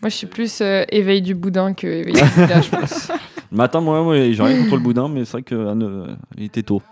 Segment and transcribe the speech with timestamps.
[0.00, 3.08] Moi, je suis plus euh, éveil du boudin que éveil du Bouddha, je pense.
[3.50, 6.82] Le matin, moi, moi j'ai rien contre le boudin, mais c'est vrai qu'il était tôt.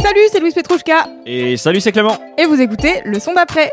[0.00, 2.16] Salut, c'est Louise Petrouchka Et salut, c'est Clément.
[2.38, 3.72] et vous écoutez le son d'après.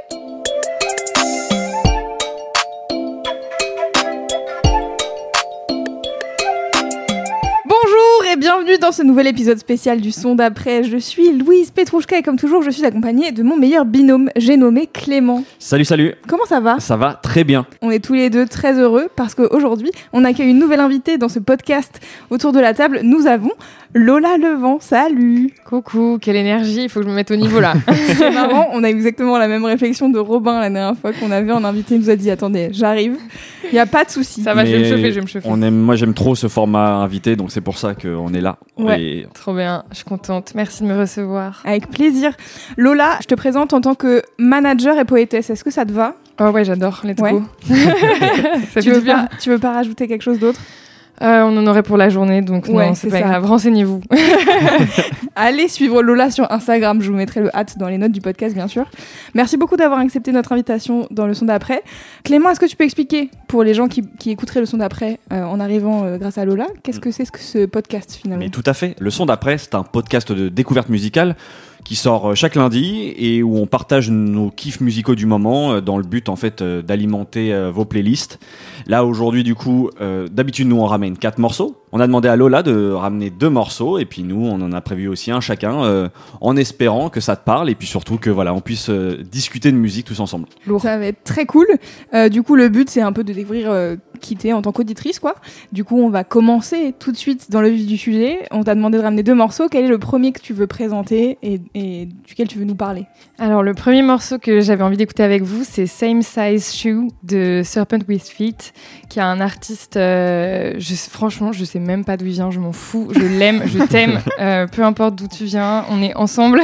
[8.53, 10.83] Bienvenue dans ce nouvel épisode spécial du son d'après.
[10.83, 14.57] Je suis Louise Petrouchka et comme toujours, je suis accompagnée de mon meilleur binôme, j'ai
[14.57, 15.45] nommé Clément.
[15.57, 16.15] Salut, salut.
[16.27, 16.77] Comment ça va?
[16.81, 17.65] Ça va très bien.
[17.81, 21.29] On est tous les deux très heureux parce qu'aujourd'hui, on accueille une nouvelle invitée dans
[21.29, 22.01] ce podcast.
[22.29, 23.53] Autour de la table, nous avons
[23.93, 24.79] Lola Levent.
[24.79, 27.73] Salut Coucou, quelle énergie, il faut que je me mette au niveau là.
[28.15, 31.51] C'est marrant, on a exactement la même réflexion de Robin la dernière fois qu'on avait
[31.51, 31.95] en invité.
[31.95, 33.17] Il nous a dit Attendez, j'arrive.
[33.65, 34.43] Il n'y a pas de souci.
[34.43, 35.47] Ça va, je vais me chauffer, je vais me chauffer.
[35.51, 38.57] On aime, moi, j'aime trop ce format invité, donc c'est pour ça qu'on est là.
[38.77, 39.01] Ouais.
[39.01, 40.53] Et Trop bien, je suis contente.
[40.55, 41.61] Merci de me recevoir.
[41.65, 42.31] Avec plaisir.
[42.77, 45.49] Lola, je te présente en tant que manager et poétesse.
[45.49, 46.15] Est-ce que ça te va?
[46.39, 47.33] Oh ouais, j'adore, let's Ouais.
[47.33, 47.43] go.
[47.67, 49.25] ça tu fait veux, bien.
[49.25, 50.59] pas, tu veux pas rajouter quelque chose d'autre?
[51.21, 53.27] Euh, on en aurait pour la journée, donc Ouais, non, c'est pas ça.
[53.27, 53.45] grave.
[53.45, 54.01] Renseignez-vous.
[55.35, 57.01] Allez suivre Lola sur Instagram.
[57.01, 58.85] Je vous mettrai le hâte dans les notes du podcast, bien sûr.
[59.33, 61.83] Merci beaucoup d'avoir accepté notre invitation dans le son d'après.
[62.23, 65.19] Clément, est-ce que tu peux expliquer pour les gens qui, qui écouteraient le son d'après
[65.31, 68.43] euh, en arrivant euh, grâce à Lola, qu'est-ce que c'est ce, que ce podcast finalement?
[68.43, 68.95] Mais tout à fait.
[68.99, 71.35] Le son d'après, c'est un podcast de découverte musicale
[71.83, 75.81] qui sort euh, chaque lundi et où on partage nos kiffs musicaux du moment euh,
[75.81, 78.39] dans le but en fait euh, d'alimenter vos playlists.
[78.87, 79.89] Là aujourd'hui du coup,
[80.31, 81.80] d'habitude nous on ramène quatre morceaux.
[81.91, 84.81] On a demandé à Lola de ramener deux morceaux et puis nous on en a
[84.81, 86.09] prévu aussi un chacun euh,
[86.39, 89.71] en espérant que ça te parle et puis surtout que voilà on puisse euh, discuter
[89.71, 90.47] de musique tous ensemble.
[90.79, 91.67] Ça va être très cool.
[92.13, 95.19] Euh, du coup, le but, c'est un peu de découvrir qui t'es en tant qu'auditrice,
[95.19, 95.35] quoi.
[95.71, 98.47] Du coup, on va commencer tout de suite dans le vif du sujet.
[98.51, 99.67] On t'a demandé de ramener deux morceaux.
[99.69, 103.05] Quel est le premier que tu veux présenter et, et duquel tu veux nous parler?
[103.39, 107.61] Alors, le premier morceau que j'avais envie d'écouter avec vous, c'est Same Size Shoe de
[107.65, 108.73] Serpent with Feet,
[109.09, 109.97] qui est un artiste.
[109.97, 113.09] euh, je, franchement, je sais même pas d'où il vient, je m'en fous.
[113.13, 116.61] Je l'aime, je t'aime, euh, peu importe d'où tu viens, on est ensemble.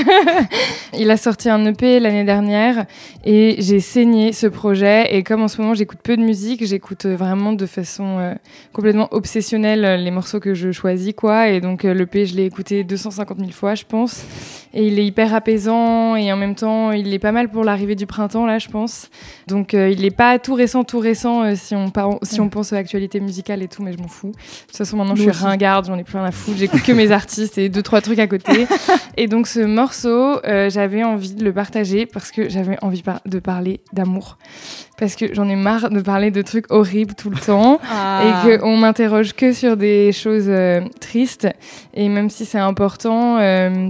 [0.97, 2.85] il a sorti un EP l'année dernière
[3.25, 5.15] et j'ai saigné ce projet.
[5.15, 8.33] Et comme en ce moment, j'écoute peu de musique, j'écoute euh, vraiment de façon euh,
[8.73, 11.49] complètement obsessionnelle les morceaux que je choisis, quoi.
[11.49, 14.25] Et donc, euh, l'EP, je l'ai écouté 250 000 fois, je pense.
[14.73, 17.95] Et il est hyper apaisant et en même temps, il est pas mal pour l'arrivée
[17.95, 19.09] du printemps, là, je pense.
[19.47, 22.75] Donc, il est pas tout récent, tout récent si, on par- si on pense à
[22.75, 24.31] l'actualité musicale et tout, mais je m'en fous.
[24.31, 26.57] De toute façon, maintenant, je suis ringarde, j'en ai plus rien à foutre.
[26.57, 28.67] J'écoute que mes artistes et deux, trois trucs à côté.
[29.17, 33.21] et donc, ce morceau, euh, j'avais envie de le partager parce que j'avais envie par-
[33.25, 34.37] de parler d'amour.
[34.97, 37.79] Parce que j'en ai marre de parler de trucs horribles tout le temps
[38.23, 41.47] et qu'on m'interroge que sur des choses euh, tristes.
[41.93, 43.89] Et même si c'est important, euh,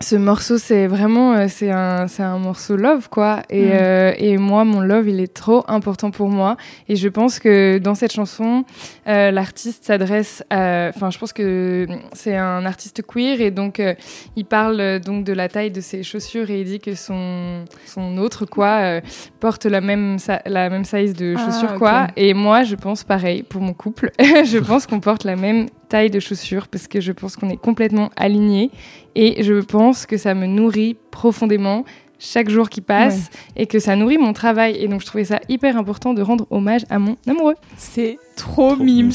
[0.00, 3.42] ce morceau, c'est vraiment, euh, c'est un, c'est un morceau love, quoi.
[3.50, 3.70] Et, Mm.
[3.72, 6.56] euh, et moi, mon love, il est trop important pour moi.
[6.88, 8.64] Et je pense que dans cette chanson,
[9.08, 13.94] euh, l'artiste s'adresse à, enfin, je pense que c'est un artiste queer et donc euh,
[14.36, 18.18] il parle donc de la taille de ses chaussures et il dit que son, son
[18.18, 19.00] autre, quoi,
[19.40, 22.06] porte la même, la même size de Ah, chaussures, quoi.
[22.16, 24.12] Et moi, je pense pareil pour mon couple.
[24.20, 27.56] je pense qu'on porte la même taille de chaussures parce que je pense qu'on est
[27.56, 28.70] complètement alignés
[29.14, 31.84] et je pense que ça me nourrit profondément
[32.20, 34.76] chaque jour qui passe et que ça nourrit mon travail.
[34.80, 37.54] Et donc, je trouvais ça hyper important de rendre hommage à mon amoureux.
[37.76, 39.12] C'est trop, Trop mimes.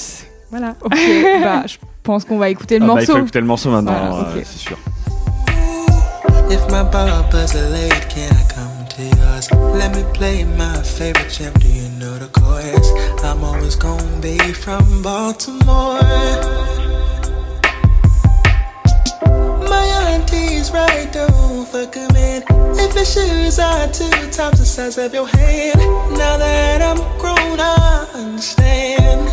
[0.50, 0.76] Voilà.
[0.84, 0.92] Ok,
[1.44, 3.14] bah, je pense qu'on va écouter le Ah bah, il morceau.
[3.14, 4.78] faut écouter le morceau maintenant, Voilà, euh, c'est sûr.
[9.52, 9.76] Yours?
[9.76, 11.34] Let me play my favorite.
[11.60, 12.92] Do you know the chorus?
[13.24, 16.02] I'm always gonna be from Baltimore.
[19.70, 22.44] My auntie's right, don't fuck in.
[22.78, 25.80] If your shoes are two times the size of your hand,
[26.18, 29.28] now that I'm grown, I understand.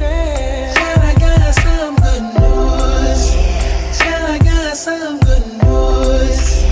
[0.00, 3.34] Well, I got some good news.
[4.00, 6.64] Well, I got some good news.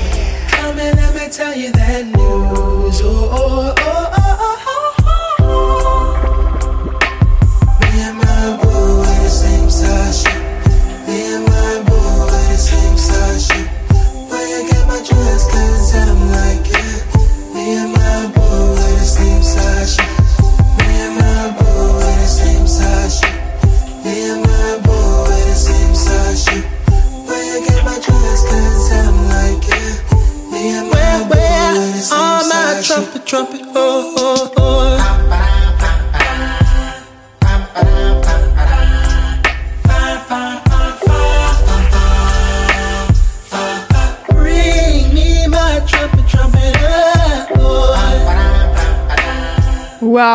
[0.51, 2.76] Come and let me tell you that news.
[2.89, 3.86] Oh, oh,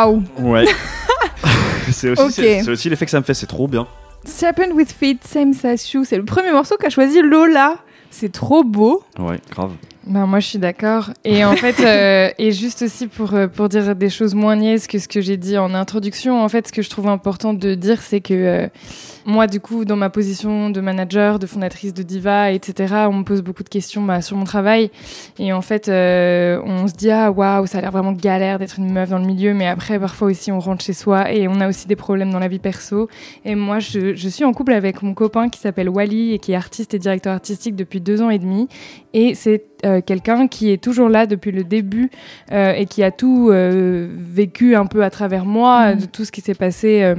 [0.06, 0.66] Waouh Ouais.
[1.92, 2.32] c'est aussi, Ok.
[2.32, 3.88] c'est- c'est aussi l'effet que ça me fait, c'est trop bien.
[4.24, 7.76] Serpent with Feet, Same Size Shoe, c'est le premier morceau qu'a choisi Lola.
[8.12, 9.04] C'est trop beau.
[9.20, 9.72] Ouais, grave.
[10.12, 11.12] Ben, moi, je suis d'accord.
[11.24, 14.86] Et en fait, euh, et juste aussi pour, euh, pour dire des choses moins niaises
[14.86, 17.76] que ce que j'ai dit en introduction, en fait, ce que je trouve important de
[17.76, 18.68] dire, c'est que euh,
[19.26, 23.24] moi, du coup, dans ma position de manager, de fondatrice de Diva, etc., on me
[23.24, 24.92] pose beaucoup de questions bah, sur mon travail.
[25.40, 28.80] Et en fait, euh, on se dit, ah, waouh, ça a l'air vraiment galère d'être
[28.80, 29.54] une meuf dans le milieu.
[29.54, 32.40] Mais après, parfois aussi, on rentre chez soi et on a aussi des problèmes dans
[32.40, 33.08] la vie perso.
[33.46, 36.52] Et moi, je, je suis en couple avec mon copain qui s'appelle Wally et qui
[36.52, 38.68] est artiste et directeur artistique depuis deux ans et demi.
[39.14, 39.64] Et c'est
[40.02, 42.10] quelqu'un qui est toujours là depuis le début
[42.52, 46.02] euh, et qui a tout euh, vécu un peu à travers moi, Mhm.
[46.02, 47.02] de tout ce qui s'est passé.
[47.04, 47.16] euh,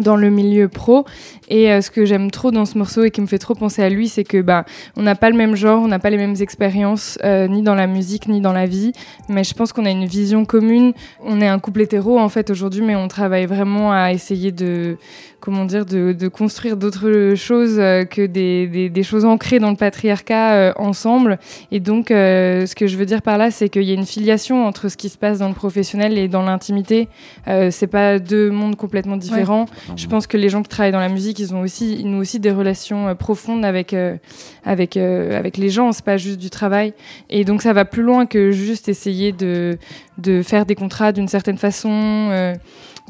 [0.00, 1.04] dans le milieu pro
[1.48, 3.82] et euh, ce que j'aime trop dans ce morceau et qui me fait trop penser
[3.82, 4.64] à lui c'est que bah
[4.96, 7.74] on n'a pas le même genre on n'a pas les mêmes expériences euh, ni dans
[7.74, 8.92] la musique ni dans la vie
[9.28, 10.92] mais je pense qu'on a une vision commune
[11.24, 14.98] on est un couple hétéro en fait aujourd'hui mais on travaille vraiment à essayer de
[15.40, 19.70] comment dire de, de construire d'autres choses euh, que des, des, des choses ancrées dans
[19.70, 21.38] le patriarcat euh, ensemble
[21.72, 24.06] et donc euh, ce que je veux dire par là c'est qu'il y a une
[24.06, 27.08] filiation entre ce qui se passe dans le professionnel et dans l'intimité
[27.46, 31.00] euh, c'est pas deux mondes complètement différents je pense que les gens qui travaillent dans
[31.00, 34.16] la musique, ils ont aussi, ils ont aussi des relations profondes avec euh,
[34.64, 35.92] avec euh, avec les gens.
[35.92, 36.92] C'est pas juste du travail.
[37.30, 39.78] Et donc ça va plus loin que juste essayer de
[40.18, 41.90] de faire des contrats d'une certaine façon.
[41.92, 42.54] euh,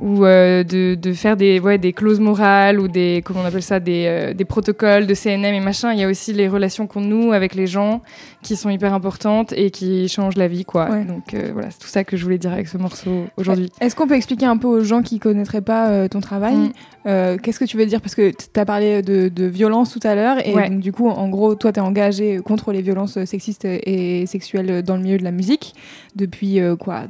[0.00, 3.62] ou euh, de, de faire des, ouais, des clauses morales ou des, comment on appelle
[3.62, 5.92] ça, des, euh, des protocoles de CNM et machin.
[5.92, 8.00] Il y a aussi les relations qu'on noue avec les gens
[8.42, 10.88] qui sont hyper importantes et qui changent la vie, quoi.
[10.90, 11.04] Ouais.
[11.04, 13.70] Donc euh, voilà, c'est tout ça que je voulais dire avec ce morceau aujourd'hui.
[13.80, 17.38] Est-ce qu'on peut expliquer un peu aux gens qui connaîtraient pas euh, ton travail Mm.
[17.42, 18.02] Qu'est-ce que tu veux dire?
[18.02, 20.68] Parce que tu as parlé de, de violence tout à l'heure et Ouais.
[20.68, 24.82] donc, du coup, en gros, toi, tu es engagé contre les violences sexistes et sexuelles
[24.82, 25.74] dans le milieu de la musique
[26.16, 27.04] depuis quoi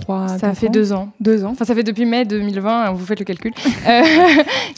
[0.00, 1.08] Trois, Ça fait ans deux ans.
[1.20, 1.50] Deux ans.
[1.52, 3.52] Enfin, ça fait depuis mai 2020, vous faites le calcul,
[3.88, 4.02] euh,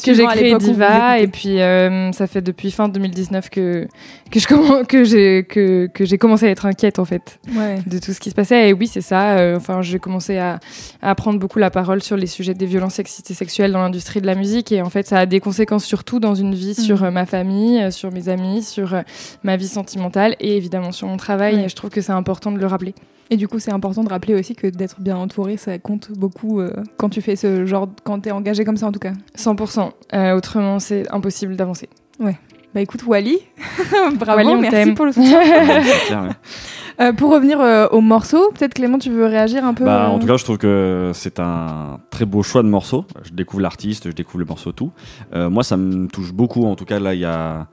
[0.04, 1.18] que j'ai créé Diva.
[1.18, 3.86] Et puis, euh, ça fait depuis fin 2019 que,
[4.30, 7.78] que, je commen- que, j'ai, que, que j'ai commencé à être inquiète, en fait, Ouais.
[7.86, 8.68] de tout ce qui se passait.
[8.68, 9.38] Et oui, c'est ça.
[9.38, 10.60] euh, enfin, j'ai commencé à,
[11.00, 14.20] à prendre beaucoup la parole sur les sujets des violences sexistes et sexuelles dans l'industrie
[14.20, 14.70] de la musique.
[14.70, 17.90] Et en fait, ça a des conséquences surtout dans une vie sur euh, ma famille,
[17.90, 18.94] sur mes amis, sur
[19.42, 21.54] ma vie sentimentale et évidemment sur mon travail.
[21.56, 21.64] Ouais.
[21.64, 22.94] Et je trouve que c'est important de le rappeler.
[23.30, 26.60] Et du coup, c'est important de rappeler aussi que d'être bien entouré, ça compte beaucoup
[26.60, 29.12] euh, quand tu fais ce genre, quand tu es engagé comme ça en tout cas.
[29.36, 29.90] 100%.
[30.14, 31.88] Euh, autrement, c'est impossible d'avancer.
[32.76, 33.38] Bah écoute, Wally,
[34.18, 34.94] bravo, Wally, on merci t'aime.
[34.94, 35.40] pour le soutien.
[36.10, 36.28] Ouais.
[37.00, 40.18] Euh, pour revenir euh, au morceau, peut-être Clément, tu veux réagir un peu Bah, en
[40.18, 43.04] tout cas, je trouve que c'est un très beau choix de morceau.
[43.22, 44.92] Je découvre l'artiste, je découvre le morceau tout.
[45.34, 46.64] Euh, moi, ça me touche beaucoup.
[46.64, 47.66] En tout cas, là, il y a,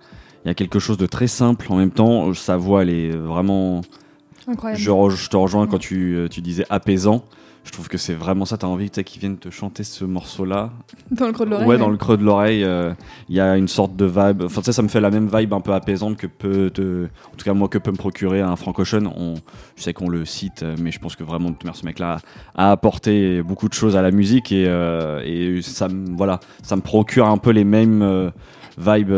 [0.44, 1.68] il y a quelque chose de très simple.
[1.70, 3.82] En même temps, sa voix, elle est vraiment.
[4.48, 4.82] Incroyable.
[4.82, 7.24] Je, te rejoins quand tu, euh, tu disais apaisant.
[7.64, 8.58] Je trouve que c'est vraiment ça.
[8.58, 10.72] T'as envie qu'ils viennent te chanter ce morceau-là.
[11.12, 11.68] Dans le creux de l'oreille.
[11.68, 12.94] Ouais, dans le creux de l'oreille, euh,
[13.30, 14.44] il y a une sorte de vibe.
[14.44, 17.06] Enfin, tu sais, ça me fait la même vibe un peu apaisante que peut te,
[17.06, 19.12] en tout cas moi, que peut me procurer un francochon.
[19.16, 19.36] On,
[19.78, 22.20] je sais qu'on le cite, euh, mais je pense que vraiment, ce mec-là
[22.56, 26.76] a apporté beaucoup de choses à la musique et, euh, et ça me, voilà, ça
[26.76, 28.30] me procure un peu les mêmes euh,
[28.78, 29.14] vibes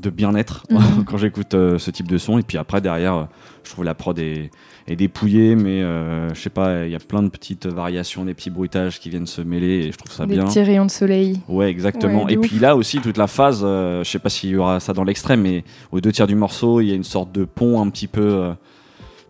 [0.00, 1.04] de bien-être Mhm.
[1.04, 2.38] quand j'écoute euh, ce type de son.
[2.38, 3.24] Et puis après, derrière, euh,
[3.64, 4.50] je trouve la prod est,
[4.88, 8.34] est dépouillée, mais euh, je sais pas, il y a plein de petites variations, des
[8.34, 10.44] petits bruitages qui viennent se mêler et je trouve ça Des bien.
[10.44, 11.40] petits rayons de soleil.
[11.48, 12.24] Ouais, exactement.
[12.24, 12.46] Ouais, et ouf.
[12.48, 15.42] puis là aussi, toute la phase, je sais pas s'il y aura ça dans l'extrême,
[15.42, 18.08] mais aux deux tiers du morceau, il y a une sorte de pont un petit
[18.08, 18.50] peu,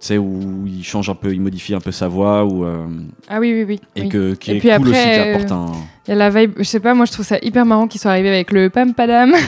[0.06, 2.86] sais, où il change un peu, il modifie un peu sa voix, ou, euh,
[3.28, 3.80] Ah oui, oui, oui.
[3.96, 4.08] et oui.
[4.08, 5.66] que, qui Et est puis cool après, aussi, qui euh, apporte un.
[6.08, 8.00] Il y a la vibe, je sais pas, moi je trouve ça hyper marrant qu'ils
[8.00, 9.32] soient arrivés avec le pam padam.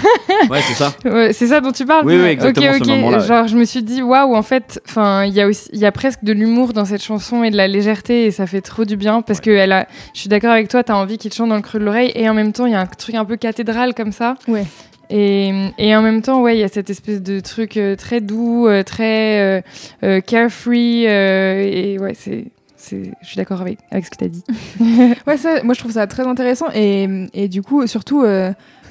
[0.50, 0.92] Ouais, c'est ça.
[1.04, 3.12] Ouais, c'est ça dont tu parles Oui, oui, exactement, Ok, ce ok.
[3.12, 3.20] ouais.
[3.26, 5.86] Genre, je me suis dit, waouh, en fait, enfin, il y a aussi, il y
[5.86, 8.84] a presque de l'humour dans cette chanson et de la légèreté et ça fait trop
[8.84, 11.36] du bien parce que elle a, je suis d'accord avec toi, t'as envie qu'il te
[11.36, 13.14] chante dans le creux de l'oreille et en même temps, il y a un truc
[13.14, 14.34] un peu cathédral comme ça.
[14.48, 14.64] Ouais.
[15.10, 18.20] Et, et en même temps, ouais, il y a cette espèce de truc euh, très
[18.20, 19.62] doux, euh, très
[20.02, 22.46] euh, carefree et ouais, c'est,
[22.76, 24.44] c'est, je suis d'accord avec, avec ce que t'as dit.
[25.26, 28.24] Ouais, ça, moi je trouve ça très intéressant et, et du coup, surtout,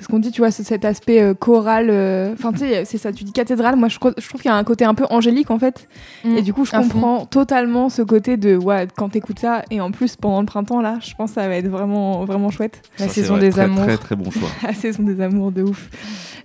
[0.03, 1.87] ce qu'on dit, tu vois, cet aspect euh, choral.
[1.89, 3.75] euh, Enfin, tu sais, c'est ça, tu dis cathédrale.
[3.75, 5.87] Moi, je, trouve qu'il y a un côté un peu angélique, en fait.
[6.23, 6.37] Mm.
[6.37, 6.81] Et du coup, je fond.
[6.83, 10.81] comprends totalement ce côté de, ouais, quand t'écoutes ça, et en plus, pendant le printemps,
[10.81, 12.81] là, je pense que ça va être vraiment, vraiment chouette.
[12.99, 13.83] La Ça, saison vrai, des très, amours.
[13.83, 14.49] Très très bon choix.
[14.63, 15.89] La saison des amours de ouf.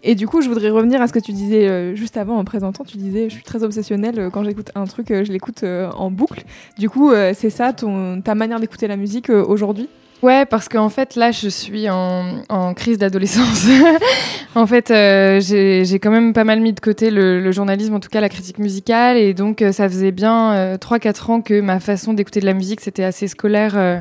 [0.05, 2.45] Et du coup, je voudrais revenir à ce que tu disais euh, juste avant en
[2.45, 2.85] présentant.
[2.85, 6.11] Tu disais, je suis très obsessionnelle euh, quand j'écoute un truc, je l'écoute euh, en
[6.13, 6.45] boucle.
[6.79, 9.89] Du coup, euh, c'est ça ton, ta manière d'écouter la musique euh, aujourd'hui?
[10.21, 13.67] Ouais, parce qu'en fait, là, je suis en, crise d'adolescence.
[14.57, 18.09] en fait, euh, j'ai quand même pas mal mis de côté le, journalisme, en tout
[18.09, 21.79] cas la critique musicale, et donc euh, ça faisait bien euh, 3-4 ans que ma
[21.79, 23.75] façon d'écouter de la musique, c'était assez scolaire.
[23.77, 24.01] Euh,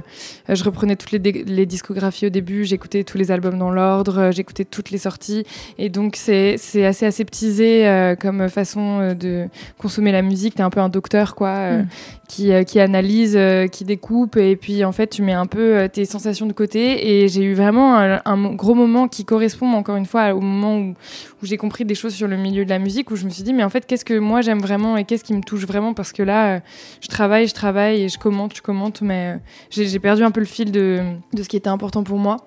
[0.49, 4.89] je reprenais toutes les, discographies au début, j'écoutais tous les albums dans l'ordre, j'écoutais toutes
[4.89, 5.45] les sorties,
[5.77, 9.47] et donc c'est assez aseptisé comme façon de
[9.77, 10.55] consommer la musique.
[10.55, 11.71] T'es un peu un docteur, quoi.
[11.71, 11.87] Mm.
[12.27, 15.77] Qui, euh, qui analyse, euh, qui découpe, et puis en fait tu mets un peu
[15.77, 17.23] euh, tes sensations de côté.
[17.23, 20.93] Et j'ai eu vraiment un, gros moment qui correspond encore une fois au moment où,
[21.41, 23.43] où j'ai compris des choses sur le milieu de la musique, où je me suis
[23.43, 25.93] dit mais en fait qu'est-ce que moi j'aime vraiment et qu'est-ce qui me touche vraiment?
[25.93, 26.59] Parce que là euh,
[27.01, 29.37] je travaille, je travaille et je commente, je commente, mais euh,
[29.69, 30.99] j'ai perdu un peu le fil de,
[31.33, 32.37] de ce qui était important pour moi.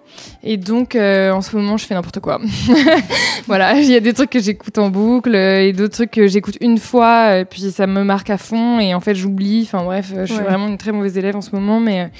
[0.42, 2.40] Et donc euh, en ce moment je fais n'importe quoi.
[3.46, 6.26] voilà, il y a des trucs que j'écoute en boucle euh, et d'autres trucs que
[6.26, 9.62] j'écoute une fois, et puis ça me marque à fond et en fait j'oublie.
[9.62, 10.42] Enfin bref, je suis Ouais.
[10.44, 12.10] vraiment une très mauvaise élève en ce moment, mais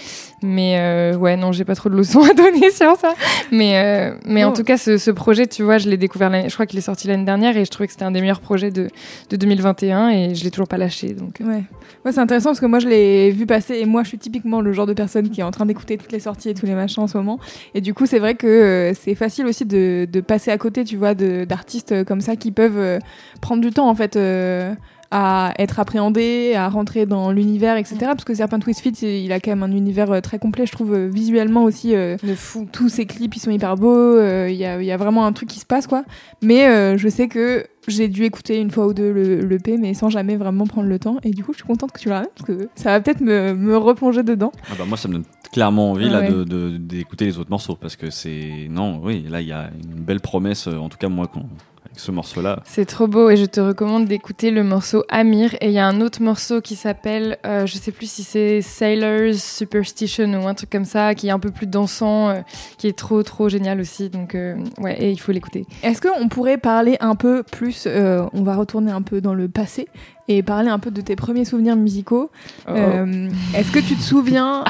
[0.43, 3.15] mais euh, ouais non, j'ai pas trop de leçons à donner sur ça.
[3.53, 6.53] Mais euh, mais en tout cas, ce, ce projet, tu vois, je l'ai découvert, je
[6.55, 8.71] crois qu'il est sorti l'année dernière et je trouvais que c'était un des meilleurs projets
[8.71, 8.89] de
[9.31, 11.15] de 2021 et je l'ai toujours pas lâché.
[11.15, 11.63] Donc euh, Ouais.
[12.05, 14.61] Ouais, c'est intéressant parce que moi je l'ai vu passer et moi je suis typiquement
[14.63, 16.75] le genre de personne qui est en train d'écouter toutes les sorties et tous les
[16.75, 17.39] machins en ce moment.
[17.75, 20.85] Et du coup, c'est vrai que euh, c'est facile aussi de, de passer à côté,
[20.85, 22.99] tu vois, d'artistes euh, comme ça qui peuvent
[23.41, 24.17] prendre du temps en fait.
[24.17, 24.73] euh,
[25.11, 27.97] à être appréhendés, à rentrer dans l'univers, etc.
[28.03, 30.73] Parce que Serpent Twist Fit, il a quand même un univers euh, très complet, je
[30.73, 31.95] trouve, euh, visuellement aussi.
[31.97, 32.69] euh, de fou.
[32.73, 35.27] tous ces clips ils sont hyper beaux, euh, il y, a, il y a vraiment
[35.27, 36.05] un truc qui se passe quoi.
[36.43, 39.77] Mais euh, je sais que j'ai dû écouter une fois ou deux le, le P,
[39.79, 41.17] mais sans jamais vraiment prendre le temps.
[41.25, 43.21] Et du coup, je suis contente que tu le ramènes parce que ça va peut-être
[43.21, 44.53] me, me replonger dedans.
[44.71, 46.29] Ah bah moi, ça me donne clairement envie là ouais.
[46.31, 49.71] de- de- d'écouter les autres morceaux parce que c'est non, oui, là il y a
[49.83, 50.69] une belle promesse.
[50.69, 51.43] En tout cas, moi, quand,
[51.91, 55.55] avec ce morceau-là, C'est trop beau et je te recommande d'écouter le morceau Amir.
[55.61, 58.63] Et il y a un autre morceau qui s'appelle, euh, je sais plus si c'est
[58.63, 62.41] Sailor's Superstition ou un truc comme ça, qui est un peu plus dansant, euh,
[62.79, 64.09] qui est trop trop génial aussi.
[64.09, 65.67] Donc euh, ouais, et il faut l'écouter.
[65.83, 69.49] Est-ce qu'on pourrait parler un peu plus, euh, on va retourner un peu dans le
[69.49, 69.89] passé
[70.29, 72.31] et parler un peu de tes premiers souvenirs musicaux
[72.69, 72.73] Oh.
[72.77, 74.65] Euh, Est-ce que tu te souviens,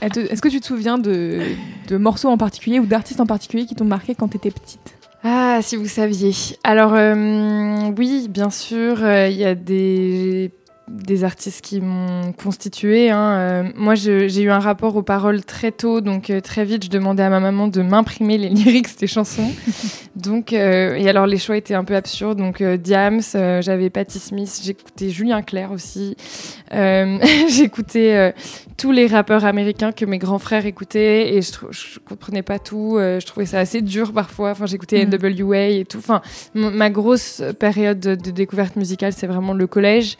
[0.00, 1.40] est-ce que tu te souviens de,
[1.88, 4.94] de morceaux en particulier ou d'artistes en particulier qui t'ont marqué quand t'étais petite?
[5.26, 6.32] Ah, si vous saviez.
[6.64, 10.50] Alors, euh, oui, bien sûr, euh, il y a des,
[10.88, 13.10] des artistes qui m'ont constitué.
[13.10, 13.32] hein.
[13.38, 16.90] Euh, moi, j'ai eu un rapport aux paroles très tôt, donc euh, très vite, je
[16.90, 19.50] demandais à ma maman de m'imprimer les lyrics des chansons.
[20.14, 22.38] donc, euh, et alors, les choix étaient un peu absurdes.
[22.38, 26.16] Donc, euh, Diams, j'avais Patti Smith, j'écoutais Julien Clerc aussi.
[27.48, 28.34] J'écoutais
[28.76, 32.96] tous les rappeurs américains que mes grands frères écoutaient et je, je comprenais pas tout.
[32.98, 34.50] je trouvais ça assez dur parfois.
[34.50, 35.10] Enfin, j'écoutais Mm.
[35.16, 35.98] NWA et tout.
[35.98, 36.20] Enfin,
[36.54, 40.16] ma grosse période de, de découverte musicale, c'est vraiment le collège,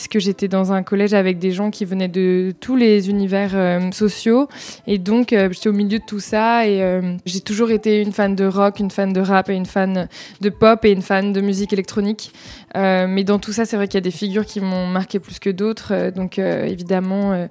[0.00, 3.90] puisque j'étais dans un collège avec des gens qui venaient de tous les univers euh,
[3.92, 4.48] sociaux
[4.86, 8.12] et donc euh, j'étais au milieu de tout ça et euh, j'ai toujours été une
[8.12, 10.08] fan de rock, une fan de rap et une fan
[10.40, 12.32] de pop et une fan de musique électronique.
[12.74, 15.40] Mais dans tout ça, c'est vrai qu'il y a des figures qui m'ont marqué plus
[15.40, 16.10] que d'autres.
[16.14, 17.48] Donc évidemment,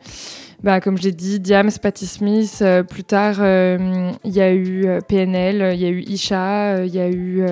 [0.63, 2.59] bah, comme je l'ai dit, Diams, Patti Smith.
[2.61, 6.83] euh, plus tard, euh, il y a eu euh, PNL, il y a eu Isha,
[6.85, 7.43] il y a eu...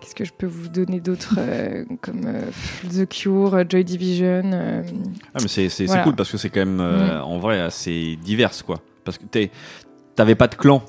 [0.00, 1.38] Qu'est-ce que je peux vous donner d'autres
[2.02, 2.20] comme
[2.92, 4.42] The Cure, Joy Division
[5.34, 6.02] ah, mais c'est Voilà.
[6.04, 8.80] cool parce que c'est quand même euh, en vrai assez divers quoi.
[9.04, 9.50] Parce que t'es-
[10.14, 10.82] t'avais pas de clan,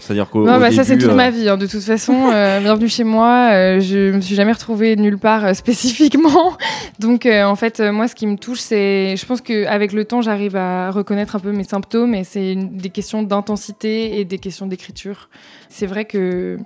[0.00, 1.48] c'est-à-dire qu'au Non, bah, ça c'est toute euh, ma vie.
[1.48, 1.56] hein.
[1.56, 3.50] De toute façon, euh, bienvenue chez moi.
[3.52, 6.56] euh, je me suis jamais retrouvée nulle part euh, spécifiquement.
[6.98, 10.04] Donc, euh, en fait, euh, moi, ce qui me touche, c'est, je pense qu'avec le
[10.04, 14.24] temps, j'arrive à reconnaître un peu mes symptômes, et c'est une- des questions d'intensité et
[14.24, 15.28] des questions d'écriture.
[15.68, 16.58] C'est vrai que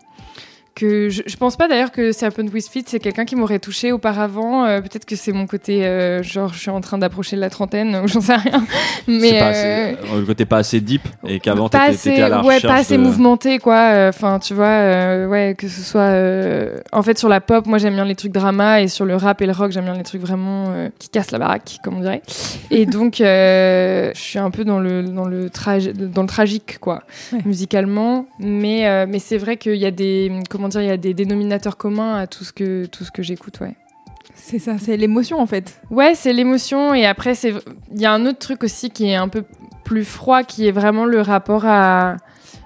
[0.77, 3.91] que je, je pense pas d'ailleurs que Serpent with Feet c'est quelqu'un qui m'aurait touché
[3.91, 4.65] auparavant.
[4.65, 7.51] Euh, Peut-être que c'est mon côté euh, genre je suis en train d'approcher de la
[7.51, 8.65] trentaine ou j'en sais rien.
[9.09, 9.51] Mais c'est pas euh,
[9.95, 12.75] assez, euh, le côté pas assez deep et qu'avant pas t'étais à la ouais, pas
[12.77, 17.19] assez de- mouvementé quoi enfin tu vois euh, ouais que ce soit euh, en fait
[17.19, 19.53] sur la pop moi j'aime bien les trucs drama et sur le rap et le
[19.53, 22.23] rock j'aime bien les trucs vraiment euh, qui cassent la baraque comme on dirait
[22.71, 26.79] et donc euh, je suis un peu dans le dans le tragi- dans le tragique
[26.81, 27.03] quoi
[27.33, 27.41] Ouais.
[27.45, 30.97] musicalement mais euh, mais c'est vrai qu'il y a des comment dire il y a
[30.97, 33.75] des dénominateurs communs à tout ce que tout ce que j'écoute ouais
[34.35, 35.81] C'est ça, c'est l'émotion en fait.
[35.91, 37.55] Ouais, c'est l'émotion et après c'est
[37.95, 39.45] il y a un autre truc aussi qui est un peu
[39.85, 42.17] plus froid qui est vraiment le rapport à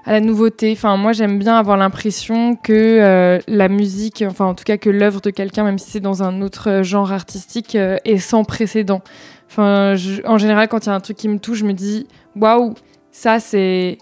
[0.07, 0.73] à la nouveauté.
[0.73, 4.89] Enfin, moi, j'aime bien avoir l'impression que euh, la musique, enfin, en tout cas, que
[4.89, 8.43] l'œuvre de quelqu'un, même si c'est dans un autre euh, genre artistique, euh, est sans
[8.43, 9.03] précédent.
[9.51, 11.75] Enfin, je- en général, quand il y a un truc qui me touche, je me
[11.75, 12.73] dis, waouh,
[13.13, 13.99] ça, c'est.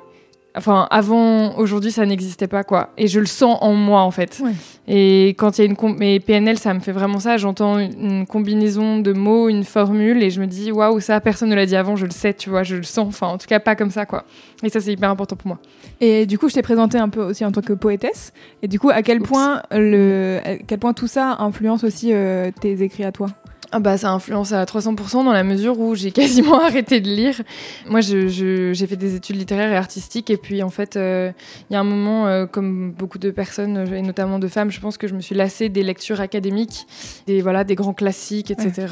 [0.59, 2.91] Enfin, avant, aujourd'hui, ça n'existait pas, quoi.
[2.99, 4.41] Et je le sens en moi, en fait.
[4.45, 4.53] Ouais.
[4.87, 5.77] Et quand il y a une.
[5.77, 7.37] com- Mais PNL, ça me fait vraiment ça.
[7.38, 11.55] J'entends une combinaison de mots, une formule, et je me dis, waouh, ça, personne ne
[11.55, 13.07] l'a dit avant, je le sais, tu vois, je le sens.
[13.09, 14.25] Enfin, en tout cas, pas comme ça, quoi.
[14.62, 15.59] Et ça, c'est hyper important pour moi.
[16.00, 18.33] Et du coup, je t'ai présenté un peu aussi en tant que poétesse.
[18.62, 19.29] Et du coup, à quel Oups.
[19.29, 23.29] point le, à quel point tout ça influence aussi euh, tes écrits à toi?
[23.71, 27.43] Ah bah ça influence à 300% dans la mesure où j'ai quasiment arrêté de lire.
[27.87, 31.31] Moi j'ai fait des études littéraires et artistiques et puis en fait euh,
[31.69, 34.81] il y a un moment euh, comme beaucoup de personnes et notamment de femmes je
[34.81, 36.87] pense que je me suis lassée des lectures académiques,
[37.27, 38.87] des, voilà, des grands classiques etc.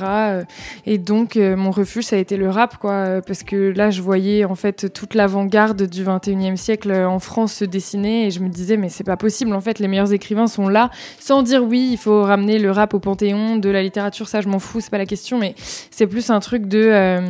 [0.85, 4.02] Et donc euh, mon refuge ça a été le rap quoi parce que là je
[4.02, 8.49] voyais en fait toute l'avant-garde du 21e siècle en France se dessiner et je me
[8.49, 11.88] disais mais c'est pas possible en fait les meilleurs écrivains sont là sans dire oui,
[11.92, 14.90] il faut ramener le rap au panthéon de la littérature, ça je m'en fous, c'est
[14.90, 15.54] pas la question, mais
[15.90, 16.78] c'est plus un truc de.
[16.92, 17.20] euh,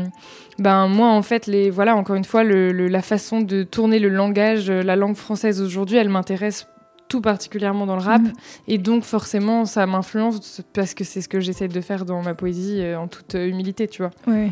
[0.59, 3.99] ben moi en fait les voilà encore une fois le, le- la façon de tourner
[3.99, 6.67] le langage euh, la langue française aujourd'hui elle m'intéresse
[7.09, 8.33] tout particulièrement dans le rap Mhm.
[8.67, 12.33] et donc forcément ça m'influence parce que c'est ce que j'essaie de faire dans ma
[12.33, 14.51] poésie euh, en toute euh, humilité tu vois Ouais.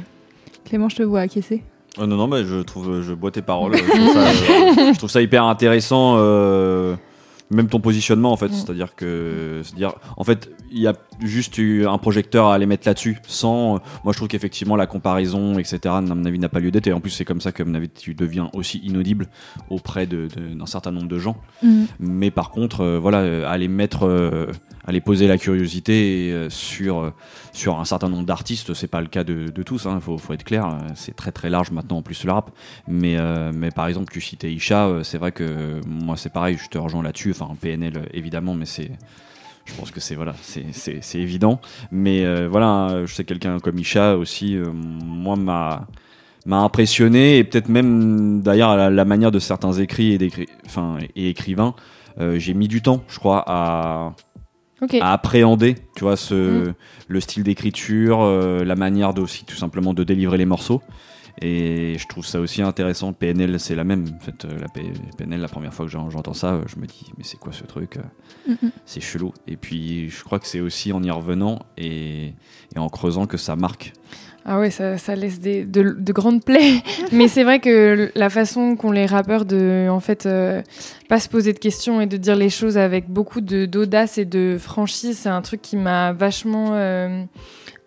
[0.67, 1.63] Clément, je te vois acquiescer.
[1.99, 3.75] Non, non, mais je trouve, je bois tes paroles.
[3.77, 6.17] je, trouve ça, euh, je trouve ça hyper intéressant.
[7.51, 8.49] Même ton positionnement, en fait.
[8.49, 8.53] Mm.
[8.53, 12.87] C'est-à-dire que, c'est-à-dire, en fait, il y a juste eu un projecteur à aller mettre
[12.89, 13.19] là-dessus.
[13.27, 16.87] Sans, moi, je trouve qu'effectivement, la comparaison, etc., à mon avis, n'a pas lieu d'être.
[16.89, 19.29] Et en plus, c'est comme ça que, à mon avis, tu deviens aussi inaudible
[19.71, 21.37] auprès de- de- d'un certain nombre de gens.
[22.01, 24.47] Mais par contre, euh, voilà, euh, aller mettre, euh,
[24.87, 27.13] aller poser la curiosité sur
[27.53, 29.87] sur un certain nombre d'artistes, c'est pas le cas de, de tous.
[29.91, 30.77] Il faut, faut être clair.
[30.95, 32.51] C'est très très large maintenant en plus le rap.
[32.89, 33.17] Mais
[33.53, 35.01] mais par exemple, tu citais Isha.
[35.03, 36.59] C'est vrai que moi c'est pareil.
[36.63, 37.31] Je te rejoins là-dessus.
[37.31, 38.91] Enfin PNL euh, évidemment, mais c'est
[39.67, 40.67] je pense que c'est voilà, c'est-
[41.19, 41.59] évident.
[41.91, 44.57] Mais euh, voilà, je sais quelqu'un comme Isha aussi.
[44.57, 45.87] euh, moi m'a
[46.47, 50.99] m'a impressionné et peut-être même d'ailleurs la, la manière de certains écrits et, d'écri- enfin,
[51.17, 51.75] et écrivains
[52.21, 54.13] euh, j'ai mis du temps je crois à,
[55.01, 56.35] à appréhender tu vois ce
[56.69, 56.75] Mm.
[57.09, 58.21] le style d'écriture
[58.63, 60.83] la manière de aussi tout simplement de délivrer les morceaux
[61.41, 64.69] et je trouve ça aussi intéressant PNL c'est la même en fait euh, la
[65.17, 67.53] PNL la première fois que j'en- j'entends ça euh, je me dis mais c'est quoi
[67.53, 68.01] ce truc euh,
[68.47, 68.71] Mhm.
[68.85, 72.35] c'est chelou et puis je crois que c'est aussi en y revenant et,
[72.75, 73.93] et en creusant que ça marque
[74.45, 76.83] Ah ouais, ça, ça laisse des, de, de grandes plaies.
[77.13, 80.61] Mais c'est vrai que la façon qu'ont les rappeurs de, en fait, euh,
[81.09, 84.59] pas se poser de questions et de dire les choses avec beaucoup d'audace et de
[84.61, 87.25] franchise, c'est un truc qui m'a vachement euh,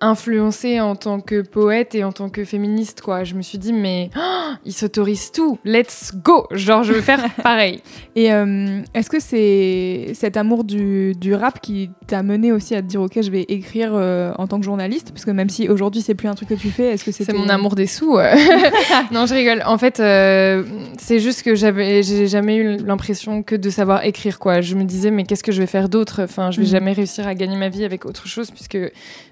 [0.01, 3.23] influencée en tant que poète et en tant que féministe, quoi.
[3.23, 4.19] Je me suis dit, mais oh,
[4.65, 5.57] ils s'autorisent tout.
[5.65, 6.45] Let's go.
[6.51, 7.81] Genre, je veux faire pareil.
[8.15, 12.81] Et euh, est-ce que c'est cet amour du, du rap qui t'a mené aussi à
[12.81, 15.11] te dire ok je vais écrire euh, en tant que journaliste?
[15.11, 17.23] Parce que même si aujourd'hui c'est plus un truc que tu fais est-ce que C'est
[17.25, 18.17] c'était mon amour des sous.
[18.17, 18.33] euh.
[19.11, 19.63] non, je rigole.
[19.65, 24.61] En fait, c'est juste que j'avais, j'ai jamais eu l'impression que de savoir écrire, quoi.
[24.61, 26.21] Je me disais, mais qu'est-ce que je vais faire d'autre?
[26.23, 26.71] Enfin, je vais Mhm.
[26.71, 28.77] jamais réussir à gagner ma vie avec autre chose, puisque,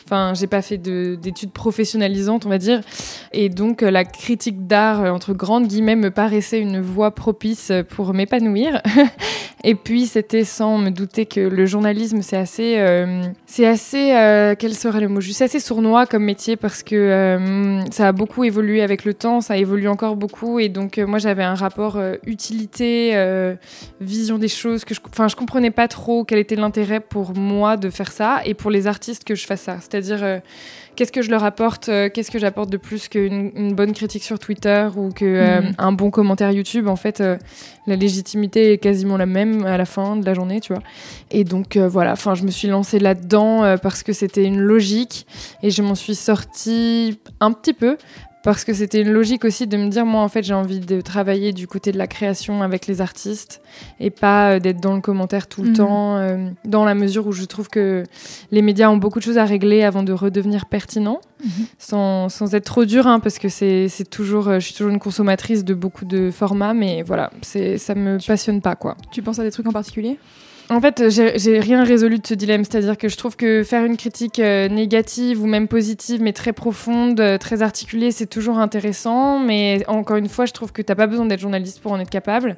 [0.06, 2.82] enfin, j'ai pas fait de- d'études professionnalisantes, on va dire.
[3.34, 7.72] Et donc, euh, la critique d'art, euh, entre grandes guillemets, me paraissait une voie propice
[7.90, 8.82] pour m'épanouir.
[9.64, 14.54] Et puis, c'était sans me douter que le journalisme, c'est assez, euh, c'est assez, euh,
[14.58, 18.44] quel serait le mot juste, assez sournois comme métier parce que euh, ça a beaucoup
[18.44, 21.96] évolué avec le temps, ça évolue encore beaucoup, et donc euh, moi j'avais un rapport
[21.98, 23.56] euh, utilité, euh,
[24.02, 27.76] vision des choses que je, enfin, je comprenais pas trop quel était l'intérêt pour moi
[27.76, 30.38] de faire ça et pour les artistes que je fasse ça, c'est-à-dire euh,
[30.96, 34.24] qu'est-ce que je leur apporte, euh, qu'est-ce que j'apporte de plus qu'une une bonne critique
[34.24, 35.74] sur Twitter ou que Mhm.
[35.78, 36.88] un bon commentaire YouTube.
[36.88, 37.38] En fait, euh,
[37.88, 40.82] la légitimité est quasiment la même à la fin de la journée, tu vois.
[41.32, 45.28] Et donc voilà, enfin, je me suis lancée là-dedans parce que c'était une logique
[45.64, 47.98] et je m'en suis sortie un petit peu.
[48.46, 51.02] Parce que c'était une logique aussi de me dire, moi, en fait, j'ai envie de
[51.02, 53.60] travailler du côté de la création avec les artistes
[54.00, 55.76] et pas euh, d'être dans le commentaire tout le Mhm.
[55.76, 58.04] temps, euh, dans la mesure où je trouve que
[58.52, 61.50] les médias ont beaucoup de choses à régler avant de redevenir pertinents, Mhm.
[61.80, 64.92] sans, sans être trop dur, hein, parce que c'est c'est toujours, euh, je suis toujours
[64.94, 68.96] une consommatrice de beaucoup de formats, mais voilà, c'est ça me passionne pas, quoi.
[69.12, 70.20] tu penses à des trucs en particulier?
[70.72, 72.64] En fait, j'ai rien résolu de ce dilemme.
[72.64, 76.54] C'est-à-dire que je trouve que faire une critique euh, négative ou même positive, mais très
[76.54, 79.38] profonde, euh, très articulée, c'est toujours intéressant.
[79.38, 82.10] Mais encore une fois, je trouve que t'as pas besoin d'être journaliste pour en être
[82.10, 82.56] capable.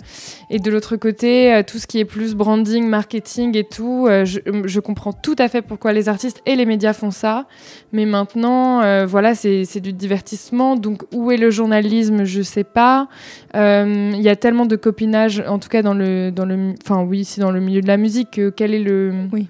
[0.50, 4.80] Et de l'autre côté, euh, tout ce qui est plus branding, marketing et tout, je,
[4.80, 7.46] comprends tout à fait pourquoi les artistes et les médias font ça.
[7.92, 10.76] Mais maintenant, voilà, c'est du divertissement.
[10.76, 12.24] Donc, où est le journalisme?
[12.24, 13.10] Je sais pas.
[13.54, 17.26] Il y a tellement de copinage, en tout cas dans le, dans le, enfin oui,
[17.26, 18.32] c'est dans le milieu de la musique.
[18.32, 19.48] que quel est le, Oui.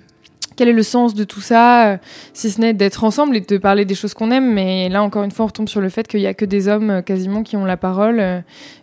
[0.56, 1.98] quel est le sens de tout ça, euh,
[2.34, 4.52] si ce n'est d'être ensemble et de parler des choses qu'on aime.
[4.54, 6.68] Mais là, encore une fois, on retombe sur le fait qu'il y a que des
[6.68, 8.40] hommes euh, quasiment qui ont la parole, euh,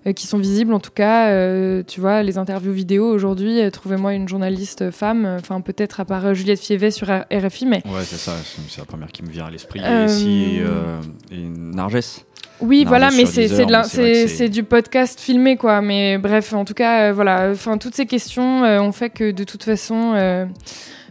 [0.07, 0.73] euh, qui sont visibles.
[0.73, 3.61] En tout cas, euh, tu vois, les interviews vidéo aujourd'hui.
[3.61, 5.25] euh, Trouvez-moi une journaliste femme.
[5.27, 8.33] euh, Enfin, peut-être à part euh, Juliette Fievet sur R- RFI, mais Ouais, c'est ça,
[8.45, 9.81] c'est c'est la première qui me vient à l'esprit.
[9.83, 11.01] Euh, Et si, euh,
[11.33, 12.21] et Narges.
[12.61, 15.81] Oui, Non, voilà, mais c'est du podcast filmé, quoi.
[15.81, 17.51] Mais bref, en tout cas, euh, voilà.
[17.53, 20.47] Enfin, toutes ces questions euh, ont fait que de toute façon, euh,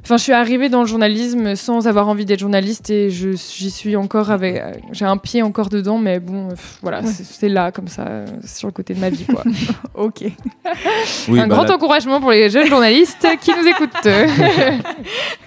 [0.03, 3.69] enfin, je suis arrivée dans le journalisme sans avoir envie d'être journaliste et je j'y
[3.71, 4.61] suis encore avec,
[4.93, 7.11] j'ai un pied encore dedans, mais bon, pff, voilà, Ouais.
[7.11, 9.43] c'est là comme ça, sur le côté de ma vie, quoi.
[9.95, 10.23] Ok.
[11.29, 14.07] Oui, un bah, grand là- encouragement pour les jeunes journalistes qui nous écoutent.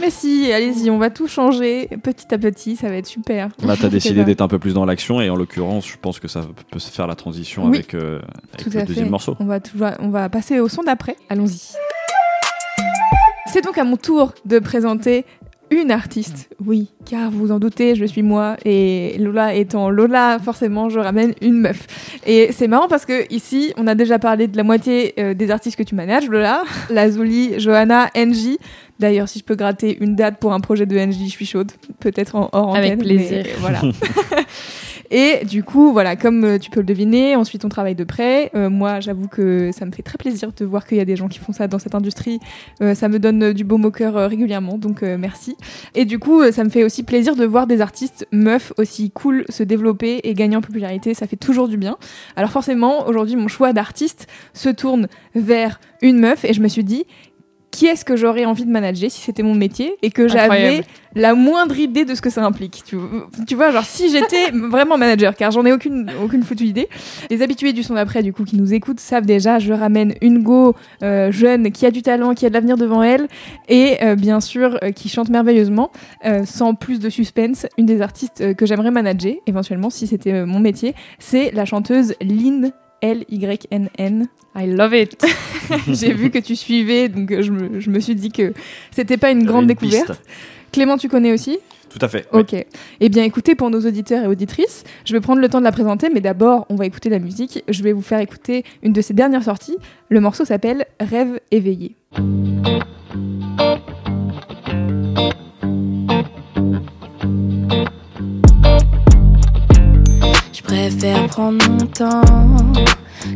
[0.00, 3.48] Mais si, allez-y, on va tout changer petit à petit, ça va être super.
[3.64, 6.28] Là, t'as décidé d'être un peu plus dans l'action et en l'occurrence, je pense que
[6.28, 7.78] ça peut se faire la transition Oui.
[7.78, 8.20] avec, euh,
[8.54, 9.10] avec le deuxième fait.
[9.10, 9.36] morceau.
[9.40, 11.16] On va, tout- on va passer au son d'après.
[11.30, 11.72] Allons-y.
[13.52, 15.24] C'est donc à mon tour de présenter
[15.70, 16.48] une artiste.
[16.64, 21.32] Oui, car vous en doutez, je suis moi et Lola étant Lola, forcément, je ramène
[21.40, 21.86] une meuf.
[22.24, 25.50] Et c'est marrant parce que ici, on a déjà parlé de la moitié euh, des
[25.50, 28.58] artistes que tu manages, Lola, Lazuli, Johanna, NJ.
[28.98, 31.72] D'ailleurs, si je peux gratter une date pour un projet de NJ, je suis chaude.
[32.00, 33.44] Peut-être en hors Avec antenne, plaisir.
[33.44, 33.82] mais Voilà.
[35.10, 38.50] Et du coup, voilà, comme euh, tu peux le deviner, ensuite on travaille de près.
[38.54, 41.14] Euh, moi, j'avoue que ça me fait très plaisir de voir qu'il y a des
[41.14, 42.40] gens qui font ça dans cette industrie.
[42.82, 45.56] Euh, ça me donne euh, du baume au cœur euh, régulièrement, donc euh, merci.
[45.94, 49.10] Et du coup, euh, ça me fait aussi plaisir de voir des artistes meufs aussi
[49.12, 51.14] cool se développer et gagner en popularité.
[51.14, 51.98] Ça fait toujours du bien.
[52.34, 55.06] Alors forcément, aujourd'hui, mon choix d'artiste se tourne
[55.36, 57.04] vers une meuf et je me suis dit,
[57.76, 60.82] qui est-ce que j'aurais envie de manager si c'était mon métier et que j'avais
[61.14, 62.82] la moindre idée de ce que ça implique.
[62.86, 62.96] Tu,
[63.46, 66.88] tu vois, genre si j'étais vraiment manager, car j'en ai aucune, aucune foutue idée.
[67.28, 70.42] Les habitués du son d'après, du coup, qui nous écoutent, savent déjà, je ramène une
[70.42, 73.28] go euh, jeune qui a du talent, qui a de l'avenir devant elle,
[73.68, 75.90] et euh, bien sûr, euh, qui chante merveilleusement,
[76.46, 77.66] sans plus de suspense.
[77.76, 82.72] Une des artistes que j'aimerais manager, éventuellement, si c'était mon métier, c'est la chanteuse Lynn.
[83.06, 84.28] L-Y-N-N.
[84.58, 85.22] I love it.
[85.88, 88.52] J'ai vu que tu suivais, donc euh, je me, je me suis dit que
[88.90, 90.08] c'était pas une grande une découverte.
[90.08, 90.22] piste.
[90.72, 91.58] Clément, tu connais aussi?
[91.88, 92.26] Tout à fait.
[92.32, 92.40] oui.
[92.40, 92.66] Ok.
[93.00, 95.72] Eh bien, écoutez, pour nos auditeurs et auditrices, je vais prendre le temps de la
[95.72, 97.62] présenter, mais d'abord, on va écouter la musique.
[97.68, 99.76] Je vais vous faire écouter une de ses dernières sorties.
[100.08, 101.94] Le morceau s'appelle Rêve éveillé.
[110.76, 112.20] Préfère prendre mon temps.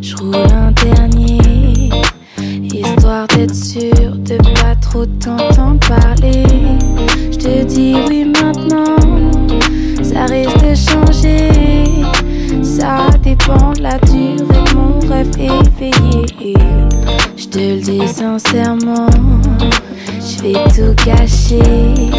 [0.02, 1.90] Je roule un dernier.
[2.62, 6.44] Histoire d'être sûr de pas trop t'entendre parler.
[7.32, 8.96] Je te dis oui maintenant.
[10.02, 11.48] Ça risque de changer.
[12.62, 16.54] Ça dépend de la durée de mon rêve éveillé.
[17.36, 19.08] Je te le dis sincèrement.
[20.20, 22.10] Je vais tout cacher.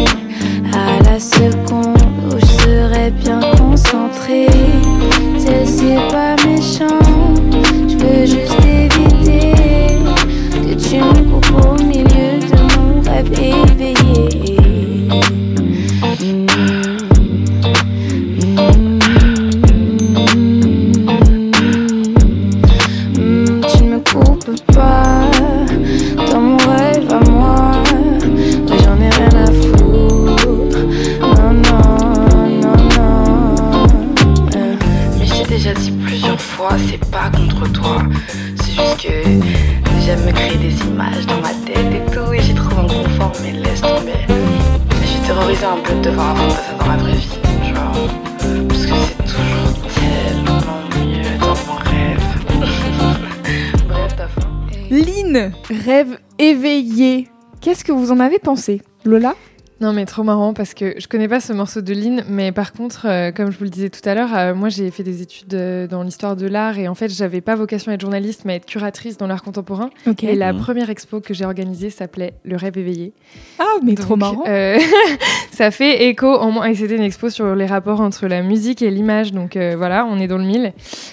[0.74, 4.46] À la seconde où je serai bien concentré.
[5.64, 6.98] C'est pas méchant.
[7.88, 9.98] Je veux juste éviter
[10.52, 14.61] que tu me coupes au milieu de mon rêve éveillé.
[58.12, 59.34] En avez pensé Lola?
[59.82, 62.72] Non, mais trop marrant parce que je connais pas ce morceau de Lynn, mais par
[62.72, 65.22] contre, euh, comme je vous le disais tout à l'heure, euh, moi j'ai fait des
[65.22, 68.42] études euh, dans l'histoire de l'art et en fait, j'avais pas vocation à être journaliste,
[68.44, 69.90] mais à être curatrice dans l'art contemporain.
[70.22, 70.60] Et la Mhm.
[70.60, 73.12] première expo que j'ai organisée s'appelait Le rêve éveillé.
[73.58, 74.44] Ah, mais trop marrant.
[74.46, 74.78] euh,
[75.50, 76.70] ça fait écho en moi.
[76.70, 79.32] Et c'était une expo sur les rapports entre la musique et l'image.
[79.32, 80.72] Donc euh, voilà, on est dans le mille.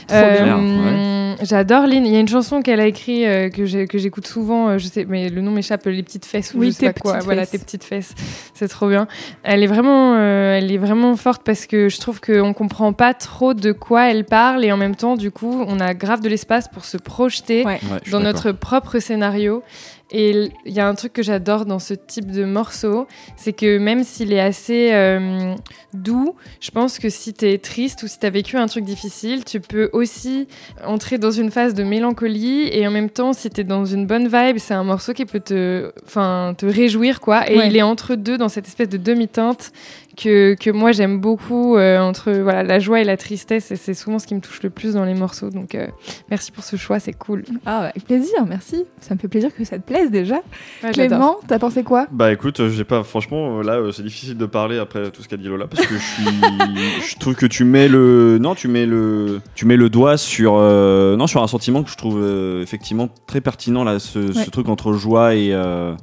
[0.10, 2.05] bien, J'adore Lynn.
[2.05, 4.69] Il y a une chanson qu'elle a écrite euh, que j'écoute souvent.
[4.69, 5.86] euh, je sais, mais le nom m'échappe.
[5.86, 7.19] Les petites fesses ou Oui, je sais tes pas quoi.
[7.19, 8.13] Voilà, tes petites fesses.
[8.60, 9.08] C'est trop bien.
[9.43, 13.13] Elle est vraiment, euh, elle est vraiment forte parce que je trouve qu'on comprend pas
[13.13, 16.28] trop de quoi elle parle et en même temps, du coup, on a grave de
[16.28, 17.80] l'espace pour se projeter Ouais.
[17.89, 19.63] Ouais, dans notre propre scénario.
[20.12, 23.78] Et il y a un truc que j'adore dans ce type de morceau, c'est que
[23.78, 25.54] même s'il est assez euh,
[25.93, 28.86] doux, je pense que si tu es triste ou si tu as vécu un truc
[28.86, 30.48] difficile, tu peux aussi
[30.84, 34.08] entrer dans une phase de mélancolie et en même temps, si tu es dans une
[34.08, 37.48] bonne vibe, c'est un morceau qui peut te, enfin, te réjouir quoi.
[37.50, 37.67] Et Ouais.
[37.67, 39.72] il est entre deux dans cette espèce de demi-teinte
[40.21, 43.93] que, que moi j'aime beaucoup euh, entre voilà, la joie et la tristesse et c'est
[43.93, 45.49] souvent ce qui me touche le plus dans les morceaux.
[45.49, 45.88] Donc euh,
[46.29, 47.43] merci pour ce choix, c'est cool.
[47.65, 48.86] Ah, avec plaisir, merci.
[48.99, 50.41] Ça me fait plaisir que ça te plaise déjà.
[50.84, 50.91] Ouais.
[50.91, 52.08] Clément, t'as pensé quoi?
[52.12, 55.27] Bah écoute, euh, j'ai pas franchement là euh, c'est difficile de parler après tout ce
[55.27, 56.23] qu'a dit Lola parce que je suis
[57.10, 60.55] je trouve que tu mets le non, tu mets le tu mets le doigt sur
[60.58, 64.49] euh, non, sur un sentiment que je trouve euh, effectivement très pertinent là ce, ce
[64.49, 65.93] truc entre joie et euh,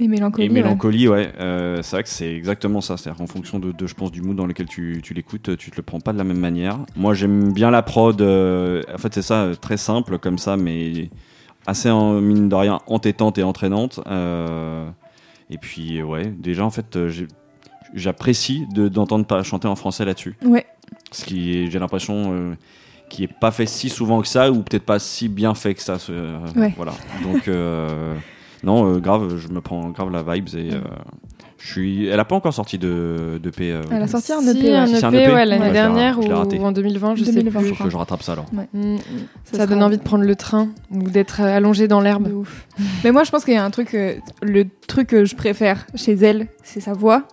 [0.00, 0.46] Et mélancolie.
[0.46, 1.30] et mélancolie, ouais.
[1.38, 2.96] Euh, c'est vrai que c'est exactement ça.
[2.96, 5.70] C'est-à-dire qu'en fonction de, de, je pense, du mood dans lequel tu, tu l'écoutes, tu
[5.70, 6.78] te le prends pas de la même manière.
[6.96, 8.20] Moi, j'aime bien la prod.
[8.22, 11.10] euh, en fait, c'est ça, euh, très simple comme ça, mais
[11.66, 14.00] assez, en, mine de rien, entêtante et entraînante.
[14.06, 14.88] Euh,
[15.50, 16.98] et puis, ouais, déjà, en fait,
[17.94, 20.36] j'apprécie de- d'entendre pas chanter en français là-dessus.
[20.44, 20.66] Ouais.
[21.12, 22.56] Ce qui j'ai l'impression,
[23.08, 25.82] qui est pas fait si souvent que ça, ou peut-être pas si bien fait que
[25.82, 25.98] ça.
[25.98, 26.72] ce- euh, Ouais.
[26.76, 26.92] Voilà.
[27.24, 28.14] Donc, euh,
[28.64, 30.72] non, euh, grave, je me prends grave la vibes et.
[30.74, 30.80] euh,
[31.62, 32.06] je suis...
[32.06, 33.70] Elle a pas encore sorti de, de P.
[33.70, 34.62] euh, Elle a sorti un Si, EP.
[34.70, 34.76] ouais.
[34.76, 37.66] un Si, c'est un EP, ouais, l'année Ouais, dernière ou, en 2020, je 2020, sais
[37.66, 37.76] je plus.
[37.76, 38.46] faut que je rattrape ça alors.
[38.72, 38.96] Mm,
[39.44, 42.28] Ça Ça, donne envie de prendre le train ou d'être allongé dans l'herbe.
[43.04, 45.86] Mais moi, je pense qu'il y a un truc, euh, le truc que je préfère
[45.94, 47.24] chez elle, c'est sa voix.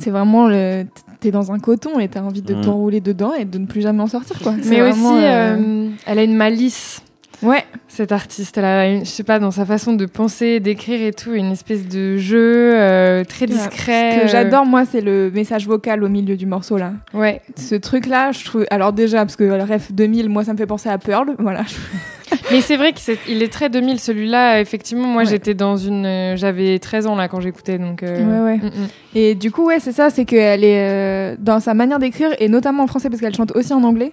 [0.00, 0.84] C'est vraiment le.
[1.20, 2.60] T'es dans un coton et t'as envie de Mm.
[2.62, 4.54] t'enrouler dedans et de ne plus jamais en sortir, quoi.
[4.66, 7.00] Mais aussi, euh, euh, elle a une malice,
[7.42, 8.58] Ouais, cette artiste.
[8.58, 11.86] Elle a, je sais pas, dans sa façon de penser, d'écrire et tout, une espèce
[11.86, 14.12] de jeu euh, très discret.
[14.12, 16.92] Ce que euh, j'adore, moi, c'est le message vocal au milieu du morceau, là.
[17.14, 17.40] Ouais.
[17.56, 18.66] Ce truc-là, je trouve.
[18.70, 21.34] Alors, déjà, parce que le ref 2000, moi, ça me fait penser à Pearl.
[21.38, 21.62] Voilà.
[22.50, 24.60] Mais c'est vrai qu'il est très 2000 celui-là.
[24.60, 25.28] Effectivement, moi Ouais.
[25.28, 26.06] j'étais dans une.
[26.06, 27.78] euh, J'avais 13 ans là quand j'écoutais.
[27.78, 28.56] Donc, euh, Ouais, ouais.
[28.58, 28.88] mm, mm.
[29.14, 32.48] Et du coup, ouais, c'est ça, c'est qu'elle est euh, dans sa manière d'écrire, et
[32.48, 34.12] notamment en français, parce qu'elle chante aussi en anglais.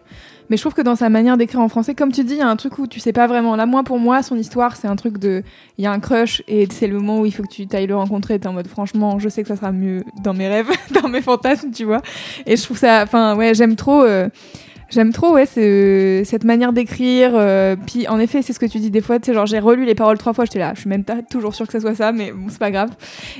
[0.50, 2.42] Mais je trouve que dans sa manière d'écrire en français, comme tu dis, il y
[2.42, 3.56] a un truc où tu sais pas vraiment.
[3.56, 5.42] Là, moi, pour moi, son histoire, c'est un truc de.
[5.80, 7.88] Il y a un crush, et c'est le moment où il faut que tu ailles
[7.88, 8.38] le rencontrer.
[8.40, 10.70] T'es en mode, franchement, je sais que ça sera mieux dans mes rêves,
[11.02, 12.02] dans mes fantasmes, tu vois.
[12.46, 13.02] Et je trouve ça.
[13.04, 14.04] Enfin, ouais, j'aime trop.
[14.04, 14.30] euh,
[14.90, 17.32] J'aime trop, ouais, ce- cette manière d'écrire.
[17.34, 19.20] euh, puis, en effet, c'est ce que tu dis des fois.
[19.20, 20.74] Tu sais, genre, j'ai relu les paroles trois fois, j'étais là.
[20.76, 22.90] Je suis même pas toujours sûre que ça soit ça, mais bon, c'est pas grave.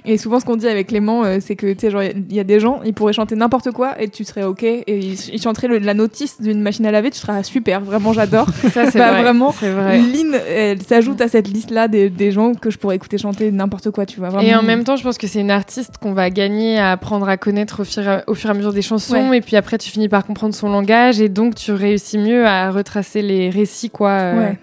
[0.06, 2.40] Et souvent, ce qu'on dit avec Clément, euh, c'est que, tu sais, genre, il y
[2.40, 4.64] a des gens, ils pourraient chanter n'importe quoi et tu serais OK.
[4.64, 7.82] Et ils, ils chanteraient le- la notice d'une machine à laver, tu seras super.
[7.82, 8.48] Vraiment, j'adore.
[8.74, 9.22] Ça, c'est Bah, vrai.
[9.22, 10.00] vraiment, C'est vrai.
[10.00, 13.92] Lynn, elle s'ajoute à cette liste-là des, des gens que je pourrais écouter chanter n'importe
[13.92, 14.30] quoi, tu vois.
[14.30, 14.48] Vraiment.
[14.48, 17.30] Et en même temps, je pense que c'est une artiste qu'on va gagner à apprendre
[17.30, 19.32] à connaître au fur, et- au fur et à mesure des chansons.
[19.34, 21.22] Et puis après, tu finis par comprendre son langage.
[21.22, 24.10] Et donc, tu réussis mieux à retracer les récits, quoi.
[24.12, 24.58] euh, Ouais.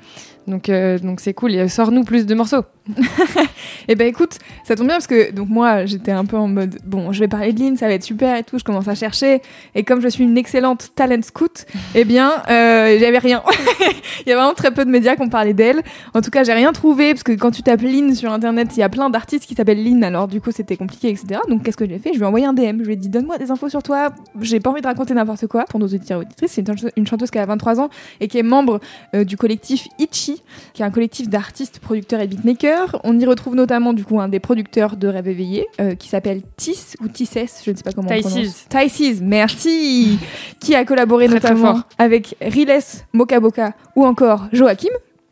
[0.48, 1.54] Donc, euh, donc c'est cool.
[1.54, 2.64] Et Sors-nous plus de morceaux.
[3.88, 6.78] Et ben écoute, ça tombe bien parce que donc moi j'étais un peu en mode
[6.84, 8.58] bon, je vais parler de Lynn, ça va être super et tout.
[8.58, 9.40] Je commence à chercher
[9.74, 11.64] et comme je suis une excellente talent scout,
[11.94, 13.42] eh bien euh, j'avais rien.
[14.26, 15.82] il y a vraiment très peu de médias qui ont parlé d'elle.
[16.14, 18.80] En tout cas, j'ai rien trouvé parce que quand tu tapes Lynn sur internet, il
[18.80, 20.02] y a plein d'artistes qui s'appellent Lynn.
[20.04, 21.40] Alors du coup, c'était compliqué, etc.
[21.48, 22.10] Donc qu'est-ce que j'ai fait?
[22.12, 22.78] Je lui ai envoyé un DM.
[22.80, 24.10] Je lui ai dit donne-moi des infos sur toi.
[24.40, 26.52] J'ai pas envie de raconter n'importe quoi pour nos auditeurs et auditrices.
[26.52, 27.90] C'est une, chanteuse- une chanteuse qui a 23 ans
[28.20, 28.80] et qui est membre
[29.14, 30.42] euh, du collectif Itchy,
[30.74, 32.71] qui est un collectif d'artistes, producteurs et beatmakers.
[33.04, 36.42] On y retrouve notamment du coup un des producteurs de Rêve éveillé euh, qui s'appelle
[36.56, 38.66] Tis ou Tisses, je ne sais pas comment on prononce.
[38.68, 40.18] Tysis, merci,
[40.60, 42.78] qui a collaboré Très, notamment avec Riles
[43.12, 44.88] Mokaboka ou encore Joachim,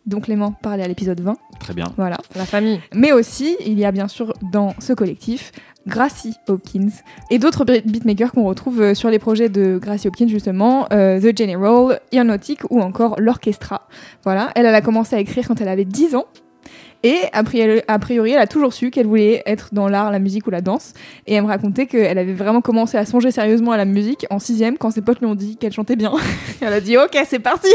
[0.06, 1.36] dont Clément parlait à l'épisode 20.
[1.60, 1.86] Très bien.
[1.96, 2.16] Voilà.
[2.36, 2.80] La famille.
[2.94, 5.52] Mais aussi, il y a bien sûr dans ce collectif
[5.86, 6.88] Gracie Hopkins
[7.30, 11.18] et d'autres beat- beatmakers qu'on retrouve euh, sur les projets de Gracie Hopkins justement, euh,
[11.20, 13.88] The General, Aeronautic ou encore l'Orchestra.
[14.24, 16.26] Voilà, elle, elle a commencé à écrire quand elle avait 10 ans.
[17.02, 20.50] Et a priori, elle a toujours su qu'elle voulait être dans l'art, la musique ou
[20.50, 20.92] la danse.
[21.26, 24.38] Et elle me racontait qu'elle avait vraiment commencé à songer sérieusement à la musique en
[24.38, 26.12] sixième quand ses potes lui ont dit qu'elle chantait bien.
[26.60, 27.68] elle a dit ok, c'est parti.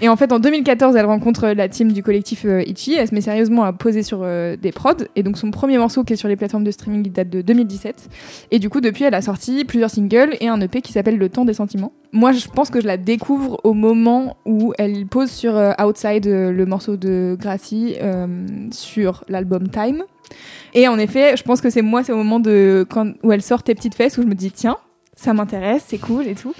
[0.00, 2.94] Et en fait, en 2014, elle rencontre la team du collectif euh, Ichi.
[2.94, 5.04] Elle se met sérieusement à poser sur euh, des prods.
[5.14, 7.42] Et donc, son premier morceau qui est sur les plateformes de streaming, il date de
[7.42, 8.08] 2017.
[8.50, 11.28] Et du coup, depuis, elle a sorti plusieurs singles et un EP qui s'appelle Le
[11.28, 11.92] temps des sentiments.
[12.14, 16.26] Moi, je pense que je la découvre au moment où elle pose sur euh, Outside
[16.26, 18.26] euh, le morceau de Gracie euh,
[18.72, 20.04] sur l'album Time.
[20.74, 23.42] Et en effet, je pense que c'est moi, c'est au moment de quand, où elle
[23.42, 24.78] sort Tes petites fesses où je me dis tiens,
[25.22, 26.52] ça m'intéresse, c'est cool et tout.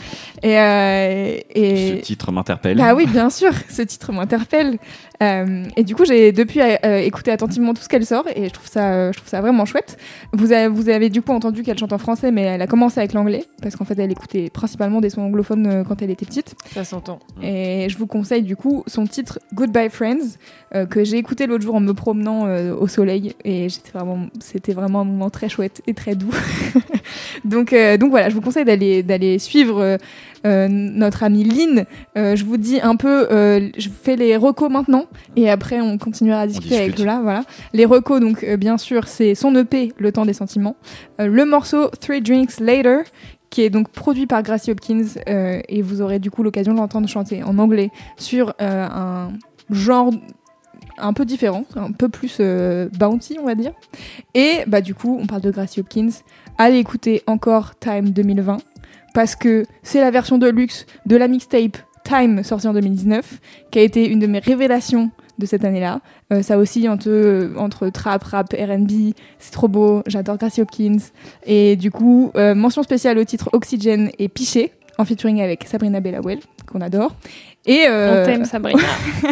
[0.42, 2.76] Et, euh, et Ce titre m'interpelle.
[2.76, 4.78] bah oui, bien sûr, ce titre m'interpelle.
[5.22, 8.52] Euh, et du coup, j'ai depuis euh, écouté attentivement tout ce qu'elle sort et je
[8.52, 9.96] trouve ça, euh, je trouve ça vraiment chouette.
[10.32, 12.98] Vous avez, vous avez du coup entendu qu'elle chante en français, mais elle a commencé
[12.98, 16.26] avec l'anglais parce qu'en fait, elle écoutait principalement des sons anglophones euh, quand elle était
[16.26, 16.54] petite.
[16.72, 17.18] Ça s'entend.
[17.42, 20.36] Et je vous conseille du coup son titre Goodbye Friends
[20.74, 24.26] euh, que j'ai écouté l'autre jour en me promenant euh, au soleil et j'étais vraiment,
[24.40, 26.32] c'était vraiment un moment très chouette et très doux.
[27.44, 29.80] donc, euh, donc voilà, je vous conseille d'aller d'aller suivre.
[29.80, 29.96] euh,
[30.44, 31.84] euh, notre amie Lynn.
[32.16, 35.80] Euh, je vous dis un peu, euh, je vous fais les recos maintenant et après
[35.80, 37.06] on continuera à discuter avec discute.
[37.06, 37.20] Lola.
[37.22, 37.44] Voilà.
[37.72, 40.76] Les recos, donc bien sûr, c'est son EP, Le temps des sentiments.
[41.18, 43.02] Le morceau Three Drinks Later,
[43.50, 47.08] qui est donc produit par Gracie Hopkins et vous aurez du coup l'occasion de l'entendre
[47.08, 49.30] chanter en anglais sur un
[49.70, 50.10] genre
[50.98, 52.40] un peu différent, un peu plus
[52.98, 53.72] bounty on va dire.
[54.34, 56.10] Et bah du coup on parle de Gracie Hopkins.
[56.58, 58.58] Allez écouter encore Time 2020
[59.14, 63.78] parce que c'est la version de luxe de la mixtape Time sortie en 2019 qui
[63.78, 66.00] a été une de mes révélations de cette année-là.
[66.32, 70.98] Euh, ça aussi entre, euh, trap, rap, R&B, c'est trop beau, j'adore Gracie Hopkins.
[71.46, 76.00] Et du coup, euh, mention spéciale au titre Oxygen et Piché en featuring avec Sabrina
[76.00, 77.14] Bellawell qu'on adore.
[77.66, 78.82] Et, euh, On t'aime, Sabrina.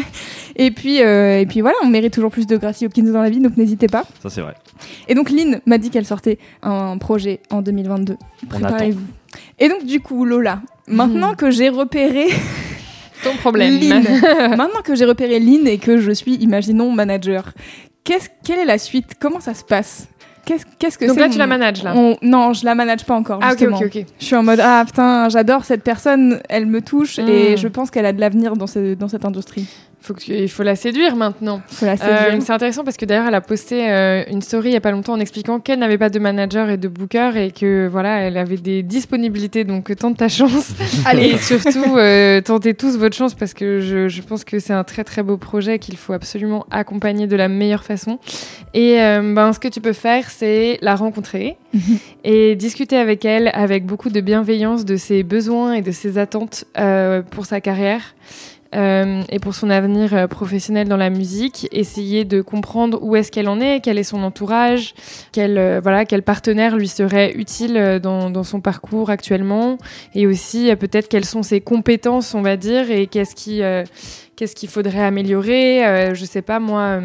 [0.56, 3.30] et puis, euh, et puis voilà, on mérite toujours plus de Gracie Hopkins dans la
[3.30, 4.04] vie, donc n'hésitez pas.
[4.22, 4.54] Ça, c'est vrai.
[5.08, 8.16] Et donc Lynn m'a dit qu'elle sortait un projet en 2022.
[8.48, 9.06] Préparez-vous.
[9.58, 12.28] Et donc du coup, Lola, maintenant que j'ai repéré
[13.24, 13.78] Ton problème.
[13.78, 14.02] Lynn,
[14.56, 17.52] maintenant que j'ai repéré Lynn et que je suis, imaginons, manager,
[18.04, 19.16] qu'est-ce, quelle est la suite?
[19.20, 20.08] Comment ça se passe?
[20.44, 21.92] Qu'est-ce, que Donc là, tu la manages, là.
[21.94, 23.38] on- Non, je la manage pas encore.
[23.42, 23.76] Ah, ok, justement.
[23.78, 24.04] ok, ok.
[24.18, 27.56] Je suis en mode ah putain, j'adore cette personne, elle me touche et Mm.
[27.58, 29.66] je pense qu'elle a de l'avenir dans, ce- dans cette industrie.
[30.02, 31.60] Faut que il faut la séduire maintenant.
[31.82, 31.96] Euh,
[32.40, 34.92] c'est intéressant parce que d'ailleurs elle a posté euh, une story il y a pas
[34.92, 38.38] longtemps en expliquant qu'elle n'avait pas de manager et de booker et que voilà elle
[38.38, 39.64] avait des disponibilités.
[39.64, 40.72] Donc tente ta chance.
[41.20, 44.84] Et surtout euh, tentez tous votre chance parce que je, je pense que c'est un
[44.84, 48.18] très très beau projet qu'il faut absolument accompagner de la meilleure façon.
[48.72, 51.56] Et euh, ben ce que tu peux faire c'est la rencontrer
[52.24, 56.64] et discuter avec elle avec beaucoup de bienveillance de ses besoins et de ses attentes
[56.78, 58.14] euh, pour sa carrière
[58.74, 63.32] euh, et pour son avenir euh, professionnel dans la musique, essayer de comprendre où est-ce
[63.32, 64.94] qu'elle en est, quel est son entourage,
[65.32, 69.78] quel, euh, voilà, quel partenaire lui serait utile dans, dans son parcours actuellement,
[70.14, 73.60] et aussi peut-être quelles sont ses compétences, on va dire, et qu'est-ce qui,
[74.36, 76.10] qu'est-ce qu'il faudrait améliorer.
[76.14, 77.00] Je sais pas moi.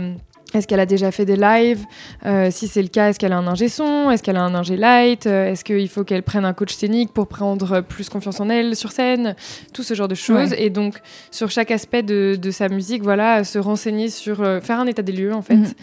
[0.56, 1.84] Euh, est-ce qu'elle a déjà fait des lives?
[2.26, 4.10] Euh, Si c'est le cas, est-ce qu'elle a un ingé son?
[4.10, 5.28] Est-ce qu'elle a un ingé light?
[5.28, 8.76] Euh, Est-ce qu'il faut qu'elle prenne un coach scénique pour prendre plus confiance en elle
[8.76, 9.36] sur scène?
[9.74, 10.54] Tout ce genre de choses.
[10.58, 10.96] Et donc,
[11.32, 15.02] sur chaque aspect de, de sa musique, voilà, se renseigner sur, euh, faire un état
[15.02, 15.56] des lieux en fait.
[15.56, 15.74] Mhm.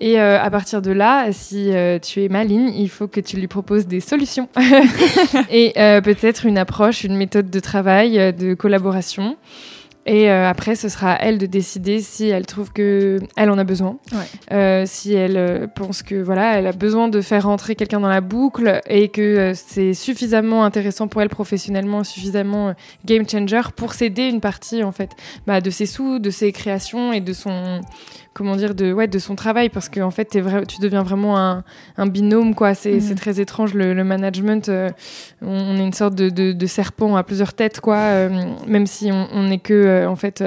[0.00, 3.36] Et euh, à partir de là, si euh, tu es maligne, il faut que tu
[3.36, 4.48] lui proposes des solutions
[5.50, 9.36] et euh, peut-être une approche, une méthode de travail, euh, de collaboration.
[10.08, 13.58] Et euh, après, ce sera à elle de décider si elle trouve que elle en
[13.58, 14.56] a besoin, Ouais.
[14.56, 18.08] Euh, si elle euh, pense que voilà, elle a besoin de faire rentrer quelqu'un dans
[18.08, 24.28] la boucle et que c'est suffisamment intéressant pour elle professionnellement, suffisamment game changer pour s'aider
[24.28, 25.10] une partie en fait
[25.46, 27.82] bah, de ses sous, de ses créations et de son
[28.38, 31.02] comment dire de ouais de son travail parce que en fait t'es vrai, tu deviens
[31.02, 31.64] vraiment un,
[31.96, 32.74] un binôme quoi.
[32.74, 34.68] C'est c'est très étrange le, le management.
[34.68, 34.88] euh,
[35.42, 37.96] on, on est une sorte de, de, de serpent à plusieurs têtes quoi.
[37.96, 38.28] euh,
[38.66, 40.42] même si on n'est que euh, en fait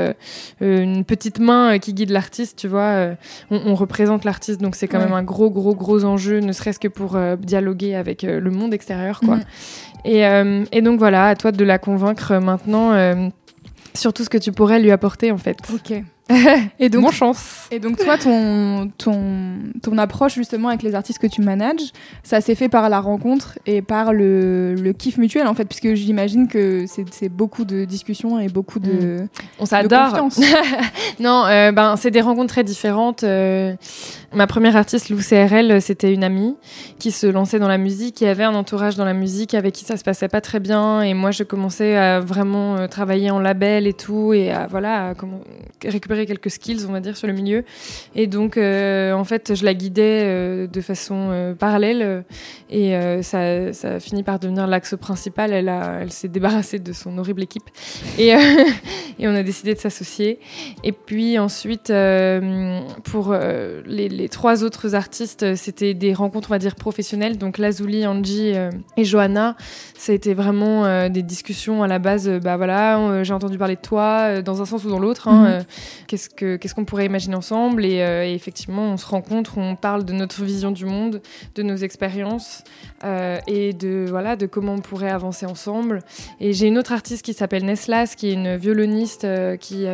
[0.62, 3.10] une petite main qui guide l'artiste, tu vois.
[3.52, 5.06] on, on représente l'artiste donc c'est quand Ouais.
[5.06, 9.20] même un gros gros gros enjeu, ne serait-ce que pour dialoguer avec le monde extérieur
[9.20, 9.36] quoi.
[9.38, 9.44] Mhm.
[10.06, 10.22] Et,
[10.72, 12.94] et donc voilà, à toi de la convaincre maintenant.
[13.94, 15.58] sur tout ce que tu pourrais lui apporter en fait.
[15.74, 16.02] Ok.
[16.80, 17.68] Et donc, Bon chance.
[17.72, 19.20] Et donc toi, ton, ton,
[19.82, 21.92] ton approche justement avec les artistes que tu manages,
[22.24, 25.94] ça s'est fait par la rencontre et par le, le kiff mutuel en fait, puisque
[25.94, 29.28] j'imagine que c'est beaucoup de discussions et beaucoup de,
[29.60, 30.30] On de s'adore.
[31.20, 33.24] Non, euh, ben c'est des rencontres très différentes.
[33.24, 33.74] euh.
[34.34, 36.56] ma première artiste, Lou CRL, c'était une amie
[37.00, 39.84] qui se lançait dans la musique, qui avait un entourage dans la musique avec qui
[39.86, 41.02] ça se passait pas très bien.
[41.02, 45.10] Et moi, je commençais à vraiment euh, travailler en label et tout, et à voilà,
[45.10, 45.42] à comment-
[45.84, 47.64] récupérer récupéré quelques skills, on va dire, sur le milieu.
[48.16, 52.24] Et donc, euh, en fait, je la guidais euh, de façon euh, parallèle.
[52.70, 55.52] et ça, ça a fini par devenir l'axe principal.
[55.54, 57.64] Elle, a- elle s'est débarrassée de son horrible équipe.
[58.18, 58.30] Et,
[59.20, 60.40] et on a décidé de s'associer.
[60.84, 61.92] Et puis ensuite,
[63.04, 63.34] pour
[63.86, 67.38] les, les trois autres artistes, c'était des rencontres, on va dire, professionnelles.
[67.38, 68.54] Donc Lazuli, Angie
[68.98, 69.56] et Johanna,
[69.98, 72.30] ça a été vraiment des discussions à la base.
[72.44, 75.28] bah voilà, j'ai entendu parler de toi, dans un sens ou dans l'autre.
[75.28, 75.66] hein, Mhm.
[76.12, 79.78] Qu'est-ce que qu'est-ce qu'on pourrait imaginer ensemble et, euh, et effectivement, on se rencontre, on
[79.78, 81.22] parle de notre vision du monde,
[81.56, 82.66] de nos expériences
[83.06, 86.02] euh, et de voilà de comment on pourrait avancer ensemble.
[86.42, 89.86] Et j'ai une autre artiste qui s'appelle Neslas, qui est une violoniste euh, qui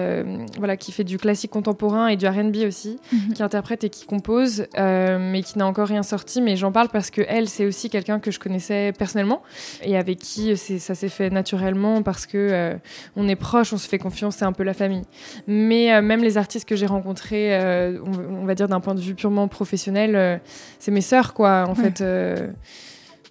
[0.57, 3.33] voilà qui fait du classique contemporain et du R&B aussi, Mhm.
[3.33, 6.41] qui interprète et qui compose, mais qui n'a encore rien sorti.
[6.41, 9.43] Mais j'en parle parce que elle, c'est aussi quelqu'un que je connaissais personnellement
[9.83, 12.75] et avec qui ça s'est fait naturellement parce que
[13.15, 15.03] on est proche, on se fait confiance, c'est un peu la famille.
[15.47, 18.99] Mais même les artistes que j'ai rencontrés, euh, on, on va dire d'un point de
[19.01, 20.37] vue purement professionnel, euh,
[20.79, 21.65] c'est mes sœurs quoi.
[21.67, 21.83] En Ouais.
[21.83, 22.01] fait.
[22.01, 22.47] euh,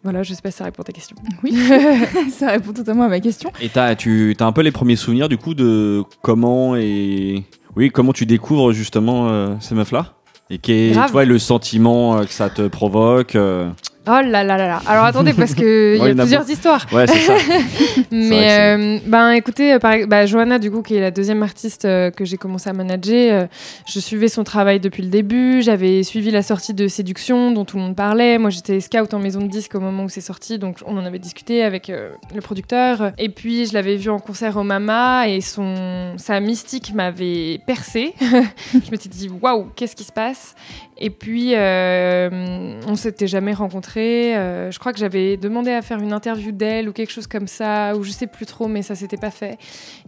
[0.05, 1.17] voilà, je sais pas si ça répond à ta question.
[1.43, 1.53] Oui,
[2.31, 3.51] ça répond totalement à ma question.
[3.61, 7.43] Et t'as, tu as un peu les premiers souvenirs du coup de comment et
[7.75, 10.13] oui comment tu découvres justement euh, ces meufs là
[10.49, 13.35] et quel vois le sentiment euh, que ça te provoque.
[13.35, 13.69] euh,
[14.09, 14.81] Oh là là là là.
[14.87, 16.87] Alors attendez parce que il Ouais, y a plusieurs histoires.
[16.93, 17.35] Ouais c'est ça.
[18.13, 21.85] Mais euh, ben écoutez, euh, par, bah, Johanna du coup qui est la deuxième artiste
[21.85, 23.47] euh, que j'ai commencé à manager, euh,
[23.89, 25.61] je suivais son travail depuis le début.
[25.63, 28.39] J'avais suivi la sortie de Séduction dont tout le monde parlait.
[28.39, 31.05] Moi j'étais scout en maison de disque au moment où c'est sorti, donc on en
[31.05, 33.13] avait discuté avec le producteur.
[33.19, 38.15] Et puis je l'avais vu en concert au Mama et son sa mystique m'avait percé.
[38.21, 40.55] je me suis dit waouh qu'est-ce qui se passe?
[40.99, 44.35] Et puis, euh, on s'était jamais rencontrés.
[44.35, 47.49] Euh, je crois que j'avais demandé à faire une interview d'elle ou quelque chose comme
[47.49, 49.59] ça, ou je sais plus trop, mais ça s'était pas fait.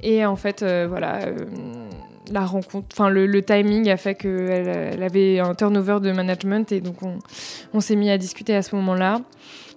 [0.03, 1.37] Et en fait, euh, voilà, euh,
[2.33, 6.81] la rencontre, enfin le, timing a fait qu'elle elle avait un turnover de management et
[6.81, 7.19] donc on,
[7.73, 9.21] on s'est mis à discuter à ce moment-là.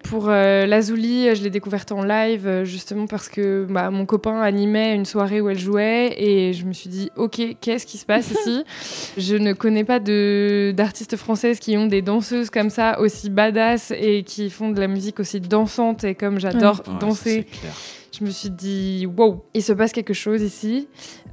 [0.04, 4.42] Pour euh, Lazuli, je l'ai découverte en live euh, justement parce que bah, mon copain
[4.42, 8.06] animait une soirée où elle jouait et je me suis dit ok qu'est-ce qui se
[8.06, 8.64] passe ici?
[9.18, 14.24] Je ne connais pas d'artistes françaises qui ont des danseuses comme ça aussi badass et
[14.24, 17.46] qui font de la musique aussi dansante et comme j'adore Ouais, danser.
[18.18, 20.88] Je me suis dit wow il se passe quelque chose ici.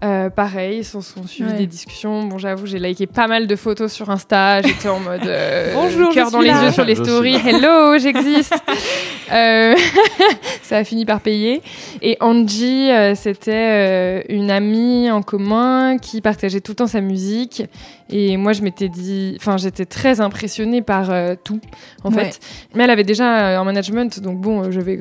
[0.05, 1.59] Euh, pareil, s'en sont suivis Ouais.
[1.59, 2.23] des discussions.
[2.25, 4.63] Bon j'avoue j'ai liké pas mal de photos sur Insta.
[4.63, 6.65] J'étais en mode euh, Bonjour, cœur dans les là.
[6.67, 7.35] yeux sur les stories.
[7.45, 8.55] Hello j'existe.
[9.33, 9.75] Euh,
[10.63, 11.63] ça a fini par payer.
[12.03, 17.01] Et Angie, euh, c'était euh, une amie en commun qui partageait tout le temps sa
[17.01, 17.63] musique.
[18.11, 21.11] Et moi, je m'étais dit, enfin, j'étais très impressionnée par
[21.45, 21.61] tout,
[22.05, 22.25] en Ouais.
[22.25, 22.41] fait.
[22.75, 24.99] Mais elle avait déjà un management, donc bon, je vais,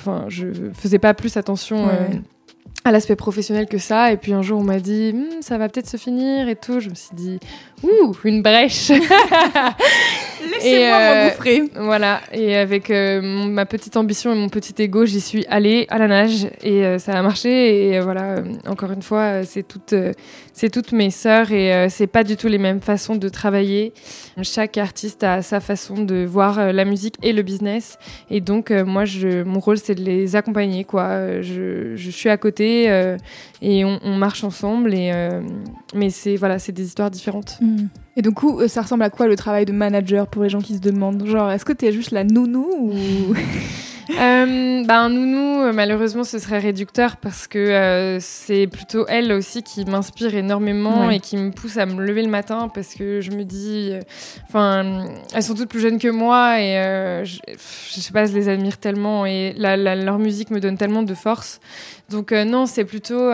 [0.00, 1.86] enfin, je faisais pas plus attention.
[1.86, 2.20] Ouais,
[2.84, 5.68] à l'aspect professionnel que ça et puis un jour on m'a dit Hmm, ça va
[5.68, 7.38] peut-être se finir et tout je me suis dit
[7.82, 8.92] ouh une brèche
[10.40, 11.62] Laissez-moi Et, euh, m'engouffrer.
[11.76, 15.86] voilà, et avec euh, mon- ma petite ambition et mon petit ego, j'y suis allée
[15.90, 17.88] à la nage et euh, ça a marché.
[17.90, 20.12] Et euh, voilà, euh, encore une fois, euh, c'est toutes, euh,
[20.52, 23.92] c'est toutes mes sœurs et euh, c'est pas du tout les mêmes façons de travailler.
[24.42, 27.98] Chaque artiste a sa façon de voir euh, la musique et le business.
[28.30, 30.84] Et donc, euh, moi, je, mon rôle, c'est de les accompagner.
[30.84, 31.42] Quoi.
[31.42, 33.16] Je, je suis à côté euh,
[33.62, 34.94] et on, on marche ensemble.
[34.94, 35.40] Et, euh,
[35.94, 37.56] mais c'est voilà, c'est des histoires différentes.
[37.60, 37.86] Hmm.
[38.18, 40.60] Et du coup, euh, ça ressemble à quoi le travail de manager pour les gens
[40.60, 43.34] qui se demandent Genre, est-ce que t'es juste la nounou ou
[44.18, 49.62] Euh, un nounou, euh, malheureusement, ce serait réducteur parce que euh, c'est plutôt elle aussi
[49.62, 51.16] qui m'inspire énormément Ouais.
[51.16, 54.00] et qui me pousse à me lever le matin parce que je me dis, euh,
[54.48, 55.04] enfin,
[55.34, 57.38] elles sont toutes plus jeunes que moi et je,
[57.94, 61.02] je sais pas, je les admire tellement et la, la- leur musique me donne tellement
[61.02, 61.60] de force.
[62.08, 63.30] Donc non, c'est plutôt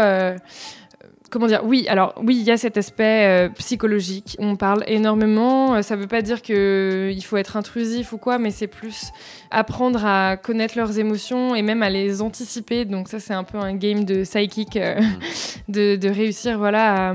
[1.34, 4.36] comment dire Oui, alors oui, il y a cet aspect euh, psychologique.
[4.38, 5.74] On parle énormément.
[5.74, 9.10] Euh, Ça veut pas dire que il faut être intrusif ou quoi, mais c'est plus
[9.56, 12.84] apprendre à connaître leurs émotions et même à les anticiper.
[12.84, 15.00] Donc ça, c'est un peu un game de psychic, euh,
[15.68, 16.58] de, de réussir.
[16.58, 17.12] Voilà, à-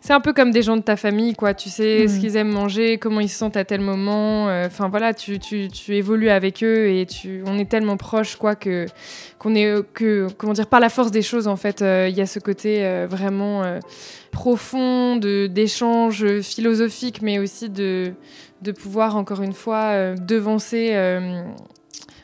[0.00, 1.54] c'est un peu comme des gens de ta famille, quoi.
[1.54, 2.20] Tu sais ce Mhm.
[2.20, 4.48] qu'ils aiment manger, comment ils se sentent à tel moment.
[4.48, 8.36] Euh, Enfin voilà, tu, tu, tu évolues avec eux et tu, on est tellement proches,
[8.36, 8.86] quoi, que
[9.38, 12.16] qu'on est euh, que comment dire par la force des choses en fait euh, il
[12.16, 13.78] y a ce côté euh, vraiment euh,
[14.30, 18.12] profond de d'échange philosophique mais aussi de
[18.64, 21.42] de pouvoir encore une fois euh, devancer euh,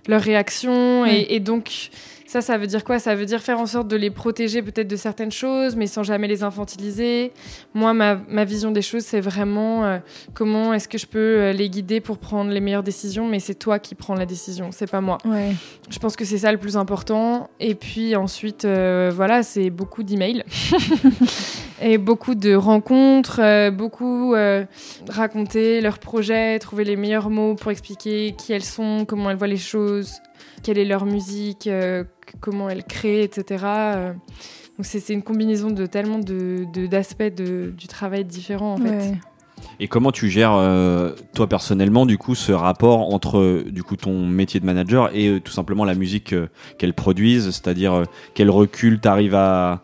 [0.09, 1.21] leurs réactions Ouais.
[1.21, 1.91] et, et donc
[2.27, 3.01] Ça, ça veut dire quoi?
[3.01, 6.05] Ça veut dire faire en sorte de les protéger peut-être de certaines choses, mais sans
[6.05, 7.33] jamais les infantiliser.
[7.75, 9.99] Moi, ma, ma vision des choses, c'est vraiment euh,
[10.33, 13.81] comment est-ce que je peux les guider pour prendre les meilleures décisions, mais c'est toi
[13.81, 15.19] qui prends la décision, c'est pas moi.
[15.25, 15.51] Ouais.
[15.91, 17.51] Je pense que c'est ça le plus important.
[17.59, 20.45] Et puis ensuite, euh, voilà, c'est beaucoup d'emails
[21.83, 24.65] et beaucoup de rencontres, euh, beaucoup euh,
[25.09, 29.47] raconter leurs projets, trouver les meilleurs mots pour expliquer qui elles sont, comment elles voient
[29.47, 30.15] les choses,
[30.63, 32.05] quelle est leur musique, euh,
[32.41, 33.65] comment elles créent, etc.
[33.67, 34.13] Euh,
[34.79, 38.91] donc c'est une combinaison de tellement de de- d'aspects de, du travail différents en fait.
[38.91, 39.15] Ouais.
[39.79, 44.25] Et comment tu gères, euh, toi personnellement, du coup, ce rapport entre du coup ton
[44.27, 46.47] métier de manager et euh, tout simplement la musique euh,
[46.79, 48.05] qu'elles produisent, c'est-à-dire
[48.35, 49.83] quel recul t'arrives à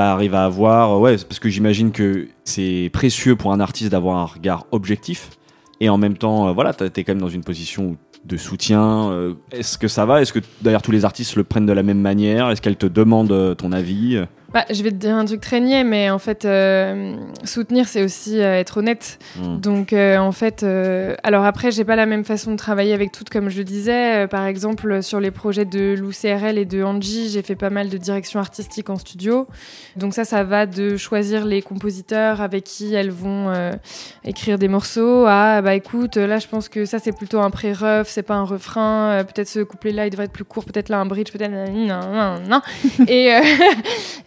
[0.00, 4.16] t'arrives à avoir, euh, ouais, parce que j'imagine que c'est précieux pour un artiste d'avoir
[4.16, 5.30] un regard objectif.
[5.80, 9.10] Et en même temps, euh, voilà, t'es quand même dans une position de soutien.
[9.10, 10.22] euh, Est-ce que ça va?
[10.22, 12.50] Est-ce que d'ailleurs tous les artistes le prennent de la même manière?
[12.50, 14.22] Est-ce qu'elles te demandent euh, ton avis?
[14.52, 18.02] Bah, je vais te dire un truc très niais, mais en fait, euh, soutenir, c'est
[18.02, 19.18] aussi euh, être honnête.
[19.36, 19.58] Hmm.
[19.60, 20.64] Donc, euh, en fait,
[21.22, 24.26] alors après, j'ai pas la même façon de travailler avec toutes, comme je le disais.
[24.26, 27.88] Par exemple, sur les projets de Lou CRL et de Angie, j'ai fait pas mal
[27.88, 29.46] de direction artistique en studio.
[29.96, 33.52] Donc ça, ça va de choisir les compositeurs avec qui elles vont
[34.24, 38.08] écrire des morceaux à, bah écoute, là, je pense que ça, c'est plutôt un pré-ref,
[38.08, 39.24] c'est pas un refrain.
[39.24, 40.64] Peut-être ce couplet-là, il devrait être plus court.
[40.64, 41.52] Peut-être là, un bridge, peut-être...
[43.08, 43.30] et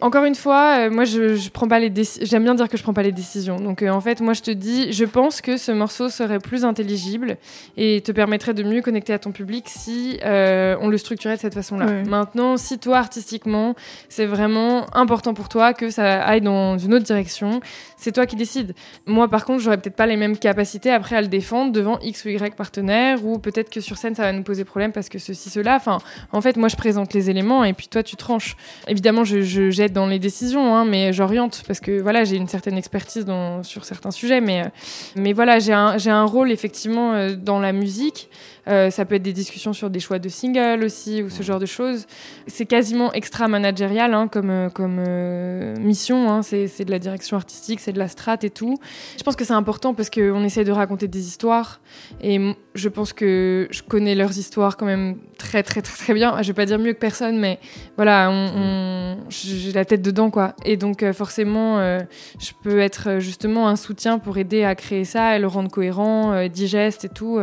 [0.14, 2.24] encore une fois, euh, moi, je, je prends pas les décisions.
[2.24, 3.56] J'aime bien dire que je prends pas les décisions.
[3.56, 6.64] Donc, euh, en fait, moi, je te dis, je pense que ce morceau serait plus
[6.64, 7.36] intelligible
[7.76, 11.40] et te permettrait de mieux connecter à ton public si euh, on le structurait de
[11.40, 11.86] cette façon-là.
[11.86, 12.04] Ouais.
[12.04, 13.74] Maintenant, si toi, artistiquement,
[14.08, 17.58] c'est vraiment important pour toi que ça aille dans une autre direction,
[17.96, 18.72] c'est toi qui décides.
[19.06, 22.24] Moi, par contre, j'aurais peut-être pas les mêmes capacités après à le défendre devant X
[22.24, 25.18] ou Y partenaire ou peut-être que sur scène, ça va nous poser problème parce que
[25.18, 25.74] ceci, cela.
[25.74, 25.98] Enfin,
[26.30, 28.56] en fait, moi, je présente les éléments et puis toi, tu tranches.
[28.86, 32.48] Évidemment, je, je j'aide dans les décisions, hein, mais j'oriente parce que voilà, j'ai une
[32.48, 34.68] certaine expertise dans, sur certains sujets, mais, euh,
[35.16, 38.28] mais voilà, j'ai un, un rôle effectivement euh, dans la musique.
[38.68, 41.58] Euh, ça peut être des discussions sur des choix de singles aussi ou ce genre
[41.58, 42.06] de choses.
[42.46, 46.30] C'est quasiment extra managérial hein, comme, euh, comme euh, mission.
[46.30, 46.42] Hein.
[46.42, 48.76] C'est, de la direction artistique, c'est de la strat et tout.
[49.18, 51.80] Je pense que c'est important parce qu'on essaie de raconter des histoires
[52.22, 56.40] et je pense que je connais leurs histoires quand même très très très très bien.
[56.42, 57.58] Je vais pas dire mieux que personne, mais
[57.96, 60.54] voilà, on, on- j'ai la tête dedans quoi.
[60.64, 62.00] Et donc forcément, euh,
[62.40, 66.46] je peux être justement un soutien pour aider à créer ça et le rendre cohérent,
[66.48, 67.38] digeste et tout.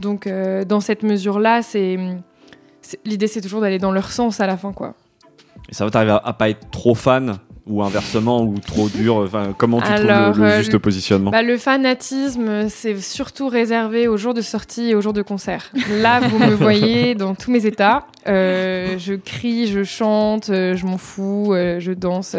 [0.00, 1.98] Donc euh, dans cette mesure-là, c'est
[3.04, 4.94] l'idée c'est toujours d'aller dans leur sens à la fin quoi.
[5.68, 9.16] Et ça va t'arriver à, à pas être trop fan ou inversement ou trop dur
[9.16, 12.98] Enfin, comment tu Alors, trouves le, le euh, juste le- positionnement Bah, le fanatisme, c'est
[13.00, 15.72] surtout réservé aux jours de sortie et aux jours de concert.
[16.00, 18.06] Là, vous me voyez dans tous mes états.
[18.28, 22.34] Euh, je crie, je chante, euh, je m'en fous, euh, je danse,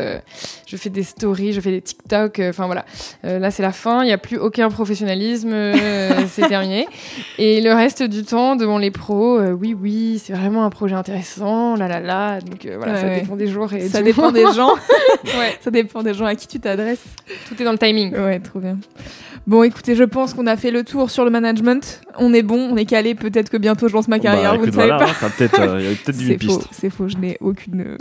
[0.66, 2.42] je fais des stories, je fais des TikTok.
[2.50, 2.84] Enfin voilà.
[3.24, 4.04] Euh, là, c'est la fin.
[4.04, 5.52] Il n'y a plus aucun professionnalisme.
[5.54, 6.88] euh, c'est terminé.
[7.38, 10.96] Et le reste du temps, devant les pros, euh, oui, oui, c'est vraiment un projet
[10.96, 11.76] intéressant.
[11.78, 12.40] Là, là, là.
[12.42, 13.22] Donc euh, voilà, Ouais, ça ouais.
[13.22, 14.34] dépend des jours et Ça dépend moment.
[14.34, 14.74] des gens.
[15.26, 17.04] Ouais, Ça dépend des gens à qui tu t'adresses.
[17.48, 18.14] tout est dans le timing.
[18.16, 18.78] Ouais, trop bien.
[19.46, 22.02] Bon, écoutez, je pense qu'on a fait le tour sur le management.
[22.18, 23.16] On est bon, on est calé.
[23.16, 24.52] Peut-être que bientôt je lance ma carrière.
[24.54, 25.12] Bah, vous ne savez voilà, pas.
[25.26, 26.62] hein, peut-être, euh, il y a peut-être une piste.
[26.64, 27.08] faux, c'est faux.
[27.08, 27.98] Je n'ai aucune,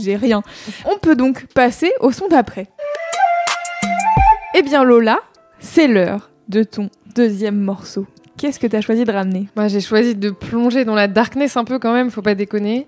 [0.00, 0.42] j'ai rien.
[0.84, 2.68] On peut donc passer au son d'après.
[4.54, 5.18] Eh bien, Lola,
[5.58, 8.06] c'est l'heure de ton deuxième morceau.
[8.36, 9.48] Qu'est-ce que tu as choisi de ramener?
[9.56, 12.86] Moi, j'ai choisi de plonger dans la darkness un peu quand même, faut pas déconner.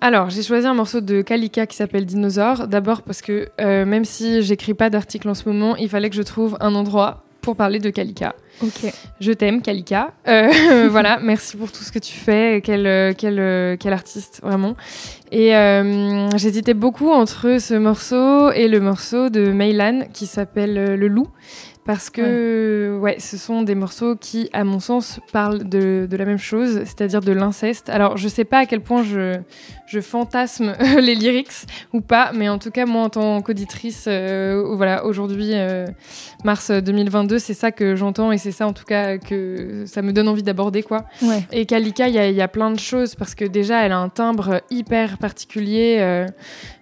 [0.00, 2.68] Alors, j'ai choisi un morceau de Kalika qui s'appelle Dinosaure.
[2.68, 6.16] D'abord parce que euh, même si j'écris pas d'article en ce moment, il fallait que
[6.16, 8.34] je trouve un endroit pour parler de Kalika.
[8.62, 8.90] Ok.
[9.20, 10.12] Je t'aime, Kalika.
[10.26, 12.62] Euh, voilà, merci pour tout ce que tu fais.
[12.64, 14.76] Quel, euh, quel, quel artiste, vraiment.
[15.30, 21.08] Et euh, j'hésitais beaucoup entre ce morceau et le morceau de Meylan qui s'appelle Le
[21.08, 21.28] Loup.
[21.84, 23.16] Parce que ouais.
[23.18, 27.20] ce sont des morceaux qui, à mon sens, parlent de, de la même chose, c'est-à-dire
[27.20, 27.90] de l'inceste.
[27.90, 29.36] Alors, je sais pas à quel point je,
[29.86, 31.52] je fantasme les lyrics
[31.92, 35.86] ou pas, mais en tout cas, moi, en tant qu'auditrice, euh, voilà, aujourd'hui, euh,
[36.42, 40.12] mars 2022, c'est ça que j'entends et c'est ça, en tout cas, que ça me
[40.14, 41.04] donne envie d'aborder, quoi.
[41.22, 41.42] Ouais.
[41.52, 43.92] Et Kalika, il y, a- il y a plein de choses parce que déjà, elle
[43.92, 46.26] a un timbre hyper particulier euh,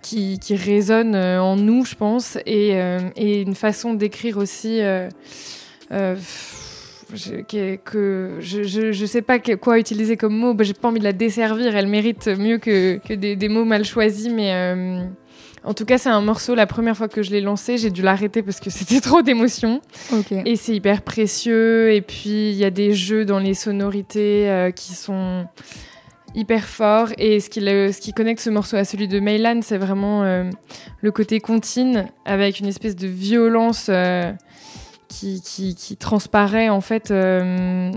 [0.01, 2.79] qui, qui résonne euh, en nous, je pense, et,
[3.17, 4.81] et une façon d'écrire aussi.
[4.93, 5.09] Euh,
[5.93, 6.16] euh,
[7.14, 7.43] je,
[7.84, 10.55] que, je, je, je sais pas quoi utiliser comme mot.
[10.55, 11.76] Bah, J'ai pas envie de la desservir.
[11.76, 14.53] Elle mérite mieux que, que des, des mots mal choisis, mais.
[14.55, 15.05] euh,
[15.64, 18.03] en tout cas, c'est un morceau, la première fois que je l'ai lancé, j'ai dû
[18.03, 19.80] l'arrêter parce que c'était trop d'émotions.
[20.45, 21.93] Et c'est hyper précieux.
[21.93, 25.47] Et puis, il y a des jeux dans les sonorités euh, qui sont
[26.34, 27.11] hyper fort.
[27.18, 30.24] Et ce qui, le- ce qui connecte ce morceau à celui de Meylan, c'est vraiment
[30.24, 30.51] euh,
[31.01, 33.86] le côté contine avec une espèce de violence
[35.13, 37.11] qui, qui, qui transparaît en fait.
[37.11, 37.91] euh,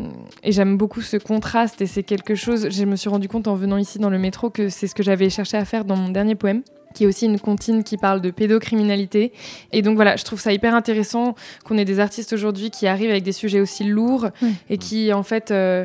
[0.43, 2.70] et j'aime beaucoup ce contraste et c'est quelque chose.
[2.70, 5.03] Je me suis rendu compte en venant ici dans le métro que c'est ce que
[5.03, 6.61] j'avais cherché à faire dans mon dernier poème
[6.93, 9.34] qui est aussi une comptine qui parle de pédocriminalité.
[9.74, 11.36] Et donc voilà, je trouve ça hyper intéressant
[11.66, 14.53] qu'on ait des artistes aujourd'hui qui arrivent avec des sujets aussi lourds Oui.
[14.70, 15.84] et qui en fait euh,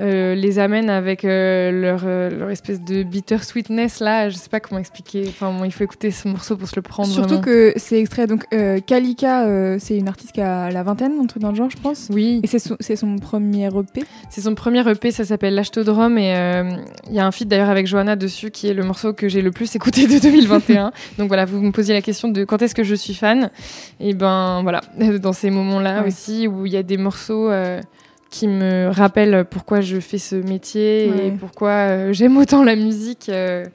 [0.00, 4.30] euh, les amènent avec euh, leur, euh, leur espèce de bittersweetness là.
[4.30, 5.24] Je sais pas comment expliquer.
[5.28, 7.08] Enfin, bon, il faut écouter ce morceau pour se le prendre.
[7.10, 7.42] Surtout vraiment.
[7.42, 8.26] que c'est extrait.
[8.26, 8.46] Donc,
[8.86, 12.08] Kalika, c'est une artiste qui a la vingtaine, un truc dans le genre, je pense.
[12.10, 14.04] Oui, Et c'est son, son premier EP.
[14.30, 16.32] c'est son premier EP, ça s'appelle L'Achtodrome et
[17.08, 19.42] il y a un feat d'ailleurs avec Johanna dessus qui est le morceau que j'ai
[19.42, 20.92] le plus écouté de 2021.
[21.18, 23.50] Donc voilà, vous me posiez la question de quand est-ce que je suis fan.
[24.00, 24.80] Et ben voilà,
[25.20, 26.08] dans ces moments-là Ouais.
[26.08, 27.50] aussi où il y a des morceaux
[28.32, 33.28] qui me rappellent pourquoi je fais ce métier et pourquoi euh, j'aime autant la musique.
[33.28, 33.66] euh,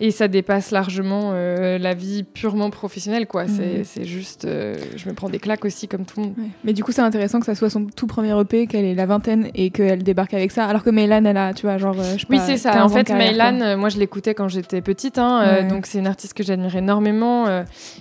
[0.00, 3.46] et ça dépasse largement euh, la vie purement professionnelle, quoi.
[3.48, 3.84] C'est- Mhm.
[3.84, 6.34] C'est juste, je me prends des claques aussi comme tout le monde.
[6.36, 6.44] Ouais.
[6.62, 9.06] Mais du coup, c'est intéressant que ça soit son tout premier EP, qu'elle ait la
[9.06, 10.66] vingtaine et qu'elle débarque avec ça.
[10.66, 11.94] Alors que Meylan, elle a, tu vois, genre.
[11.94, 12.84] je sais Oui, c'est 15 ça.
[12.84, 15.16] En fait, euh, moi, je l'écoutais quand j'étais petite.
[15.18, 15.64] hein, Ouais.
[15.68, 17.46] donc, c'est une artiste que j'admire énormément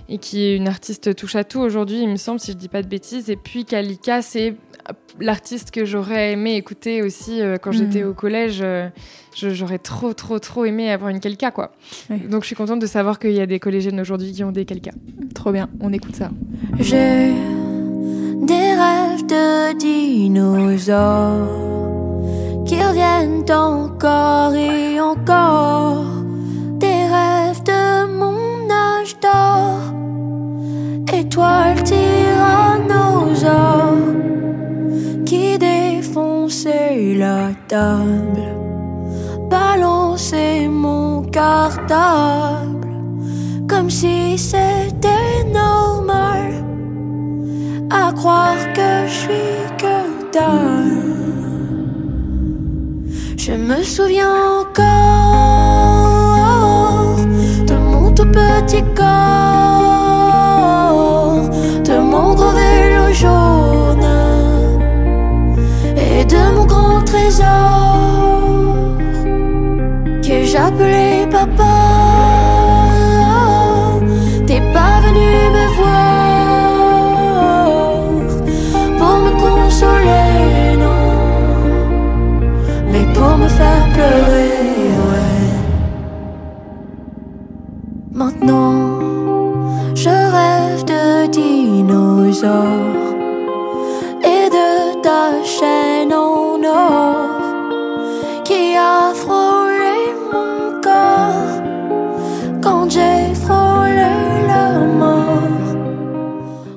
[0.10, 2.68] et qui est une artiste touche à tout aujourd'hui, il me semble, si je dis
[2.68, 3.30] pas de bêtises.
[3.30, 4.56] Et puis, Kalika, c'est
[5.20, 8.60] l'artiste que j'aurais aimé écouter aussi euh, quand j'étais au collège.
[8.62, 8.90] euh,
[9.36, 11.72] j'aurais trop, trop, trop aimé avoir une Kalika, quoi.
[12.30, 14.66] Donc, je suis contente de savoir qu'il y a des collégiennes aujourd'hui qui ont des
[14.66, 14.92] Kalika.
[15.34, 16.30] Trop bien, on écoute ça.
[16.80, 17.32] J'ai
[18.42, 21.48] des rêves de dinosaures
[22.66, 26.06] qui reviennent encore et encore.
[26.80, 29.80] Des rêves de mon âge d'or,
[31.14, 33.91] étoiles tyrannosaures qui
[36.12, 38.44] défonçaient la table,
[39.50, 42.90] balançaient mon cartable
[43.70, 46.52] comme si c'était normal
[47.90, 51.02] à croire que je suis que dalle.
[53.38, 55.66] Je me souviens encore
[57.70, 59.91] de mon tout petit corps,
[67.12, 68.96] trésor
[70.26, 71.76] que j'appelais papa.
[74.48, 76.12] T'es pas venu me voir
[79.00, 81.10] pour me consoler, non,
[82.92, 84.62] mais pour me faire pleurer.
[88.14, 88.76] Maintenant,
[89.96, 91.04] je rêve de
[91.38, 93.01] dinosaures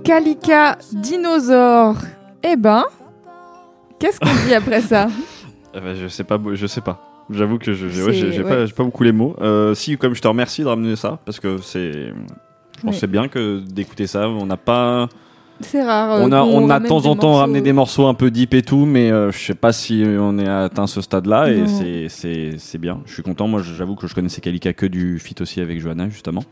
[0.05, 1.97] Kalika, dinosaure.
[2.43, 2.85] Eh ben,
[3.99, 5.09] qu'est-ce qu'on dit après ça
[5.75, 7.01] Eh ben, je sais pas, je sais pas.
[7.31, 8.67] J'avoue que je- j'ai ouais, C'est- j'ai- j'ai ouais.
[8.69, 9.35] pas, beaucoup les mots.
[9.41, 12.91] Euh, si, comme je te remercie de ramener ça, parce que c'est, je pense Oui.
[12.91, 14.29] que c'est bien que d'écouter ça.
[14.29, 15.09] On n'a pas,
[15.63, 16.13] C'est rare.
[16.13, 17.33] euh, on a, on a de temps en temps morceaux.
[17.41, 20.39] ramené des morceaux un peu deep et tout, mais euh, je sais pas si on
[20.39, 23.01] est atteint ce stade-là et c'est, c'est, c'est bien.
[23.07, 23.49] Je suis content.
[23.49, 26.43] Moi, j'avoue que je connaissais Kalika que du feat aussi avec Johanna justement,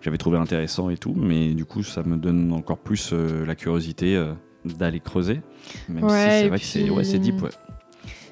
[0.00, 3.54] j'avais trouvé intéressant et tout, mais du coup, ça me donne encore plus euh, la
[3.54, 4.32] curiosité euh,
[4.64, 5.40] d'aller creuser.
[5.88, 7.50] Même si Ouais, c'est et vrai que c'est, ouais, c'est deep, ouais.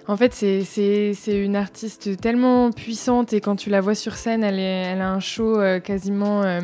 [0.09, 4.15] En fait, c'est- c'est c'est une artiste tellement puissante et quand tu la vois sur
[4.15, 6.61] scène, elle, est, elle a un show euh, quasiment, euh,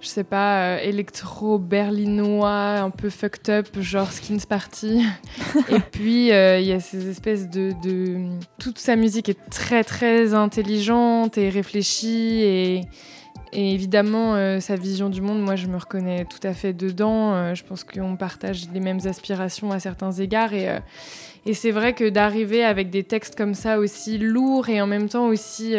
[0.00, 0.78] je sais pas, euh,
[1.58, 5.02] électro-berlinois, un peu fucked up, genre Skins Party.
[5.70, 8.18] et puis, euh, il y a ces espèces de, de...
[8.58, 12.80] Toute sa musique est très, très intelligente et réfléchie et...
[13.54, 17.34] Et évidemment, euh, sa vision du monde, moi, je me reconnais tout à fait dedans.
[17.34, 20.50] Euh, je pense qu'on partage les mêmes aspirations à certains égards.
[20.52, 20.80] Euh,
[21.46, 25.08] et c'est vrai que d'arriver avec des textes comme ça aussi lourds et en même
[25.08, 25.74] temps aussi...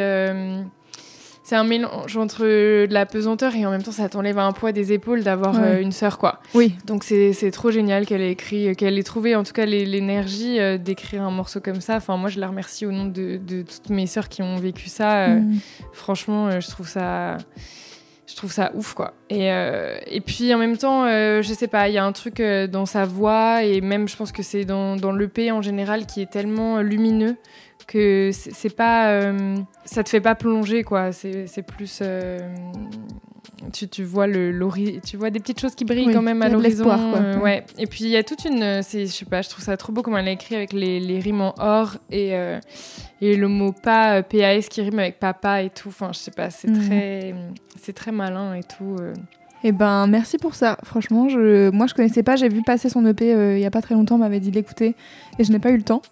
[1.48, 4.72] c'est un mélange entre de la pesanteur et en même temps ça t'enlève un poids
[4.72, 5.76] des épaules d'avoir Ouais.
[5.76, 6.40] euh, une sœur quoi.
[6.56, 9.66] Oui, Donc c'est trop génial qu'elle ait écrit, euh, qu'elle ait trouvé en tout cas
[9.68, 11.98] l'énergie euh, d'écrire un morceau comme ça.
[11.98, 14.90] Enfin moi je la remercie au nom de, de toutes mes sœurs qui ont vécu
[14.90, 15.28] ça.
[15.28, 15.60] Mm.
[15.94, 17.38] Franchement, je trouve ça,
[18.28, 19.14] je trouve ça ouf quoi.
[19.30, 22.12] Et, euh, et puis en même temps, euh, je sais pas, il y a un
[22.12, 25.62] truc euh, dans sa voix et même je pense que c'est dans, dans l'EP en
[25.62, 27.36] général qui est tellement lumineux
[27.88, 29.56] que c'est pas, euh,
[29.86, 31.12] ça te fait pas plonger quoi.
[31.12, 32.40] C'est plus, euh,
[33.74, 34.52] tu, tu vois le
[35.06, 36.90] tu vois des petites choses qui brillent Oui, quand même à l'horizon.
[36.90, 37.64] euh, Ouais.
[37.78, 39.94] Et puis il y a toute une, c'est, je sais pas, je trouve ça trop
[39.94, 42.34] beau comment elle a écrit avec les, les rimes en or et
[43.22, 45.88] et le mot pas PAS qui rime avec papa et tout.
[45.90, 46.86] Enfin, je sais pas, c'est Mhm.
[46.88, 47.36] très,
[47.82, 48.98] c'est très malin et tout.
[49.68, 50.78] Eh ben, merci pour ça.
[50.84, 51.72] Franchement, je...
[51.72, 52.36] moi, je connaissais pas.
[52.36, 54.14] J'ai vu passer son EP euh, il y a pas très longtemps.
[54.16, 54.96] On m'avait dit de l'écouter
[55.40, 56.04] et je n'ai pas eu le temps.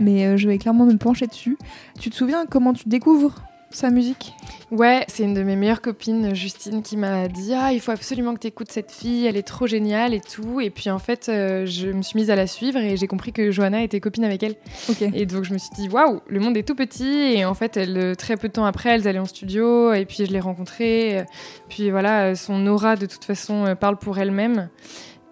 [0.00, 1.56] Mais euh, je vais clairement me pencher dessus.
[2.00, 3.34] Tu te souviens comment tu découvres
[3.70, 4.34] sa musique?
[4.72, 8.34] Ouais, c'est une de mes meilleures copines, Justine, qui m'a dit Ah, il faut absolument
[8.34, 10.60] que tu écoutes cette fille, elle est trop géniale et tout.
[10.60, 13.32] Et puis en fait, euh, je me suis mise à la suivre et j'ai compris
[13.32, 14.56] que Johanna était copine avec elle.
[14.88, 15.02] Ok.
[15.02, 17.34] Et donc je me suis dit Waouh, le monde est tout petit.
[17.36, 20.04] Et en fait, elle, euh, très peu de temps après, elles allaient en studio et
[20.04, 21.24] puis je l'ai rencontrée.
[21.68, 24.68] Puis voilà, son aura de toute façon parle pour elle-même.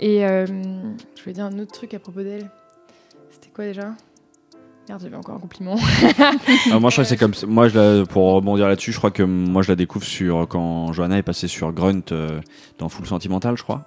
[0.00, 2.50] Et euh, je voulais dire un autre truc à propos d'elle.
[3.30, 3.94] C'était quoi déjà?
[4.88, 5.76] Merde, j'avais encore un compliment.
[6.70, 9.10] Ah, moi, je crois que c'est comme moi, je la- pour rebondir là-dessus, je crois
[9.10, 12.40] que moi, je la découvre sur quand Johanna est passée sur Grunt euh,
[12.78, 13.84] dans Full Sentimental, je crois.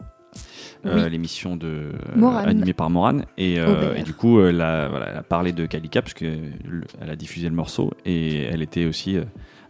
[0.85, 1.09] Euh, Oui.
[1.11, 5.21] l'émission de euh, animée par Morane et, euh, du coup elle, a, voilà, elle a
[5.21, 9.17] parlé de Kalika parce que le- elle a diffusé le morceau et elle était aussi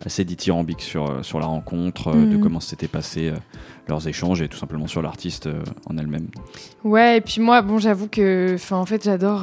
[0.05, 2.39] assez dithyrambique sur sur la rencontre de Mhm.
[2.39, 3.35] comment s'étaient passés euh,
[3.89, 5.49] leurs échanges et tout simplement sur l'artiste
[5.89, 6.27] en elle-même
[6.85, 9.41] Ouais, et puis moi, bon, j'avoue que, enfin, en fait, j'adore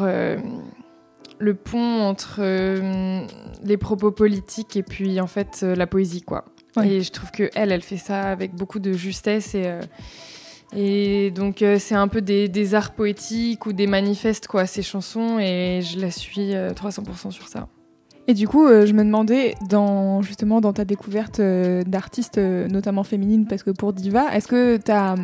[1.39, 3.22] le pont entre euh,
[3.62, 6.45] les propos politiques et puis, en fait, euh, la poésie, quoi.
[6.76, 6.89] Ouais.
[6.89, 9.66] Et je trouve que elle, elle fait ça avec beaucoup de justesse et.
[9.66, 9.80] euh,
[10.76, 15.39] et donc c'est un peu des, des arts poétiques ou des manifestes quoi ces chansons
[15.39, 17.68] et je la suis euh, 300% sur ça.
[18.31, 22.68] Et du coup, euh, je me demandais, dans, justement, dans ta découverte euh, d'artistes, euh,
[22.68, 25.16] notamment féminines, parce que pour Diva, est-ce que tu as,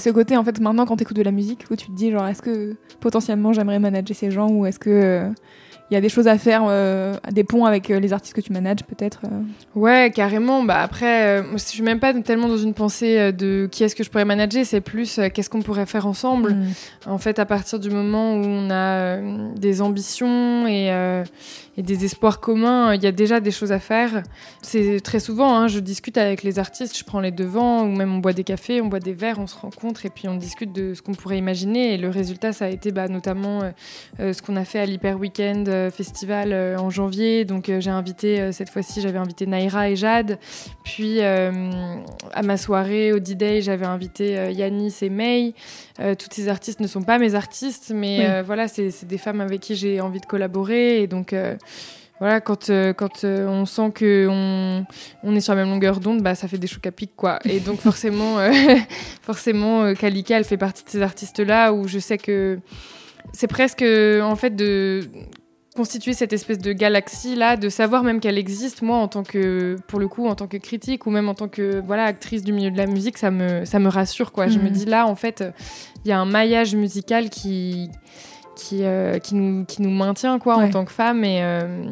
[0.00, 2.26] ce côté, en fait, maintenant, quand tu de la musique, où tu te dis, genre,
[2.26, 5.30] est-ce que potentiellement j'aimerais manager ces gens, ou est-ce que
[5.90, 8.40] il y a des choses à faire, euh, des ponts avec euh, les artistes que
[8.40, 9.40] tu manages, peut-être euh
[9.74, 10.62] Ouais, carrément.
[10.62, 14.10] Bah après, je suis même pas tellement dans une pensée de qui est-ce que je
[14.10, 16.54] pourrais manager, c'est plus qu'est-ce qu'on pourrait faire ensemble.
[16.54, 16.66] Mm.
[17.06, 19.18] En fait, à partir du moment où on a
[19.56, 21.24] des ambitions et, euh,
[21.76, 24.22] et des espoirs communs, il y a déjà des choses à faire.
[24.62, 28.14] C'est très souvent, hein, je discute avec les artistes, je prends les devants, ou même
[28.14, 30.72] on boit des cafés, on boit des verres, on se rencontre et puis on discute
[30.72, 31.94] de ce qu'on pourrait imaginer.
[31.94, 33.60] Et le résultat, ça a été bah, notamment
[34.20, 37.44] euh, ce qu'on a fait à l'Hyper Weekend Festival euh, en janvier.
[37.44, 40.38] Donc euh, j'ai invité, euh, cette fois-ci, j'avais invité Naira et Jade.
[40.84, 41.50] Puis euh,
[42.32, 45.54] à ma soirée, au D-Day, j'avais invité euh, Yanis et May.
[46.00, 48.24] Euh, toutes ces artistes ne sont pas mes artistes, mais Oui.
[48.26, 51.02] euh, voilà, c'est des femmes avec qui j'ai envie de collaborer.
[51.02, 51.56] Et donc, euh,
[52.20, 54.84] voilà, quand, euh, quand euh, on sent que on,
[55.22, 57.38] on est sur la même longueur d'onde, bah, ça fait des chocs à pic, quoi.
[57.44, 58.50] Et donc, forcément, euh,
[59.22, 62.58] forcément euh, Kalika, elle fait partie de ces artistes-là où je sais que
[63.32, 65.02] c'est presque, euh, en fait, de
[65.78, 68.82] constituer cette espèce de galaxie là, de savoir même qu'elle existe.
[68.82, 71.48] Moi, en tant que, pour le coup, en tant que critique ou même en tant
[71.48, 74.48] que voilà actrice du milieu de la musique, ça me ça me rassure quoi.
[74.48, 74.70] Je me Mhm.
[74.78, 75.44] dis là, en fait,
[76.04, 77.88] il y a un maillage musical qui
[78.60, 81.84] qui, euh, qui, nous, qui nous maintient quoi en tant que femme et, euh,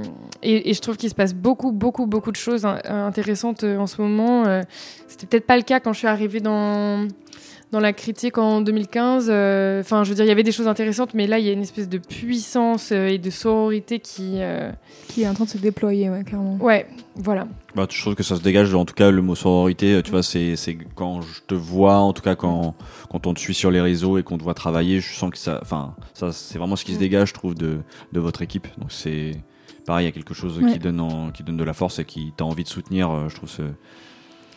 [0.43, 3.87] et, et je trouve qu'il se passe beaucoup beaucoup beaucoup de choses intéressantes euh, en
[3.87, 4.63] ce moment euh,
[5.07, 7.07] c'était peut-être pas le cas quand je suis arrivée dans
[7.73, 10.69] dans la critique en 2015 euh, enfin je veux dire il y avait des choses
[10.69, 14.35] intéressantes mais là il y a une espèce de puissance euh, et de sororité qui
[14.37, 14.71] euh,
[15.09, 16.57] Qui est en train de se déployer, ouais, clairement.
[16.61, 16.87] ouais
[17.17, 20.11] voilà Bah, je trouve que ça se dégage, en tout cas, le mot sororité, tu
[20.11, 22.75] vois, c'est, c'est quand je te vois, en tout cas, quand,
[23.11, 25.39] quand on te suit sur les réseaux et qu'on te voit travailler, je sens que
[25.39, 27.01] ça, enfin, ça, c'est vraiment ce qui se Mm.
[27.01, 27.79] dégage, je trouve, de,
[28.13, 28.69] de votre équipe.
[28.79, 29.33] Donc, c'est,
[29.87, 30.73] pareil, il y a quelque chose Ouais.
[30.73, 33.29] qui donne en, qui donne de la force et qui t'a envie de soutenir, euh,
[33.29, 33.63] je trouve, ce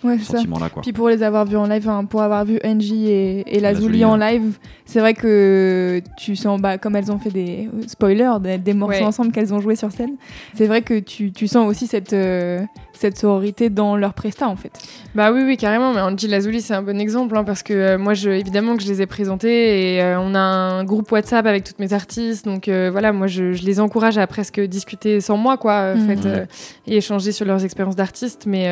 [0.04, 0.38] Ouais, c'est ça.
[0.38, 0.82] sentiment-là, quoi.
[0.82, 3.74] Puis pour les avoir vus en live, enfin, pour avoir vu Angie et, et La
[3.74, 7.68] Lazuli Zuli, en live, c'est vrai que tu sens, bah, comme elles ont fait des
[7.74, 9.04] euh, spoilers, des, des morceaux Ouais.
[9.06, 10.16] ensemble qu'elles ont joué sur scène,
[10.56, 12.62] c'est vrai que tu, tu sens aussi cette, euh,
[13.00, 14.72] cette sororité dans leur presta en fait.
[15.16, 15.94] Bah oui, oui, carrément.
[15.94, 18.84] Mais Angie Lazuli, c'est un bon exemple hein, parce que euh, moi, je, évidemment, que
[18.84, 22.46] je les ai présentés et euh, on a un groupe WhatsApp avec toutes mes artistes.
[22.46, 25.98] Donc euh, voilà, moi, je, je les encourage à presque discuter sans moi, quoi, en
[25.98, 26.08] Mhm.
[26.08, 26.46] fait, euh,
[26.88, 28.44] et échanger sur leurs expériences d'artistes.
[28.46, 28.68] Mais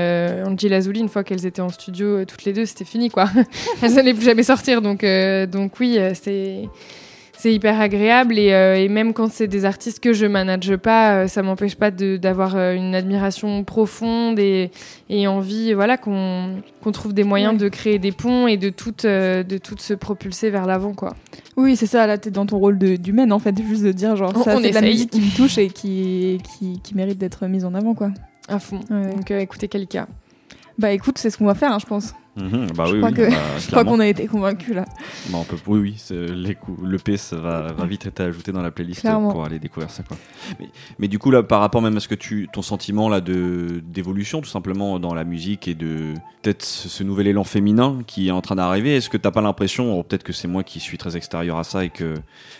[0.45, 3.29] Angie Lazuli, une fois qu'elles étaient en studio toutes les deux, c'était fini, quoi.
[3.81, 4.81] elles n'allaient plus jamais sortir.
[4.81, 5.05] Donc,
[5.51, 6.63] donc oui, c'est.
[7.39, 11.13] C'est hyper agréable et, euh, et même quand c'est des artistes que je manage pas,
[11.23, 14.71] euh, ça m'empêche pas d'avoir euh, une admiration profonde et,
[15.09, 16.55] et envie voilà qu'on
[16.91, 17.59] trouve des moyens Ouais.
[17.59, 21.15] de créer des ponts et de toutes euh, de toutes se propulser vers l'avant quoi.
[21.57, 24.33] Oui, c'est ça, là t'es dans ton rôle d'humaine en fait, juste de dire genre
[24.35, 27.65] On- ça c'est la musique qui me touche et qui, qui, qui mérite d'être mise
[27.65, 28.09] en avant quoi.
[28.47, 28.79] À fond.
[28.89, 29.13] Ouais.
[29.15, 30.07] Donc euh, écoutez Kalika.
[30.79, 32.13] Bah écoute, c'est ce qu'on va faire, hein, je pense.
[32.37, 34.85] Mhm, bah Je oui, crois oui, que- bah, Je crois qu'on a été convaincus là.
[35.29, 38.19] Bah, on peut, oui, oui, c'est- les coups- le P, ça va, va vite être
[38.21, 39.31] ajouté dans la playlist Clairement.
[39.31, 40.03] pour aller découvrir ça.
[40.03, 40.17] Quoi.
[40.59, 40.67] Mais,
[40.99, 43.81] mais du coup, là, par rapport même à ce que tu, ton sentiment là de
[43.83, 46.13] d'évolution, tout simplement dans la musique et de
[46.43, 50.03] peut-être ce, nouvel élan féminin qui est en train d'arriver, est-ce que t'as pas l'impression,
[50.03, 52.13] peut-être que c'est moi qui suis très extérieur à ça et que,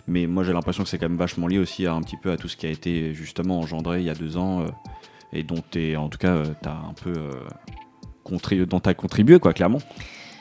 [0.08, 2.32] mais moi j'ai l'impression que c'est quand même vachement lié aussi à un petit peu
[2.32, 4.66] à tout ce qui a été justement engendré il y a deux ans euh,
[5.34, 7.32] et dont t'es, en tout cas, euh, t'as un peu euh,
[8.30, 9.80] dont t'as contribué quoi, clairement.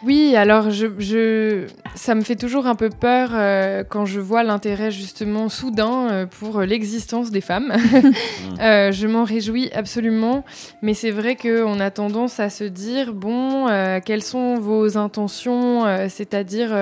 [0.04, 4.42] Oui, alors je, je, ça me fait toujours un peu peur euh, quand je vois
[4.42, 7.72] l'intérêt justement soudain euh, pour l'existence des femmes.
[8.60, 10.44] Euh, je m'en réjouis absolument,
[10.80, 13.66] mais c'est vrai qu'on a tendance à se dire, bon,
[14.04, 16.74] quelles sont vos intentions C'est-à-dire,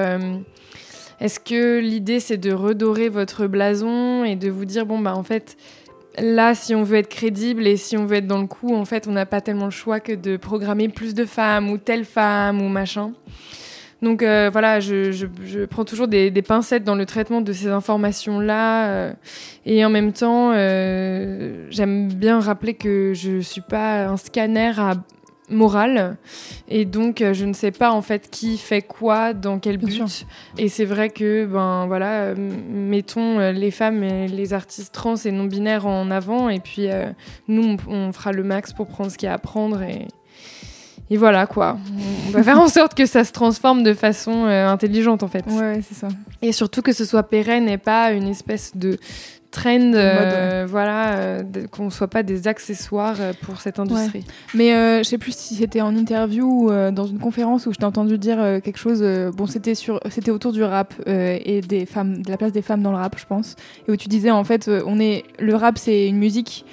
[1.20, 5.24] est-ce que l'idée c'est de redorer votre blason et de vous dire, bon, bah en
[5.24, 5.56] fait...
[6.18, 8.84] Là, si on veut être crédible et si on veut être dans le coup, en
[8.84, 12.04] fait, on n'a pas tellement le choix que de programmer plus de femmes ou telle
[12.04, 13.12] femme ou machin.
[14.02, 18.88] Donc euh, voilà, je, je- prends toujours des, pincettes dans le traitement de ces informations-là.
[18.90, 19.12] euh,
[19.66, 24.94] et en même temps, euh, j'aime bien rappeler que je suis pas un scanner à
[25.50, 26.16] morale.
[26.68, 30.26] Et donc, euh, je ne sais pas en fait qui fait quoi, dans quel but.
[30.58, 35.16] Et c'est vrai que, ben voilà, euh, mettons euh, les femmes et les artistes trans
[35.16, 36.48] et non-binaires en avant.
[36.48, 37.06] Et puis, euh,
[37.48, 39.82] nous, on, on fera le max pour prendre ce qu'il y a à prendre.
[39.82, 40.08] Et,
[41.10, 41.76] et voilà quoi.
[42.28, 45.44] On va faire en sorte que ça se transforme de façon euh, intelligente en fait.
[45.46, 46.08] Ouais, ouais, c'est ça.
[46.40, 48.98] Et surtout que ce soit pérenne et pas une espèce de
[49.54, 54.24] trend, euh, voilà, euh, qu'on soit pas des accessoires euh, pour cette industrie.
[54.54, 57.78] Mais euh, je sais plus si c'était en interview ou dans une conférence où je
[57.78, 59.02] t'ai entendu dire quelque chose.
[59.36, 62.82] bon, c'était sur, c'était autour du rap et des femmes, de la place des femmes
[62.82, 63.56] dans le rap, je pense.
[63.88, 66.64] Et où tu disais en fait, on est, le rap c'est une musique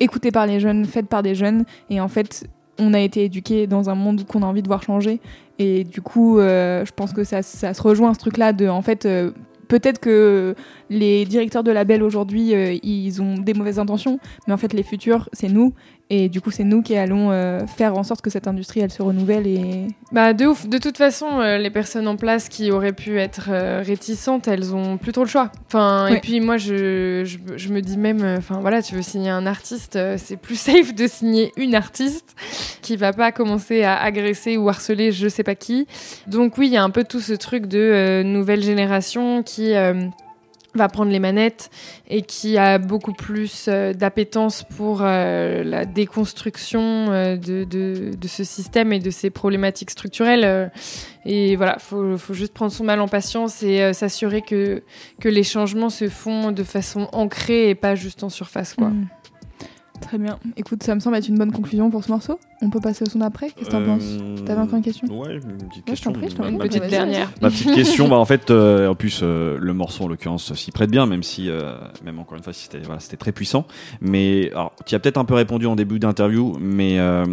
[0.00, 2.44] écoutée par les jeunes, faite par des jeunes, et en fait,
[2.78, 5.20] on a été éduqué dans un monde qu'on a envie de voir changer.
[5.58, 8.82] Et du coup, euh, je pense que ça, ça se rejoint ce truc-là de, en
[8.82, 9.06] fait.
[9.06, 9.30] euh,
[9.68, 10.54] Peut-être que
[10.92, 14.82] les directeurs de labels aujourd'hui, euh, ils ont des mauvaises intentions, mais en fait, les
[14.82, 15.72] futurs, c'est nous.
[16.10, 18.90] Et du coup, c'est nous qui allons euh, faire en sorte que cette industrie, elle
[18.90, 19.46] se renouvelle.
[19.46, 20.68] Et Bah de ouf.
[20.68, 23.48] De toute façon, euh, les personnes en place qui auraient pu être
[23.82, 25.50] réticentes, elles ont plus trop le choix.
[25.68, 29.30] Enfin, et puis moi, je, je, je me dis même, enfin voilà, tu veux signer
[29.30, 32.36] un artiste, c'est plus safe de signer une artiste
[32.82, 35.86] qui va pas commencer à agresser ou harceler je sais pas qui.
[36.26, 39.72] Donc oui, il y a un peu tout ce truc de nouvelle génération qui
[40.74, 41.70] va prendre les manettes
[42.08, 48.28] et qui a beaucoup plus euh, d'appétence pour euh, la déconstruction euh, de, de, de
[48.28, 50.70] ce système et de ses problématiques structurelles.
[51.24, 54.82] et voilà, faut, faut juste prendre son mal en patience et s'assurer que,
[55.20, 58.74] que les changements se font de façon ancrée et pas juste en surface.
[58.74, 58.88] Quoi.
[58.88, 59.08] Mm.
[60.02, 60.38] Très bien.
[60.56, 62.38] Écoute, ça me semble être une bonne conclusion pour ce morceau.
[62.60, 65.06] On peut passer au son d'après Qu'est-ce que t'en penses T'avais encore une question?
[65.08, 66.12] Ouais, une petite Ouais, je question.
[66.12, 66.58] t'en prie, je t'en Ma- prie.
[66.58, 67.32] ma Petite vas-y, dernière.
[67.40, 70.70] Ma petite question, bah en fait, euh, en plus euh, le morceau en l'occurrence s'y
[70.70, 71.72] prête bien, même si, euh,
[72.04, 73.64] même encore une fois, c'était voilà, c'était très puissant.
[74.00, 77.24] Mais alors, tu as peut-être un peu répondu en début d'interview, mais euh,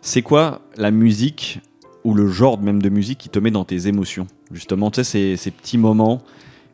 [0.00, 1.60] c'est quoi la musique
[2.04, 4.26] ou le genre même de musique qui te met dans tes émotions?
[4.52, 6.20] Justement, tu sais, ces, ces petits moments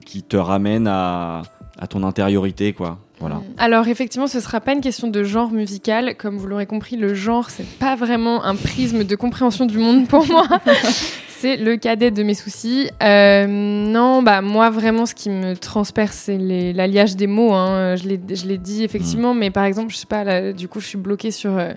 [0.05, 1.43] qui te ramènent à,
[1.78, 2.99] à ton intériorité, quoi.
[3.20, 3.42] Voilà.
[3.58, 6.14] Alors effectivement, ce sera pas une question de genre musical.
[6.16, 10.06] Comme vous l'aurez compris, le genre, c'est pas vraiment un prisme de compréhension du monde
[10.06, 10.44] pour moi.
[11.28, 12.88] c'est le cadet de mes soucis.
[13.02, 17.52] Euh, non, bah moi vraiment, ce qui me transperce, c'est l'alliage des mots.
[17.54, 17.96] hein.
[17.96, 20.78] Je l'ai je l'ai dit effectivement, mais par exemple, je sais pas, là, du coup,
[20.80, 21.56] je suis bloquée sur.
[21.58, 21.72] euh,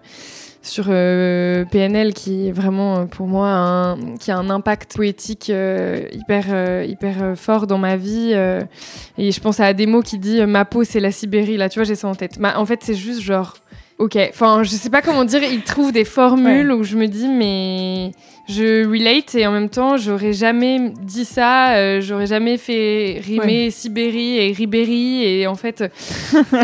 [0.64, 5.49] sur euh, PNL qui est vraiment euh, pour moi un, qui a un impact poétique
[5.49, 8.34] euh, hyper euh, hyper euh, fort dans ma vie
[9.18, 11.80] et je pense à des mots qui dit ma peau c'est la Sibérie là tu
[11.80, 12.38] vois j'ai ça en tête.
[12.39, 13.55] Ma- en fait c'est juste genre
[14.02, 17.28] ok enfin je sais pas comment dire il trouve des formules où je me dis
[17.28, 18.12] mais
[18.47, 23.70] je relate et en même temps j'aurais jamais dit ça euh, j'aurais jamais fait rimer
[23.70, 25.84] Sibérie et Ribéry et en fait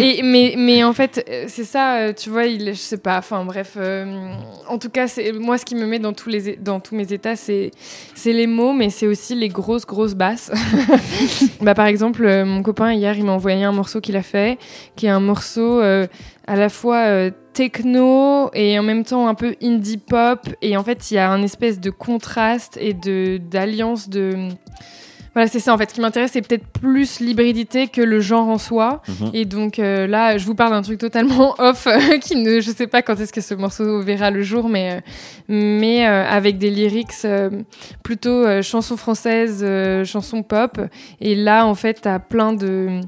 [0.02, 3.18] et, mais, mais en fait, euh, c'est ça, euh, tu vois, il, je sais pas,
[3.18, 3.74] enfin bref.
[3.78, 4.34] euh,
[4.68, 7.12] en tout cas, c'est moi ce qui me met dans tous, les, dans tous mes
[7.14, 7.72] états, c'est
[8.16, 10.52] c'est les mots, mais c'est aussi les grosses, grosses basses.
[11.62, 14.58] bah, par exemple, euh, mon copain, hier, il m'a envoyé un morceau qu'il a fait,
[14.96, 16.08] qui est un morceau euh,
[16.48, 20.48] à la fois euh, techno et en même temps un peu indie pop.
[20.62, 24.50] Et en fait, il y a un espèce de contraste et de d'alliance de.
[25.34, 25.90] Voilà, c'est ça en fait.
[25.90, 29.04] Ce qui m'intéresse, c'est peut-être plus l'hybridité que le genre en soi.
[29.08, 29.32] Mhm.
[29.34, 32.72] Et donc euh, là, je vous parle d'un truc totalement off, euh, qui ne, je
[32.72, 35.00] sais pas quand est-ce que ce morceau verra le jour, mais euh,
[35.48, 37.28] mais euh, avec des lyrics
[38.04, 39.66] plutôt chansons françaises,
[40.06, 40.80] chansons pop.
[41.22, 43.02] Et là, en fait, t'as plein de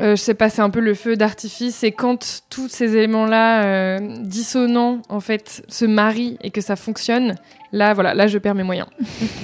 [0.00, 1.84] Euh, je sais pas, c'est un peu le feu d'artifice.
[1.84, 7.36] Et quand tous ces éléments-là euh, dissonants, en fait, se marient et que ça fonctionne,
[7.72, 8.88] là, voilà, là, je perds mes moyens.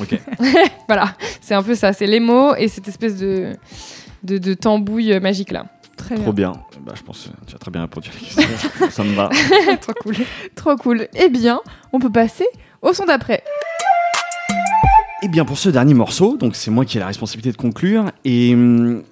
[0.01, 0.19] Ok.
[0.89, 1.93] Voilà, c'est un peu ça.
[1.93, 3.53] C'est les mots et cette espèce de,
[4.25, 5.67] de, de tambouille magique là.
[5.97, 6.51] Très Trop bien.
[6.51, 6.61] bien.
[6.85, 8.91] Bah, je pense que tu as très bien répondu à la question.
[8.91, 9.29] Ça me va.
[9.81, 10.17] Trop cool.
[10.57, 11.07] Trop cool.
[11.15, 11.61] Eh bien,
[11.93, 12.47] on peut passer
[12.83, 13.45] au son d'après.
[15.23, 18.07] Et bien pour ce dernier morceau, donc c'est moi qui ai la responsabilité de conclure
[18.25, 19.03] et hum,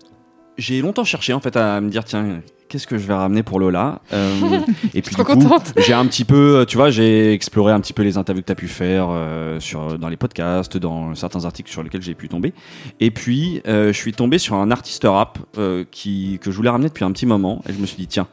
[0.58, 3.60] j'ai longtemps cherché en fait à me dire tiens qu'est-ce que je vais ramener pour
[3.60, 4.60] Lola Euh,
[4.94, 5.72] et puis Trop du coup contente.
[5.78, 8.52] j'ai un petit peu tu vois j'ai exploré un petit peu les interviews que tu
[8.52, 12.28] as pu faire euh, sur dans les podcasts dans certains articles sur lesquels j'ai pu
[12.28, 12.52] tomber
[13.00, 16.70] et puis euh, je suis tombé sur un artiste rap euh, qui que je voulais
[16.70, 18.26] ramener depuis un petit moment et je me suis dit tiens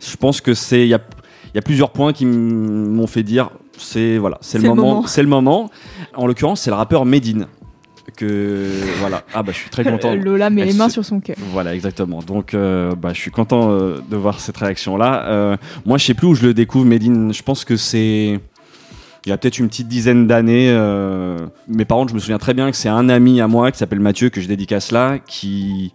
[0.00, 1.00] je pense que c'est il y a
[1.46, 4.74] il y a plusieurs points qui m'ont fait dire c'est voilà c'est le C'est le
[4.74, 5.06] moment, moment.
[5.06, 5.70] c'est le moment
[6.14, 7.46] en l'occurrence c'est le rappeur Medine
[8.16, 8.68] que
[9.00, 11.20] voilà ah bah je suis très content Lola met Elle les mains se- sur son
[11.20, 11.36] cœur.
[11.52, 12.20] voilà, exactement.
[12.22, 15.24] Donc, euh, bah, je suis content euh, de voir cette réaction-là.
[15.26, 17.32] Euh, moi, je sais plus où je le découvre, Medine.
[17.32, 18.40] Je pense que c'est.
[19.24, 20.68] Il y a peut-être une petite dizaine d'années.
[21.68, 24.00] Mes parents, je me souviens très bien que c'est un ami à moi qui s'appelle
[24.00, 25.92] Mathieu, que je dédicace là, qui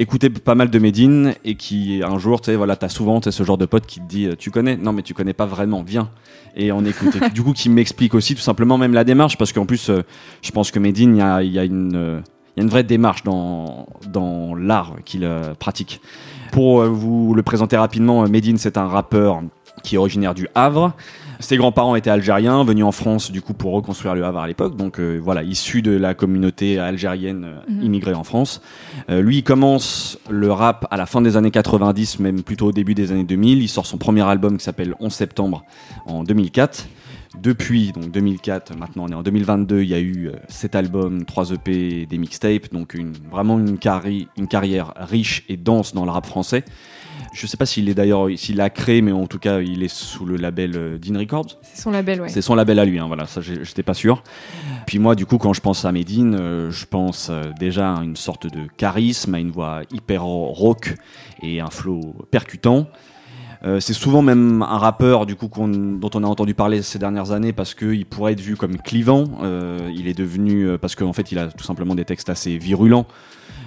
[0.00, 3.44] écoutait pas mal de Medine et qui, un jour, tu sais, voilà, t'as souvent ce
[3.44, 4.76] genre de pote qui te dit euh, Tu connais?
[4.76, 6.10] Non, mais tu connais pas vraiment, viens.
[6.56, 7.16] Et on écoute.
[7.34, 10.02] Du coup, qui m'explique aussi tout simplement même la démarche, parce qu'en plus, euh,
[10.42, 11.94] je pense que Medine, il y a, une.
[11.94, 12.20] euh,
[12.56, 15.28] il y a une vraie démarche dans, dans l'art qu'il
[15.60, 16.00] pratique.
[16.50, 19.42] Pour vous le présenter rapidement, Medine, c'est un rappeur
[19.84, 20.94] qui est originaire du Havre.
[21.40, 24.76] Ses grands-parents étaient algériens, venus en France du coup pour reconstruire le Havre à l'époque.
[24.76, 27.82] Donc euh, voilà, issu de la communauté algérienne euh, Mhm.
[27.82, 28.60] immigrée en France.
[29.08, 32.72] Euh, lui, il commence le rap à la fin des années 90, même plutôt au
[32.72, 33.62] début des années 2000.
[33.62, 35.64] Il sort son premier album qui s'appelle 11 septembre
[36.06, 36.86] en 2004.
[37.40, 41.24] Depuis donc 2004, maintenant on est en 2022, il y a eu euh, cet album,
[41.24, 46.04] 3 EP, des mixtapes, donc une, vraiment une, carri- une carrière riche et dense dans
[46.04, 46.64] le rap français.
[47.32, 49.92] Je sais pas s'il est d'ailleurs, s'il l'a créé, mais en tout cas il est
[49.92, 51.58] sous le label euh, Dean Records.
[51.62, 52.28] C'est son label, ouais.
[52.28, 54.22] C'est son label à lui, hein, voilà, ça j'étais pas sûr.
[54.86, 58.02] Puis moi, du coup, quand je pense à Medine, euh, je pense euh, déjà à
[58.02, 60.96] une sorte de charisme, à une voix hyper rock
[61.42, 62.88] et un flow percutant.
[63.62, 67.30] Euh, c'est souvent même un rappeur du coup dont on a entendu parler ces dernières
[67.30, 69.26] années parce qu'il pourrait être vu comme clivant.
[69.94, 73.06] Il est devenu parce qu'en fait il a tout simplement des textes assez virulents,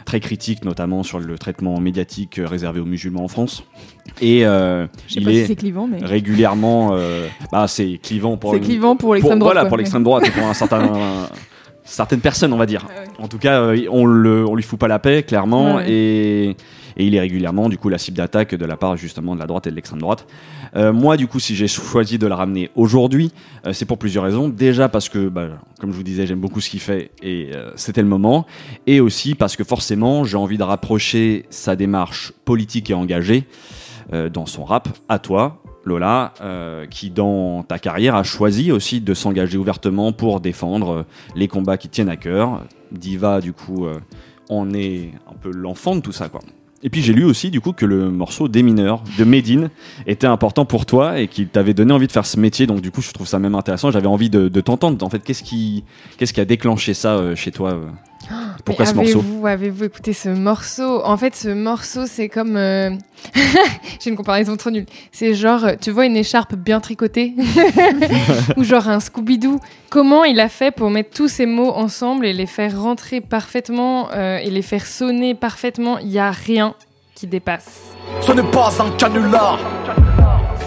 [0.05, 3.63] très critiques notamment sur le traitement médiatique réservé aux musulmans en France.
[4.21, 8.51] Et euh, il pas est si c'est clivant, mais régulièrement, euh, bah c'est clivant pour
[8.51, 9.53] c'est une- clivant pour l'extrême droite.
[9.53, 9.69] voilà, quoi.
[9.69, 10.91] pour l'extrême droite et pour un certain,
[11.83, 12.85] certaines personnes, on va dire.
[13.19, 15.85] En tout cas, euh, on, le, on lui fout pas la paix, clairement, ouais.
[15.89, 16.57] Et,
[16.97, 19.47] et il est régulièrement, du coup, la cible d'attaque de la part justement de la
[19.47, 20.25] droite et de l'extrême droite.
[20.75, 23.31] Euh, moi, du coup, si j'ai choisi de le ramener aujourd'hui,
[23.65, 24.49] euh, c'est pour plusieurs raisons.
[24.49, 27.71] Déjà parce que, bah, comme je vous disais, j'aime beaucoup ce qu'il fait et euh,
[27.75, 28.45] c'était le moment.
[28.87, 33.45] Et aussi parce que forcément, j'ai envie de rapprocher sa démarche politique et engagée
[34.33, 36.33] dans son rap à toi, Lola,
[36.91, 41.05] qui dans ta carrière a choisi aussi de s'engager ouvertement pour défendre
[41.37, 42.63] les combats qui tiennent à cœur.
[42.93, 43.99] Diva, du coup, euh,
[44.49, 46.41] en est un peu l'enfant de tout ça, quoi.
[46.83, 49.69] Et puis j'ai lu aussi du coup que le morceau des mineurs de Medine
[50.05, 52.67] était important pour toi et qu'il t'avait donné envie de faire ce métier.
[52.67, 53.89] Donc du coup je trouve ça même intéressant.
[53.89, 55.03] J'avais envie de, t'entendre.
[55.05, 55.83] En fait, qu'est-ce qui,
[56.17, 57.87] qu'est-ce qui a déclenché ça euh, chez toi euh?
[58.65, 61.01] Pourquoi Mais ce morceau Avez-vous avez-vous écouté ce morceau?
[61.05, 62.55] En fait, ce morceau, c'est comme.
[62.57, 62.89] euh,
[63.99, 64.85] J'ai une comparaison trop nulle.
[65.11, 67.33] C'est genre, tu vois une écharpe bien tricotée
[68.57, 69.59] Ou genre un Scooby-Doo.
[69.89, 74.09] Comment il a fait pour mettre tous ces mots ensemble et les faire rentrer parfaitement
[74.13, 75.97] euh, et les faire sonner parfaitement?
[75.99, 76.75] Il n'y a rien
[77.15, 77.81] qui dépasse.
[78.21, 79.59] Ce n'est pas un canular.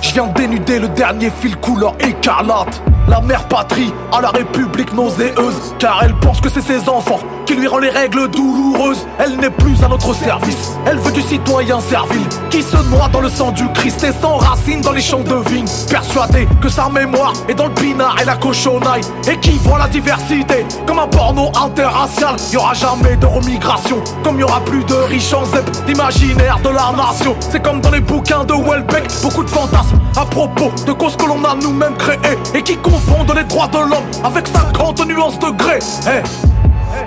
[0.00, 2.82] Je viens dénuder le dernier fil couleur écarlate.
[3.08, 5.74] La mère patrie à la république nauséeuse.
[5.78, 9.06] Car elle pense que c'est ses enfants qui lui rend les règles douloureuses.
[9.20, 10.72] Elle n'est plus à notre service.
[10.86, 14.80] Elle veut du citoyen servile qui se noie dans le sang du Christ et s'enracine
[14.80, 15.66] dans les champs de vigne.
[15.88, 19.02] Persuadée que sa mémoire est dans le pinard et la cochonaille.
[19.30, 22.34] Et qui voit la diversité comme un porno interracial.
[22.52, 24.02] Y aura jamais de remigration.
[24.24, 25.64] Comme y aura plus de riches en zep.
[25.86, 27.36] L'imaginaire de la nation.
[27.38, 29.06] C'est comme dans les bouquins de Welbeck.
[29.22, 29.85] Beaucoup de fantasmes
[30.16, 32.38] à propos de causes que l'on a nous-mêmes créées.
[32.54, 35.78] Et qui confondent les droits de l'homme avec 50 nuances de gré.
[36.08, 36.22] Eh,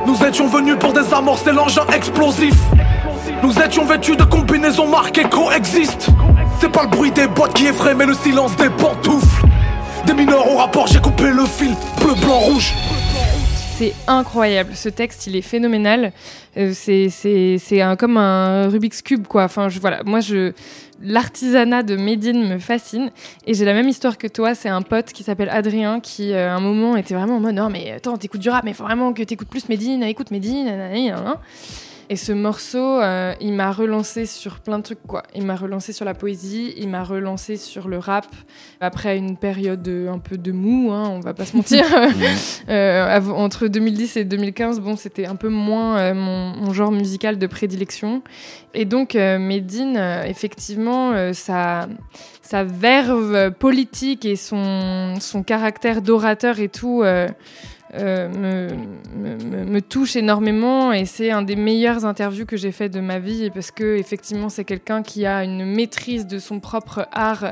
[0.06, 2.56] nous étions venus pour désamorcer l'engin explosif.
[3.44, 6.10] Nous étions vêtus de combinaisons marquées coexistent.
[6.60, 9.46] C'est pas le bruit des boîtes qui effraie, mais le silence des pantoufles.
[10.06, 11.74] Des mineurs au rapport, j'ai coupé le fil.
[12.02, 12.74] Bleu, blanc, rouge.
[13.78, 14.72] C'est incroyable.
[14.76, 16.12] Ce texte, il est phénoménal.
[16.58, 19.44] Euh, c'est comme un Rubik's cube quoi.
[19.44, 20.52] Enfin je, voilà, moi je
[21.02, 23.12] l'artisanat de Médine me fascine
[23.46, 24.56] et j'ai la même histoire que toi.
[24.56, 27.56] C'est un pote qui s'appelle Adrien qui euh, à un moment était vraiment en mode
[27.56, 30.04] non mais attends t'écoutes du rap mais faut vraiment que t'écoutes plus Médine.
[30.04, 30.66] Écoute Médine.
[30.66, 31.40] nanana.
[32.12, 35.22] Et ce morceau, euh, il m'a relancé sur plein de trucs, quoi.
[35.36, 38.26] Il m'a relancé sur la poésie, il m'a relancé sur le rap.
[38.82, 41.86] Après une période un peu de mou, hein, on va pas se mentir.
[42.70, 47.38] Euh, entre 2010 et 2015, bon, c'était un peu moins euh, mon, mon genre musical
[47.38, 48.22] de prédilection.
[48.74, 51.88] Et donc, Medine, effectivement, sa,
[52.42, 57.04] sa verve politique et son, son caractère d'orateur et tout
[57.94, 58.70] me,
[59.66, 60.94] me, touche énormément.
[60.94, 64.50] Et c'est un des meilleures interviews que j'ai fait de ma vie parce que, effectivement,
[64.50, 67.52] c'est quelqu'un qui a une maîtrise de son propre art euh,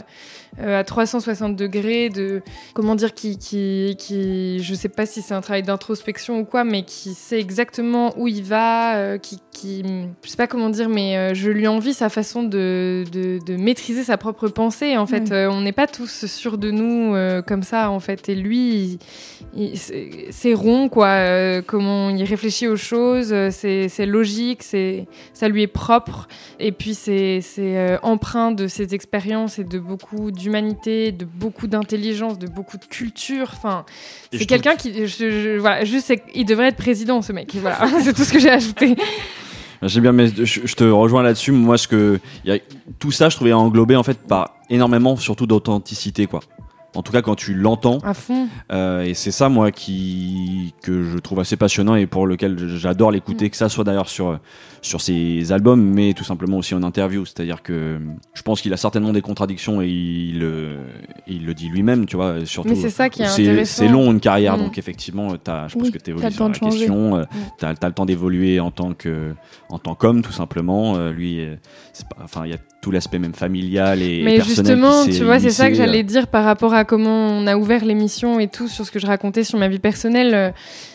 [0.62, 2.42] à 360 degrés, de
[2.74, 6.64] comment dire, qui, qui, qui, je sais pas si c'est un travail d'introspection ou quoi,
[6.64, 9.84] mais qui sait exactement où il va, euh, qui, qui,
[10.24, 13.56] je sais pas comment dire, mais euh, je lui envie sa façon de, de, de
[13.56, 14.98] maîtriser sa propre pensée.
[14.98, 15.32] En fait.
[15.32, 18.30] Euh, on n'est pas tous sûrs de nous euh, comme ça, en fait.
[18.30, 19.00] Et lui,
[19.82, 21.08] c'est rond, quoi.
[21.08, 26.28] euh, comment il réfléchit aux choses, euh, c'est logique, c'est ça lui est propre.
[26.60, 32.40] Et puis c'est euh, empreint de ses expériences et de beaucoup d'humanité, de beaucoup d'intelligence,
[32.40, 33.50] de beaucoup de culture.
[33.54, 33.86] Enfin,
[34.32, 37.54] c'est quelqu'un qui, je, je- voilà, juste, il devrait être président, ce mec.
[37.56, 38.96] Voilà, c'est tout ce que j'ai ajouté.
[39.84, 41.52] J'ai bien, mais je, je te rejoins là-dessus.
[41.52, 42.60] Moi, ce que il y a,
[42.98, 46.40] tout ça, je trouvais englobé en fait par énormément, surtout d'authenticité, quoi.
[46.98, 48.48] En tout cas, quand tu l'entends, À fond.
[48.72, 53.12] euh, et c'est ça, moi, qui que je trouve assez passionnant et pour lequel j'adore
[53.12, 54.40] l'écouter, que ça soit d'ailleurs sur
[54.82, 57.26] sur ses albums, mais tout simplement aussi en interview.
[57.26, 58.00] C'est-à-dire que
[58.34, 60.78] je pense qu'il a certainement des contradictions et il, le-
[61.28, 62.46] il le dit lui-même, tu vois.
[62.46, 63.84] Surtout, Mais c'est ça qui est c'est intéressant.
[63.84, 64.62] c'est long une carrière, Mm.
[64.64, 66.78] donc effectivement, as, je pense Oui, que tu évolues sur la changer.
[66.78, 67.26] question, euh, Mm.
[67.60, 69.34] t'as as le temps d'évoluer en tant que
[69.70, 70.96] en tant qu'homme, tout simplement.
[70.96, 71.56] Euh, lui, euh,
[71.92, 75.04] c'est pas- enfin, il y a tout l'aspect même familial et, et Mais personnel justement,
[75.06, 77.84] qui tu vois, c'est ça que j'allais dire par rapport à comment on a ouvert
[77.84, 80.34] l'émission et tout sur ce que je racontais sur ma vie personnelle.
[80.34, 80.52] Euh,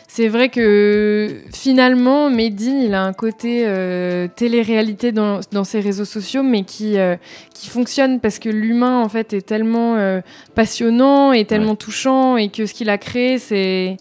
[0.08, 6.04] C'est vrai que finalement, Medine, il a un côté euh, télé-réalité dans, dans ses réseaux
[6.04, 7.16] sociaux, mais qui, euh,
[7.54, 10.20] qui fonctionne parce que l'humain, en fait, est tellement euh,
[10.54, 13.96] passionnant et tellement touchant et que ce qu'il a créé, c'est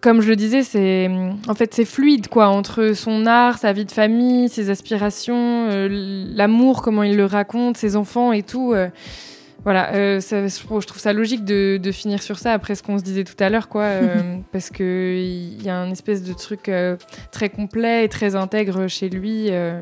[0.00, 1.10] comme je le disais, c'est
[1.48, 5.88] en fait c'est fluide quoi entre son art, sa vie de famille, ses aspirations, euh,
[6.34, 8.72] l'amour, comment il le raconte, ses enfants et tout.
[8.74, 8.88] euh,
[9.64, 12.74] voilà, euh, ça- je trouve je trouve ça logique de, de finir sur ça après
[12.74, 15.90] ce qu'on se disait tout à l'heure, quoi, euh, parce que il y a un
[15.90, 16.96] espèce de truc euh,
[17.32, 19.80] très complet et très intègre chez lui, euh,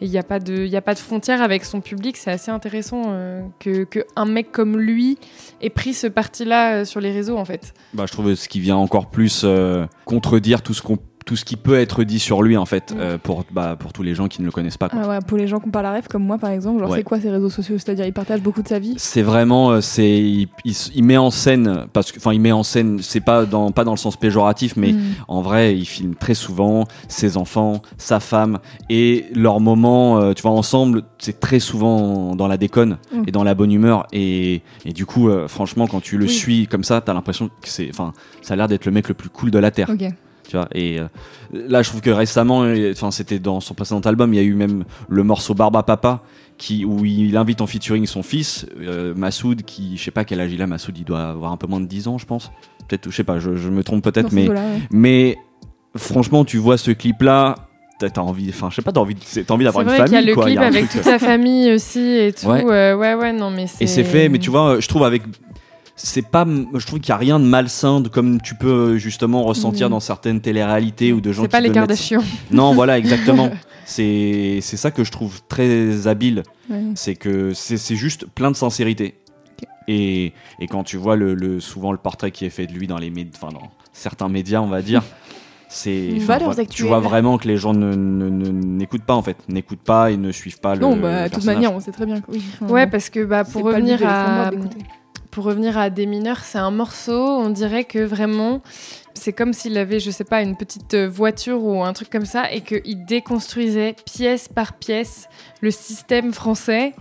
[0.00, 2.16] et il n'y a pas de, il y a pas de frontière avec son public.
[2.16, 5.18] C'est assez intéressant euh, que, que un mec comme lui
[5.60, 7.74] ait pris ce parti-là euh, sur les réseaux, en fait.
[7.94, 11.44] Bah, je trouve ce qui vient encore plus euh, contredire tout ce qu'on tout ce
[11.44, 12.98] qui peut être dit sur lui en fait Mm.
[13.00, 15.00] euh, pour bah, pour tous les gens qui ne le connaissent pas quoi.
[15.02, 16.88] Ah ouais, pour les gens qui ont pas la rêve, comme moi par exemple, genre
[16.90, 16.98] Ouais.
[16.98, 17.76] c'est quoi ces réseaux sociaux?
[17.78, 18.94] C'est-à-dire, il partage beaucoup de sa vie?
[18.96, 20.48] C'est vraiment euh, c'est il,
[20.94, 23.82] il met en scène parce que enfin il met en scène c'est pas dans pas
[23.84, 25.00] dans le sens péjoratif mais Mm.
[25.28, 30.42] en vrai il filme très souvent ses enfants, sa femme et leurs moments euh, tu
[30.42, 33.22] vois ensemble c'est très souvent dans la déconne Mm.
[33.26, 36.30] et dans la bonne humeur et, et du coup euh, franchement quand tu le Oui.
[36.30, 38.12] suis comme ça t'as l'impression que c'est enfin
[38.42, 39.90] ça a l'air d'être le mec le plus cool de la terre.
[39.90, 40.04] Ok.
[40.48, 41.06] Tu vois et euh,
[41.52, 44.42] là je trouve que récemment euh, enfin c'était dans son précédent album il y a
[44.42, 46.22] eu même le morceau Barba Papa
[46.58, 50.40] qui où il invite en featuring son fils euh, Massoud qui je sais pas quel
[50.40, 52.50] âge il a Massoud il doit avoir un peu moins de 10 ans je pense
[52.88, 54.80] peut-être je sais pas je, je me trompe peut-être mais ouais.
[54.90, 55.36] mais
[55.96, 57.56] franchement tu vois ce clip là
[57.98, 60.26] t'as envie enfin je sais pas t'as envie t'as envie d'avoir une vrai famille qu'il
[60.26, 60.50] y a le quoi.
[60.50, 62.46] Il clip a avec toute sa famille aussi et tout.
[62.46, 62.62] Ouais.
[62.62, 65.22] Ouais, ouais, ouais, non, mais et c'est fait mais tu vois je trouve avec
[65.96, 69.42] c'est pas je trouve qu'il y a rien de malsain de comme tu peux justement
[69.44, 69.92] ressentir Mhm.
[69.92, 72.22] dans certaines téléréalités ou de gens C'est pas les Kardashians.
[72.50, 73.50] Non, voilà, exactement.
[73.86, 76.42] c'est c'est ça que je trouve très habile.
[76.70, 76.82] Ouais.
[76.94, 79.14] C'est que c'est juste plein de sincérité.
[79.88, 82.86] Et, et quand tu vois le, le- souvent le portrait qui est fait de lui
[82.88, 85.02] dans les enfin, dans certains médias, on va dire,
[85.68, 86.14] c'est
[86.68, 90.10] tu vois vraiment que les gens ne- ne- ne- n'écoutent pas en fait, n'écoutent pas
[90.10, 90.80] et ne suivent pas le.
[90.80, 92.42] Non, bah, de toute manière, on sait très bien que oui.
[92.60, 94.50] enfin, Ouais, parce que bah, pour revenir à.
[95.36, 98.62] Pour revenir à Des mineurs, c'est un morceau, on dirait que vraiment,
[99.12, 102.24] c'est comme s'il avait, je sais pas, une petite euh, voiture ou un truc comme
[102.24, 105.28] ça, et qu'il déconstruisait pièce par pièce
[105.60, 106.94] le système français.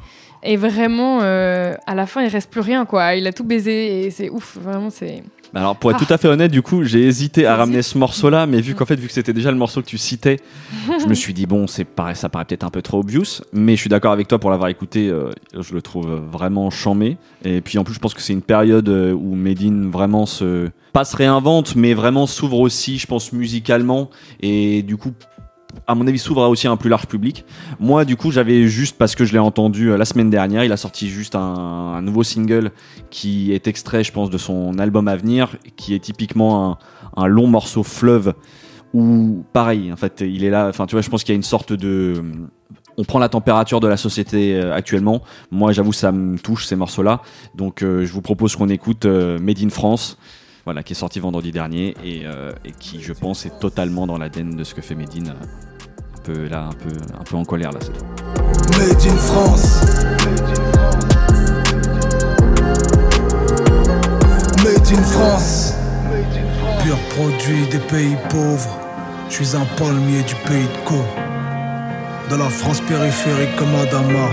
[0.44, 3.16] Et vraiment, euh, à la fin, il reste plus rien, quoi.
[3.16, 5.24] Il a tout baisé et c'est ouf, vraiment, c'est.
[5.56, 8.46] Alors pour être tout à fait honnête, du coup, j'ai hésité à ramener ce morceau-là,
[8.46, 10.42] mais vu qu'en fait, vu que c'était déjà le morceau que tu citais,
[11.00, 13.76] je me suis dit bon, c'est pareil, ça paraît peut-être un peu trop obvious, mais
[13.78, 17.18] je suis d'accord avec toi pour l'avoir écouté, euh, je le trouve vraiment chambé.
[17.46, 20.70] Et puis en plus, je pense que c'est une période euh, où Medine vraiment se
[20.92, 24.10] pas se réinvente, mais vraiment s'ouvre aussi, je pense musicalement,
[24.42, 25.14] et du coup.
[25.88, 27.46] À mon avis, s'ouvre à aussi un plus large public.
[27.80, 30.64] Moi, du coup, j'avais juste parce que je l'ai entendu euh, la semaine dernière.
[30.64, 32.72] Il a sorti juste un, nouveau single
[33.10, 36.78] qui est extrait, je pense, de son album à venir, qui est typiquement
[37.16, 38.34] un, long morceau fleuve
[38.94, 40.68] où pareil, en fait, il est là.
[40.70, 42.24] Enfin, tu vois, je pense qu'il y a une sorte de
[42.98, 45.22] on prend la température de la société euh, actuellement.
[45.52, 47.22] Moi, j'avoue, ça me touche ces morceaux-là.
[47.56, 50.18] Donc, euh, je vous propose qu'on écoute euh, Made in France,
[50.66, 54.56] voilà, qui est sorti vendredi dernier et, et qui, je pense, est totalement dans l'ADN
[54.56, 55.36] de ce que fait Made in.
[56.28, 57.80] Un peu un un en colère là.
[58.80, 59.82] Made in France.
[64.64, 65.76] Made in France.
[66.84, 68.80] Pur produit des pays pauvres.
[69.30, 70.96] Je suis un palmier du pays de Co.
[72.32, 74.30] De la France périphérique comme Adama.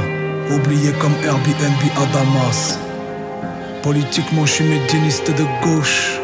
[0.50, 2.78] Oublié comme Airbnb à Damas.
[3.82, 6.18] Politiquement, je suis médiniste de gauche.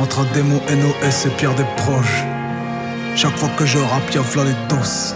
[0.00, 2.24] Entre Ademo, NOS et Pierre des proches.
[3.16, 5.14] Chaque fois que je rappe, y'a v'là les doses.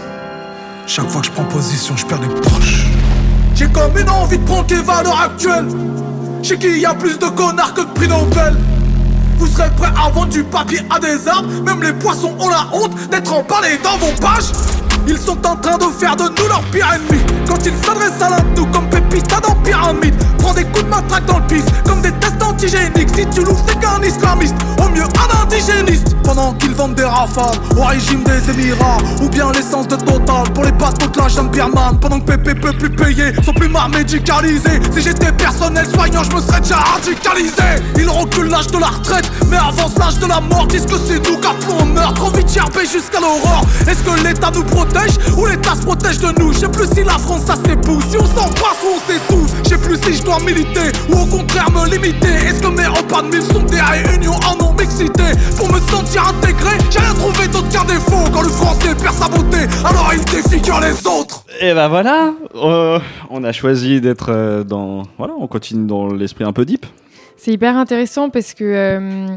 [0.87, 2.85] Chaque fois que je prends position, je perds des proches.
[3.55, 5.67] J'ai comme une envie de prendre les valeurs actuelles.
[6.41, 8.55] Chez qui y a plus de connards que de prix Nobel.
[9.37, 12.67] Vous serez prêts à vendre du papier à des arbres Même les poissons ont la
[12.73, 14.51] honte d'être emballés dans vos pages
[15.07, 18.29] Ils sont en train de faire de nous leur pire ennemi Quand ils s'adressent à
[18.31, 20.15] l'un de nous comme Pépita dans Pyramide.
[20.37, 23.09] Prends des coups de matraque dans le pif Comme des tests antigéniques.
[23.15, 24.55] Si tu louves c'est qu'un islamiste.
[24.77, 26.15] Au mieux un indigéniste.
[26.23, 30.63] Pendant qu'ils vendent des rafales Au régime des Émirats Ou bien l'essence de Total Pour
[30.63, 31.99] les bateaux de la jungle birmane.
[31.99, 34.79] Pendant que Pépé peut plus payer Son plumard médicalisé.
[34.93, 37.83] Si j'étais personnel soignant je me serais déjà radicalisé.
[37.97, 40.67] Ils reculent l'âge de la retraite Mais avance l'âge de la mort.
[40.67, 42.13] Disent que c'est nous qu'appelons au meurtre.
[42.13, 42.49] Trop vite
[42.91, 43.65] jusqu'à l'aurore.
[43.87, 46.53] Est-ce que l'État nous protège Ou l'État se protège de nous?
[46.53, 48.03] Je sais plus si la France ça s'épouse.
[48.09, 51.69] Si on s'embrasse ou s'étouffe Je sais plus si je dois militer Ou au contraire
[51.71, 55.23] me limiter Est-ce que mes repas de mille sont des réunions en non-mixité
[55.57, 59.27] Pour me sentir intégré J'ai rien trouvé d'autre qu'un défaut Quand le français perd sa
[59.27, 62.99] beauté Alors il défigure les autres Et ben voilà, euh,
[63.29, 65.03] on a choisi d'être euh, dans.
[65.17, 66.85] Voilà, on continue dans l'esprit un peu deep.
[67.37, 69.27] C'est hyper intéressant parce que euh,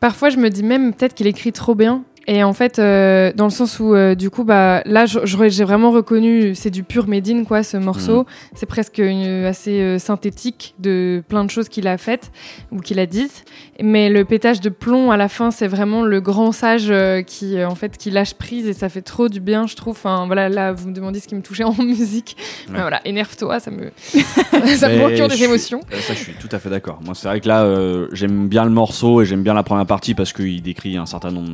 [0.00, 2.02] parfois je me dis même peut-être qu'il écrit trop bien.
[2.28, 5.92] Et en fait, euh, dans le sens où, euh, du coup, bah, là, j'ai vraiment
[5.92, 8.26] reconnu, c'est du pur Medine, quoi, ce morceau.
[8.54, 12.32] C'est presque une- assez euh, synthétique de plein de choses qu'il a faites
[12.72, 13.44] ou qu'il a dites.
[13.80, 17.58] Mais le pétage de plomb à la fin, c'est vraiment le grand sage euh, qui,
[17.58, 19.92] euh, en fait, qui lâche prise et ça fait trop du bien, je trouve.
[19.96, 22.36] Enfin, voilà, là, vous me demandez ce qui me touchait en musique.
[22.68, 22.80] Ouais.
[22.80, 23.92] Voilà, énerve-toi, ça me,
[24.76, 25.80] ça me procure des suis- émotions.
[25.92, 26.98] Euh, Ça, je suis tout à fait d'accord.
[27.04, 29.86] Moi, c'est vrai que là, euh, j'aime bien le morceau et j'aime bien la première
[29.86, 31.50] partie parce qu'il décrit un certain nombre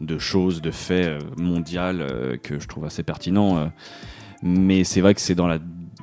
[0.00, 3.58] de choses, de faits euh, mondiales euh, que je trouve assez pertinents.
[3.58, 3.66] euh.
[4.42, 5.58] Mais c'est vrai que c'est dans la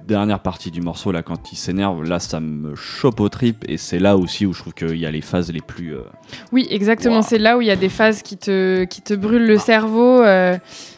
[0.07, 3.77] dernière partie du morceau, là, quand il s'énerve, là, ça me chope au trip et
[3.77, 5.93] c'est là aussi où je trouve qu'il y a les phases les plus.
[5.95, 6.01] euh,
[6.51, 7.17] Oui, exactement.
[7.17, 7.25] Wow.
[7.25, 10.21] C'est là où il y a des phases qui te, qui te brûlent le cerveau.
[10.21, 10.57] Euh,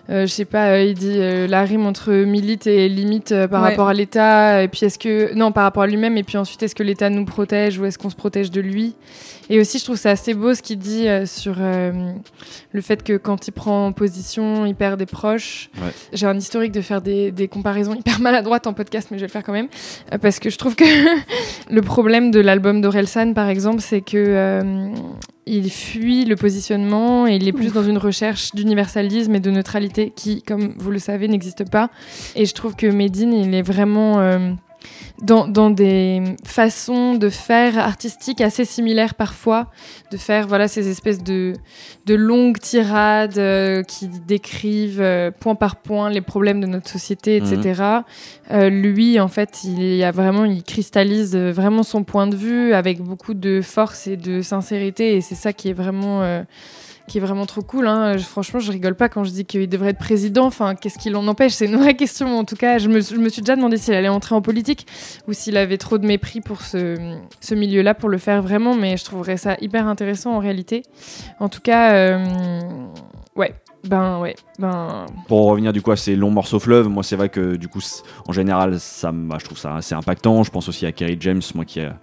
[0.09, 3.63] je sais pas, euh, il dit euh, la rime entre milite et limite euh, par
[3.63, 3.69] Ouais.
[3.69, 4.61] rapport à l'État.
[4.63, 5.33] Et puis est-ce que.
[5.33, 6.17] Non, par rapport à lui-même.
[6.17, 8.93] Et puis ensuite, est-ce que l'État nous protège ou est-ce qu'on se protège de lui?
[9.49, 11.91] Et aussi, je trouve ça assez beau ce qu'il dit euh, sur euh,
[12.71, 15.69] le fait que quand il prend position, il perd des proches.
[15.77, 15.91] Ouais.
[16.13, 19.27] J'ai un historique de faire des, des comparaisons hyper maladroites en podcast, mais je vais
[19.27, 19.67] le faire quand même.
[20.13, 20.83] Euh, parce que je trouve que
[21.71, 24.17] le problème de l'album d'Orelsan, par exemple, c'est que.
[24.17, 24.89] euh,
[25.47, 29.94] il fuit le positionnement et il est plus dans une recherche d'universalisme et de neutralité
[30.15, 31.89] qui, comme vous le savez, n'existe pas.
[32.35, 34.51] Et je trouve que Medine, il est vraiment euh,
[35.21, 39.71] dans, dans des façons de faire artistiques assez similaires parfois,
[40.11, 41.53] de faire voilà ces espèces de,
[42.05, 47.37] de longues tirades euh, qui décrivent euh, point par point les problèmes de notre société,
[47.37, 47.81] etc.
[48.51, 52.73] Euh, lui, en fait, il y a vraiment, il cristallise vraiment son point de vue
[52.73, 56.43] avec beaucoup de force et de sincérité, et c'est ça qui est vraiment,
[57.07, 57.87] qui est vraiment trop cool.
[57.87, 58.17] Hein.
[58.17, 60.45] Franchement, je rigole pas quand je dis qu'il devrait être président.
[60.45, 61.53] Enfin, qu'est-ce qui l'en empêche?
[61.53, 62.37] C'est une vraie question.
[62.37, 64.87] En tout cas, je me, suis déjà demandé s'il allait entrer en politique
[65.27, 66.95] ou s'il avait trop de mépris pour ce,
[67.53, 70.83] milieu-là pour le faire vraiment, mais je trouverais ça hyper intéressant en réalité.
[71.39, 72.25] En tout cas, euh,
[73.35, 73.53] ouais.
[73.87, 77.29] Ben ouais, ben Pour revenir du coup à ces longs morceaux fleuves, moi c'est vrai
[77.29, 77.81] que du coup
[78.27, 80.41] en général ça, bah, je trouve ça assez impactant.
[80.41, 81.95] Je pense aussi à Kerry James, moi qui a-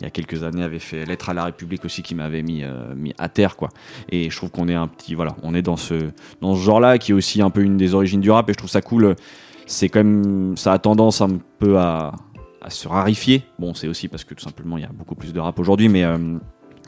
[0.00, 2.62] il y a quelques années avait fait Lettre à la République aussi qui m'avait mis,
[2.62, 3.70] euh, mis à terre quoi.
[4.10, 6.10] Et je trouve qu'on est un petit voilà, on est dans ce
[6.40, 8.58] dans ce genre-là qui est aussi un peu une des origines du rap et je
[8.58, 9.16] trouve ça cool.
[9.66, 12.12] C'est quand même ça a tendance un peu à,
[12.68, 13.44] se rarifier.
[13.58, 15.88] Bon c'est aussi parce que tout simplement il y a beaucoup plus de rap aujourd'hui,
[15.88, 16.36] mais euh,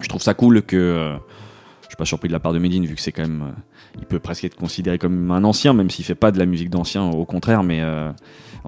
[0.01, 1.15] je trouve ça cool que euh,
[1.83, 3.61] je suis pas surpris de la part de Medine vu que c'est quand même euh,
[3.99, 6.71] il peut presque être considéré comme un ancien, même s'il fait pas de la musique
[6.71, 7.83] d'ancien, au contraire, mais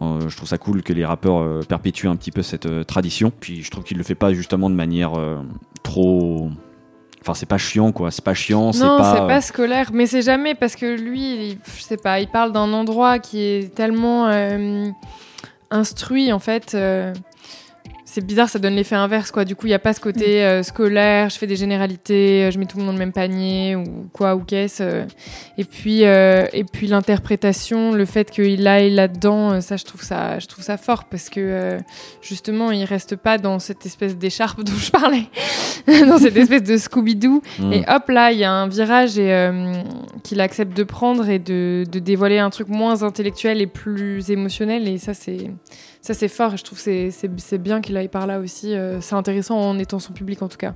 [0.00, 3.32] je trouve ça cool que les rappeurs euh, perpétuent un petit peu cette euh, tradition.
[3.40, 5.36] Puis je trouve qu'il le fait pas justement de manière euh,
[5.82, 6.48] trop.
[7.22, 8.10] Enfin, c'est pas chiant, quoi.
[8.10, 9.14] C'est pas chiant, c'est Non, pas.
[9.14, 12.52] c'est pas scolaire, mais c'est jamais parce que lui, il- je sais pas, il parle
[12.52, 14.86] d'un endroit qui est tellement euh,
[15.70, 16.72] instruit en fait.
[16.74, 17.12] euh,
[18.12, 19.44] c'est bizarre, ça donne l'effet inverse, quoi.
[19.44, 22.50] Du coup, il n'y a pas ce côté euh, scolaire, je fais des généralités, euh,
[22.50, 24.82] je mets tout le monde dans le même panier, ou quoi, ou qu'est-ce.
[24.82, 25.04] euh.
[25.58, 30.40] Et puis, euh, et puis l'interprétation, le fait qu'il aille là-dedans, ça, je trouve ça,
[30.40, 31.78] je trouve ça fort, parce que euh,
[32.20, 35.26] justement, il reste pas dans cette espèce d'écharpe dont je parlais,
[36.08, 37.42] dans cette espèce de Scooby-Doo.
[37.60, 37.72] Mm.
[37.72, 39.72] Et hop, là, il y a un virage et, euh,
[40.24, 44.88] qu'il accepte de prendre et de, de dévoiler un truc moins intellectuel et plus émotionnel.
[44.88, 45.50] Et ça, c'est
[46.00, 46.54] ça c'est fort.
[46.54, 48.74] Et je trouve que c'est- c'est bien qu'il aille par là aussi.
[48.74, 50.74] Euh, c'est intéressant en étant son public, en tout cas.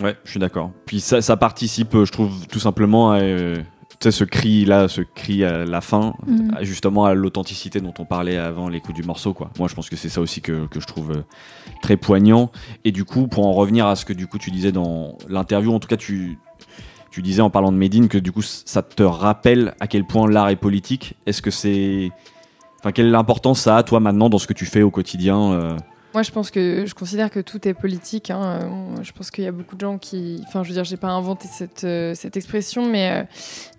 [0.00, 0.72] Ouais, je suis d'accord.
[0.86, 3.56] Puis ça, ça participe, euh, je trouve, tout simplement à euh,
[4.00, 6.14] ce cri là, ce cri à la fin,
[6.54, 9.32] à- justement à l'authenticité dont on parlait avant l'écoute du morceau.
[9.34, 9.50] Quoi.
[9.58, 11.22] Moi, je pense que c'est ça aussi que, que je trouve euh,
[11.80, 12.50] très poignant.
[12.84, 15.72] Et du coup, pour en revenir à ce que du coup tu disais dans l'interview,
[15.72, 16.38] en tout cas, tu,
[17.12, 20.28] tu disais en parlant de Medine que du coup ça te rappelle à quel point
[20.28, 21.14] l'art est politique.
[21.26, 22.10] Est-ce que c'est.
[22.84, 25.76] Enfin, quelle importance ça a, toi, maintenant, dans ce que tu fais au quotidien euh,
[26.14, 28.30] Moi, je pense que je considère que tout est politique.
[28.30, 28.60] hein.
[28.62, 30.40] Euh, Je pense qu'il y a beaucoup de gens qui.
[30.46, 33.22] Enfin, je veux dire, j'ai pas inventé cette, euh, cette expression, mais, euh,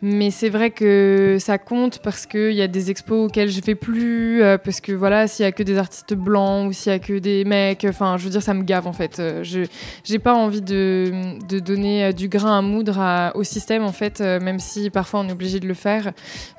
[0.01, 3.75] mais c'est vrai que ça compte parce qu'il y a des expos auxquelles je vais
[3.75, 4.41] plus.
[4.65, 7.17] parce que voilà, s'il y a que des artistes blancs ou s'il y a que
[7.19, 9.21] des mecs, enfin, je veux dire, ça me gave en fait.
[9.43, 9.65] Je
[10.03, 14.59] j'ai pas envie de, de donner du grain à moudre au système en fait, même
[14.59, 16.11] si parfois on est obligé de le faire.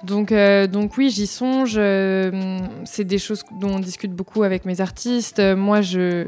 [0.04, 0.32] Donc,
[0.72, 1.74] donc oui, j'y songe.
[2.84, 5.42] c'est des choses dont on discute beaucoup avec mes artistes.
[5.66, 6.26] Moi, je,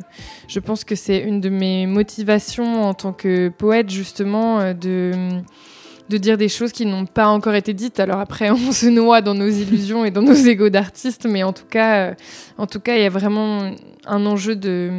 [0.48, 5.12] je pense que c'est une de mes motivations en tant que poète, justement, euh, de,
[6.09, 8.01] de dire des choses qui n'ont pas encore été dites.
[8.01, 11.52] Alors après, on se noie dans nos illusions et dans nos égos d'artistes, mais en
[11.52, 12.15] tout cas, euh,
[12.59, 13.70] en tout cas, il y a vraiment
[14.06, 14.90] un enjeu de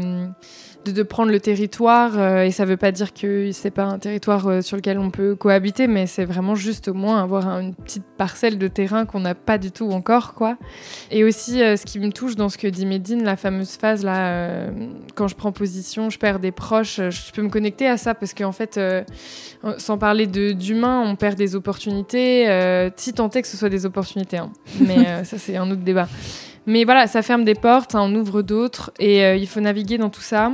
[0.85, 3.99] de, de prendre le territoire euh, et ça veut pas dire que c'est pas un
[3.99, 7.61] territoire euh, sur lequel on peut cohabiter mais c'est vraiment juste au moins avoir un-
[7.61, 10.57] une petite parcelle de terrain qu'on n'a pas du tout encore quoi
[11.11, 14.03] et aussi euh, ce qui me touche dans ce que dit Medine la fameuse phase
[14.03, 14.67] là
[15.15, 18.33] quand je prends position je perds des proches je peux me connecter à ça parce
[18.33, 18.79] qu'en fait
[19.77, 22.45] sans parler de d'humain on perd des opportunités
[22.95, 24.51] si tant est que ce soit des opportunités hein.
[24.79, 26.07] mais ça c'est un autre débat
[26.65, 29.97] mais voilà, ça ferme des portes, ça en ouvre d'autres, et euh, il faut naviguer
[29.97, 30.51] dans tout ça.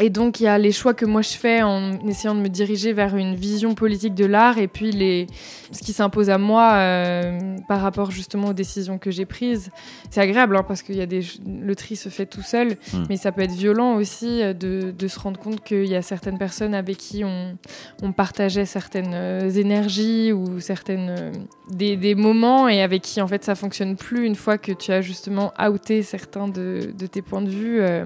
[0.00, 2.48] Et donc, il y a les choix que moi je fais en essayant de me
[2.48, 5.26] diriger vers une vision politique de l'art, et puis les,
[5.72, 9.70] ce qui s'impose à moi euh, par rapport justement aux décisions que j'ai prises.
[10.10, 13.04] C'est agréable, hein, parce que y a des, le tri se fait tout seul, Mm.
[13.08, 16.02] mais ça peut être violent aussi euh, de, de se rendre compte qu'il y a
[16.02, 17.56] certaines personnes avec qui on,
[18.02, 21.32] on partageait certaines euh, énergies ou certaines
[21.70, 24.92] des, des moments et avec qui en fait ça fonctionne plus une fois que tu
[24.92, 27.80] as justement outé certains de, de tes points de vue.
[27.80, 28.04] euh.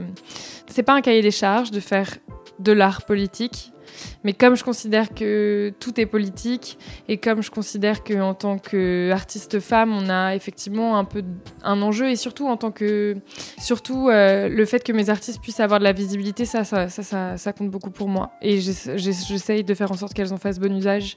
[0.66, 2.18] C'est pas un cahier des charges de faire
[2.58, 3.73] de l'art politique.
[4.24, 8.58] Mais comme je considère que tout est politique et comme je considère que en tant
[8.58, 11.22] qu'artiste femme, on a effectivement un peu
[11.62, 13.16] un enjeu et surtout en tant que
[13.58, 17.02] surtout euh, le fait que mes artistes puissent avoir de la visibilité, ça ça ça,
[17.02, 20.32] ça, ça compte beaucoup pour moi et j'essa- j'essa- j'essaye de faire en sorte qu'elles
[20.32, 21.16] en fassent bon usage.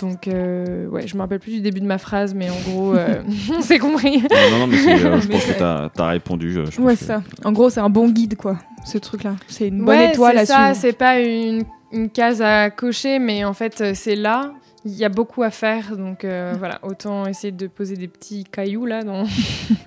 [0.00, 2.94] Donc euh, ouais, je me rappelle plus du début de ma phrase, mais en gros,
[2.94, 3.22] euh,
[3.56, 4.18] on s'est compris.
[4.22, 6.56] Non, non, mais c'est, euh, je Mais pense que t'as as répondu.
[6.58, 7.22] euh, je pense Ouais, que- ça.
[7.44, 9.34] En gros, c'est un bon guide, quoi, ce truc-là.
[9.48, 10.80] C'est une bonne Ouais, étoile c'est à ça, suivre.
[10.80, 14.52] c'est pas une, une case à cocher, mais en fait, euh, c'est là.
[14.84, 18.44] Il y a beaucoup à faire, donc euh, voilà, autant essayer de poser des petits
[18.44, 19.24] cailloux là dans,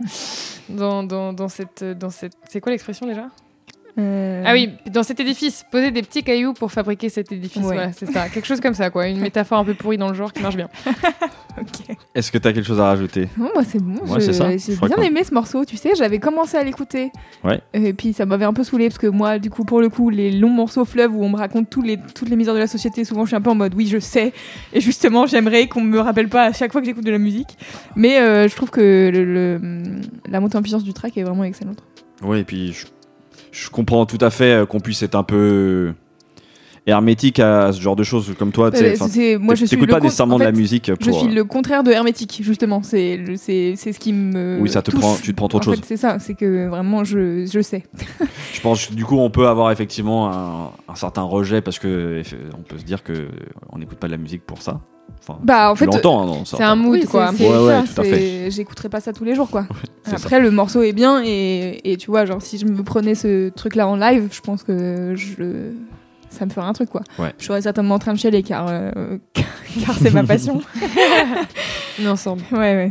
[0.69, 2.34] dans, dans, dans cette, dans cette.
[2.47, 3.30] C'est quoi l'expression déjà?
[3.99, 7.57] Euh, Ah oui, dans cet édifice, poser des petits cailloux pour fabriquer cet édifice.
[7.61, 7.76] Ouais.
[7.76, 10.15] Voilà, c'est ça, quelque chose comme ça, quoi, une métaphore un peu pourrie dans le
[10.15, 10.68] genre qui marche bien.
[11.61, 11.95] ok.
[12.15, 13.28] Est-ce que t'as quelque chose à rajouter?
[13.38, 13.94] Non, moi, c'est bon.
[14.07, 14.49] Ouais, je- c'est ça.
[14.57, 15.91] J'ai bien aimé ce morceau, tu sais.
[15.95, 17.11] J'avais commencé à l'écouter.
[17.44, 17.61] Ouais.
[17.74, 20.10] Et puis, ça m'avait un peu saoulé parce que moi, du coup, pour le coup,
[20.10, 22.68] les longs morceaux fleuves où on me raconte tous les, toutes les misères de la
[22.68, 24.34] société, souvent, je suis un peu en mode oui, je sais.
[24.74, 27.57] Et justement, j'aimerais qu'on me rappelle pas à chaque fois que j'écoute de la musique.
[27.95, 31.44] Mais euh, je trouve que le, le- la montée en puissance du track est vraiment
[31.44, 31.84] excellente.
[32.24, 32.86] Oui, et puis je,
[33.53, 35.93] je comprends tout à fait euh, qu'on puisse être un peu
[36.85, 38.69] hermétique à ce genre de choses comme toi.
[38.73, 41.19] Euh, c'est- moi, je suis pas nécessairement en de la musique Je pour.
[41.19, 42.81] suis euh, le contraire de hermétique, justement.
[42.84, 44.60] C'est c'est c'est ce qui me.
[44.60, 44.99] Oui, ça te touche.
[44.99, 45.81] prend, tu te prends trop de choses.
[45.85, 47.84] c'est ça, c'est que vraiment, je, je sais.
[48.53, 52.22] Je pense que du coup, on peut avoir effectivement un, un certain rejet parce que
[52.57, 53.27] on peut se dire que
[53.72, 54.81] on n'écoute pas de la musique pour ça.
[55.22, 57.27] Enfin, Bah, en fait, hein, C'est un mood, Oui, quoi.
[57.31, 58.10] c'est- c'est Ouais,
[58.45, 59.65] ouais, J'écouterais pas ça tous les jours, quoi.
[60.11, 63.49] Après, le morceau est bien et, et tu vois, genre, si je me prenais ce
[63.49, 65.72] truc-là en live, je pense que je,
[66.34, 67.01] ça me ferait un truc, quoi.
[67.19, 67.34] Ouais.
[67.38, 69.18] Je serais certainement en train de chialer car, euh,
[69.85, 70.61] car c'est ma passion.
[71.99, 72.41] On est ensemble.
[72.51, 72.89] ouais, ouais.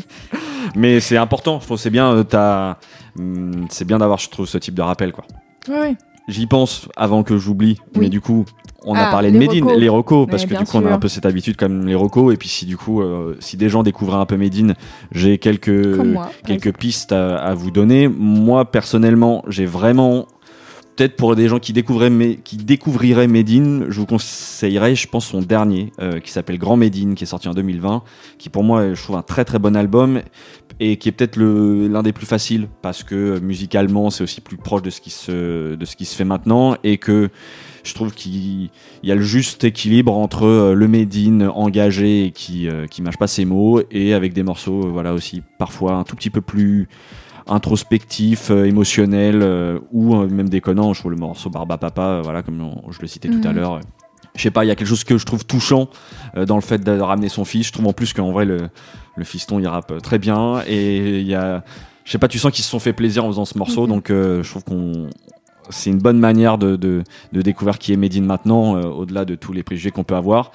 [0.76, 1.58] Mais c'est important.
[1.60, 2.12] Je trouve c'est bien.
[2.12, 2.78] euh, t'as-
[3.18, 5.24] hum, c'est bien d'avoir, je trouve, ce type de rappel, quoi.
[5.68, 5.96] Ouais, ouais.
[6.28, 8.44] J'y pense avant que j'oublie, mais du coup,
[8.84, 9.80] on a Ah, parlé de les Médine, recos.
[9.80, 10.92] les recos, parce Mais que bien du coup, on a sûr.
[10.92, 13.68] un peu cette habitude comme les recos, et puis si du coup, euh, si des
[13.68, 14.74] gens découvraient un peu Médine,
[15.10, 16.24] j'ai quelques Comme moi.
[16.26, 18.06] par quelques pistes à, à vous donner.
[18.06, 20.26] Moi, personnellement, j'ai vraiment
[20.96, 22.10] peut-être pour des gens qui découvriraient,
[22.44, 27.24] qui Medine, je vous conseillerais, je pense, son dernier, euh, qui s'appelle Grand Medine, qui
[27.24, 28.02] est sorti en 2020,
[28.38, 30.20] qui pour moi, je trouve un très très bon album
[30.80, 34.56] et qui est peut-être l'un des plus faciles parce que euh, musicalement, c'est aussi plus
[34.56, 37.30] proche de ce qui se fait maintenant et que
[37.84, 38.70] je trouve qu'il
[39.02, 43.02] il y a le juste équilibre entre euh, le Medine engagé et qui euh, qui
[43.02, 46.40] mâche pas ses mots et avec des morceaux, voilà aussi parfois un tout petit peu
[46.40, 46.88] plus
[47.48, 50.92] introspectif, euh, émotionnel euh, ou euh, même déconnant.
[50.92, 53.56] Je trouve le morceau Barba Papa, voilà, comme on- je le citais tout à Mhm.
[53.56, 53.80] l'heure.
[54.34, 55.88] Je sais pas, il y a quelque chose que je trouve touchant
[56.36, 57.66] euh, dans le fait de ramener son fils.
[57.66, 58.68] Je trouve en plus qu'en vrai, le,
[59.16, 60.62] le fiston, il rappe très bien.
[60.66, 61.62] Et il y a,
[62.04, 63.82] je sais pas, tu sens qu'ils se sont fait plaisir en faisant ce morceau.
[63.82, 63.88] Mhm.
[63.88, 65.10] Donc, euh, je trouve qu'on.
[65.70, 69.34] C'est une bonne manière de, de, de découvrir qui est Medine maintenant, euh, au-delà de
[69.36, 70.50] tous les préjugés qu'on peut avoir.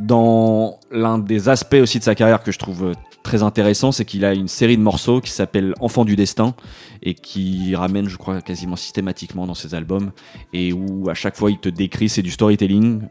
[0.00, 2.92] Dans l'un des aspects aussi de sa carrière que je trouve euh,
[3.22, 6.54] très intéressant, c'est qu'il a une série de morceaux qui s'appelle Enfant du destin
[7.02, 10.10] et qui ramène, je crois, quasiment systématiquement dans ses albums
[10.52, 13.02] et où à chaque fois il te décrit, c'est du storytelling,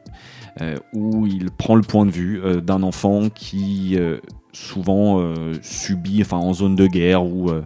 [0.61, 4.17] euh, où il prend le point de vue euh, d'un enfant qui euh,
[4.51, 5.19] souvent
[5.63, 7.63] subit, enfin en zone de guerre, où, euh,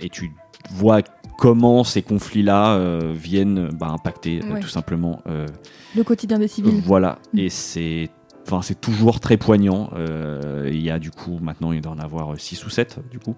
[0.00, 0.32] et tu
[0.72, 1.02] vois
[1.38, 5.46] comment ces conflits-là euh, viennent bah, impacter euh, tout simplement euh,
[5.94, 6.80] Le quotidien des civils.
[6.84, 7.38] voilà, Mm.
[7.38, 8.08] et c'est
[8.48, 9.90] enfin c'est toujours très poignant.
[9.94, 13.18] Euh, il y a du coup maintenant il doit en avoir 6 ou 7 du
[13.18, 13.36] coup.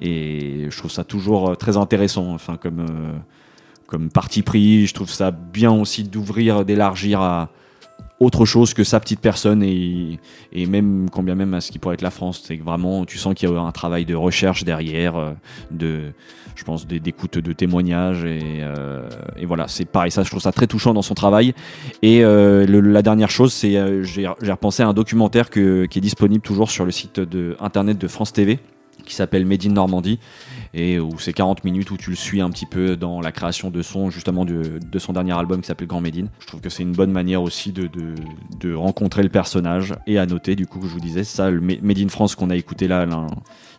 [0.00, 2.32] Et je trouve ça toujours euh, très intéressant.
[2.34, 3.12] Enfin comme euh,
[3.86, 7.50] comme parti pris, je trouve ça bien aussi d'ouvrir, d'élargir à
[8.20, 9.62] autre chose que sa petite personne.
[9.62, 10.18] Et,
[10.52, 13.16] et même quand bien même à ce qui pourrait être la France, c'est vraiment tu
[13.16, 15.34] sens qu'il y a un travail de recherche derrière,
[15.70, 16.12] de
[16.58, 19.08] je pense des- d'écoute de témoignages et, euh,
[19.38, 21.54] et voilà c'est pareil ça je trouve ça très touchant dans son travail
[22.02, 25.98] et euh, le- la dernière chose c'est euh, j'ai repensé à un documentaire que, qui
[25.98, 28.58] est disponible toujours sur le site de internet de France TV
[29.04, 30.18] qui s'appelle Made Normandie
[30.74, 33.70] et où c'est 40 minutes où tu le suis un petit peu dans la création
[33.70, 36.28] de son justement de, de son dernier album qui s'appelle Grand Médine.
[36.40, 38.14] Je trouve que c'est une bonne manière aussi de, de,
[38.60, 41.62] de rencontrer le personnage et à noter du coup que je vous disais ça le
[42.10, 43.26] France qu'on a écouté là, là,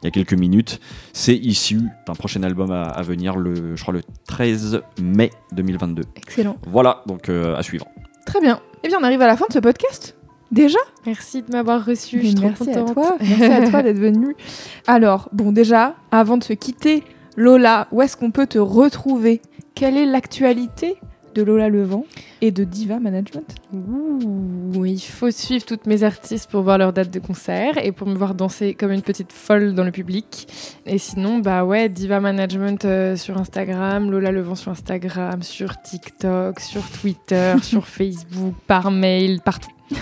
[0.01, 0.79] il y a quelques minutes
[1.13, 6.03] c'est issu d'un prochain album à, à venir le je crois le 13 mai 2022.
[6.15, 6.57] Excellent.
[6.67, 7.85] Voilà donc euh, à suivre.
[8.25, 8.59] Très bien.
[8.83, 10.15] Eh bien, on arrive à la fin de ce podcast.
[10.51, 12.17] Déjà Merci de m'avoir reçu.
[12.17, 12.93] Mais Je suis trop Merci à contente.
[12.93, 13.17] toi.
[13.21, 14.35] Merci à toi d'être venu.
[14.87, 17.03] Alors, bon, déjà, avant de se quitter,
[17.35, 19.41] Lola, où est-ce qu'on peut te retrouver?
[19.75, 20.95] Quelle est l'actualité?
[21.39, 22.05] De Lola Levent
[22.41, 27.11] et de Diva Management Ouh, il faut suivre toutes mes artistes pour voir leur date
[27.11, 30.47] de concert et pour me voir danser comme une petite folle dans le public.
[30.85, 36.59] Et sinon, bah ouais, Diva Management euh, sur Instagram, Lola Levent sur Instagram, sur TikTok,
[36.59, 39.71] sur Twitter, sur Facebook, par mail, partout.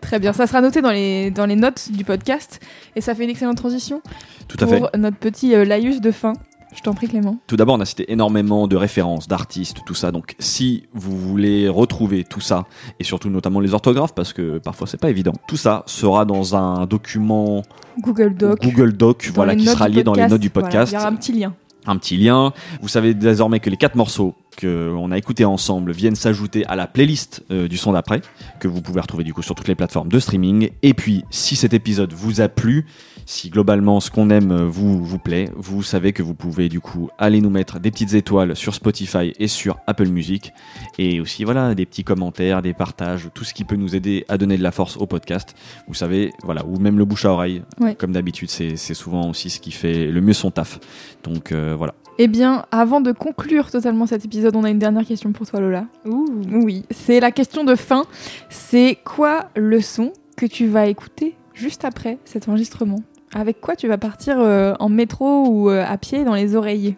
[0.00, 2.60] Très bien, ça sera noté dans les, dans les notes du podcast
[2.96, 4.00] et ça fait une excellente transition
[4.48, 4.78] Tout à fait.
[4.78, 6.32] pour notre petit euh, laïus de fin.
[6.74, 7.38] Je t'en prie Clément.
[7.46, 10.10] Tout d'abord, on a cité énormément de références, d'artistes, tout ça.
[10.10, 12.66] Donc, si vous voulez retrouver tout ça,
[12.98, 16.56] et surtout notamment les orthographes, parce que parfois c'est pas évident, tout ça sera dans
[16.56, 17.62] un document
[18.00, 18.60] Google Doc.
[18.62, 20.92] Google Doc, voilà, qui sera lié dans les notes du podcast.
[20.92, 21.54] Il y aura un petit lien.
[21.86, 22.52] un petit lien.
[22.82, 26.86] Vous savez désormais que les quatre morceaux qu'on a écoutés ensemble viennent s'ajouter à la
[26.86, 28.20] playlist euh, du son d'après,
[28.60, 30.70] que vous pouvez retrouver du coup sur toutes les plateformes de streaming.
[30.82, 32.86] Et puis, si cet épisode vous a plu,
[33.26, 36.80] si globalement ce qu'on aime euh, vous vous plaît, vous savez que vous pouvez du
[36.80, 40.52] coup aller nous mettre des petites étoiles sur Spotify et sur Apple Music.
[40.98, 44.38] Et aussi, voilà, des petits commentaires, des partages, tout ce qui peut nous aider à
[44.38, 45.54] donner de la force au podcast.
[45.88, 47.62] Vous savez, voilà, ou même le bouche à oreille.
[47.80, 47.94] Ouais.
[47.94, 50.78] Comme d'habitude, c'est c'est souvent aussi ce qui fait le mieux son taf.
[51.22, 51.94] Donc euh, voilà.
[52.18, 55.60] Eh bien, avant de conclure totalement cet épisode, on a une dernière question pour toi
[55.60, 55.86] Lola.
[56.04, 56.26] Ouh.
[56.52, 58.04] Oui, c'est la question de fin.
[58.50, 63.00] C'est quoi le son que tu vas écouter juste après cet enregistrement?
[63.34, 66.96] Avec quoi tu vas partir euh, en métro ou euh, à pied dans les oreillers?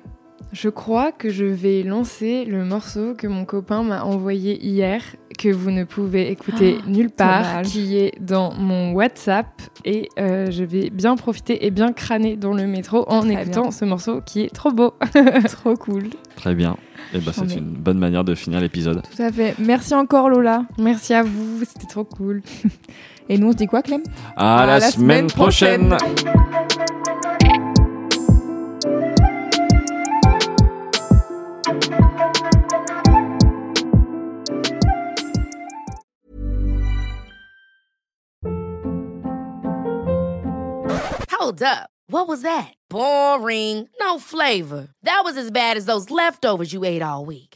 [0.53, 5.03] Je crois que je vais lancer le morceau que mon copain m'a envoyé hier,
[5.39, 9.47] que vous ne pouvez écouter nulle part, qui est dans mon WhatsApp.
[9.85, 13.63] Et euh, je vais bien profiter et bien crâner dans le métro en Très écoutant
[13.63, 13.71] bien.
[13.71, 14.95] ce morceau qui est trop beau.
[15.49, 16.05] Trop cool.
[16.37, 16.77] Très bien.
[17.13, 17.59] Et ben, J'en c'est ai.
[17.59, 19.03] une bonne manière de finir l'épisode.
[19.15, 19.55] Tout à fait.
[19.59, 20.65] Merci encore Lola.
[20.79, 22.43] Merci à vous, c'était trop cool.
[23.29, 24.03] Et nous on se dit quoi Clem?
[24.37, 25.89] À, À la, la semaine, semaine prochaine.
[25.97, 27.27] prochaine.
[41.31, 41.91] Hold up.
[42.09, 42.73] What was that?
[42.89, 43.89] Boring.
[44.01, 44.89] No flavor.
[45.03, 47.56] That was as bad as those leftovers you ate all week.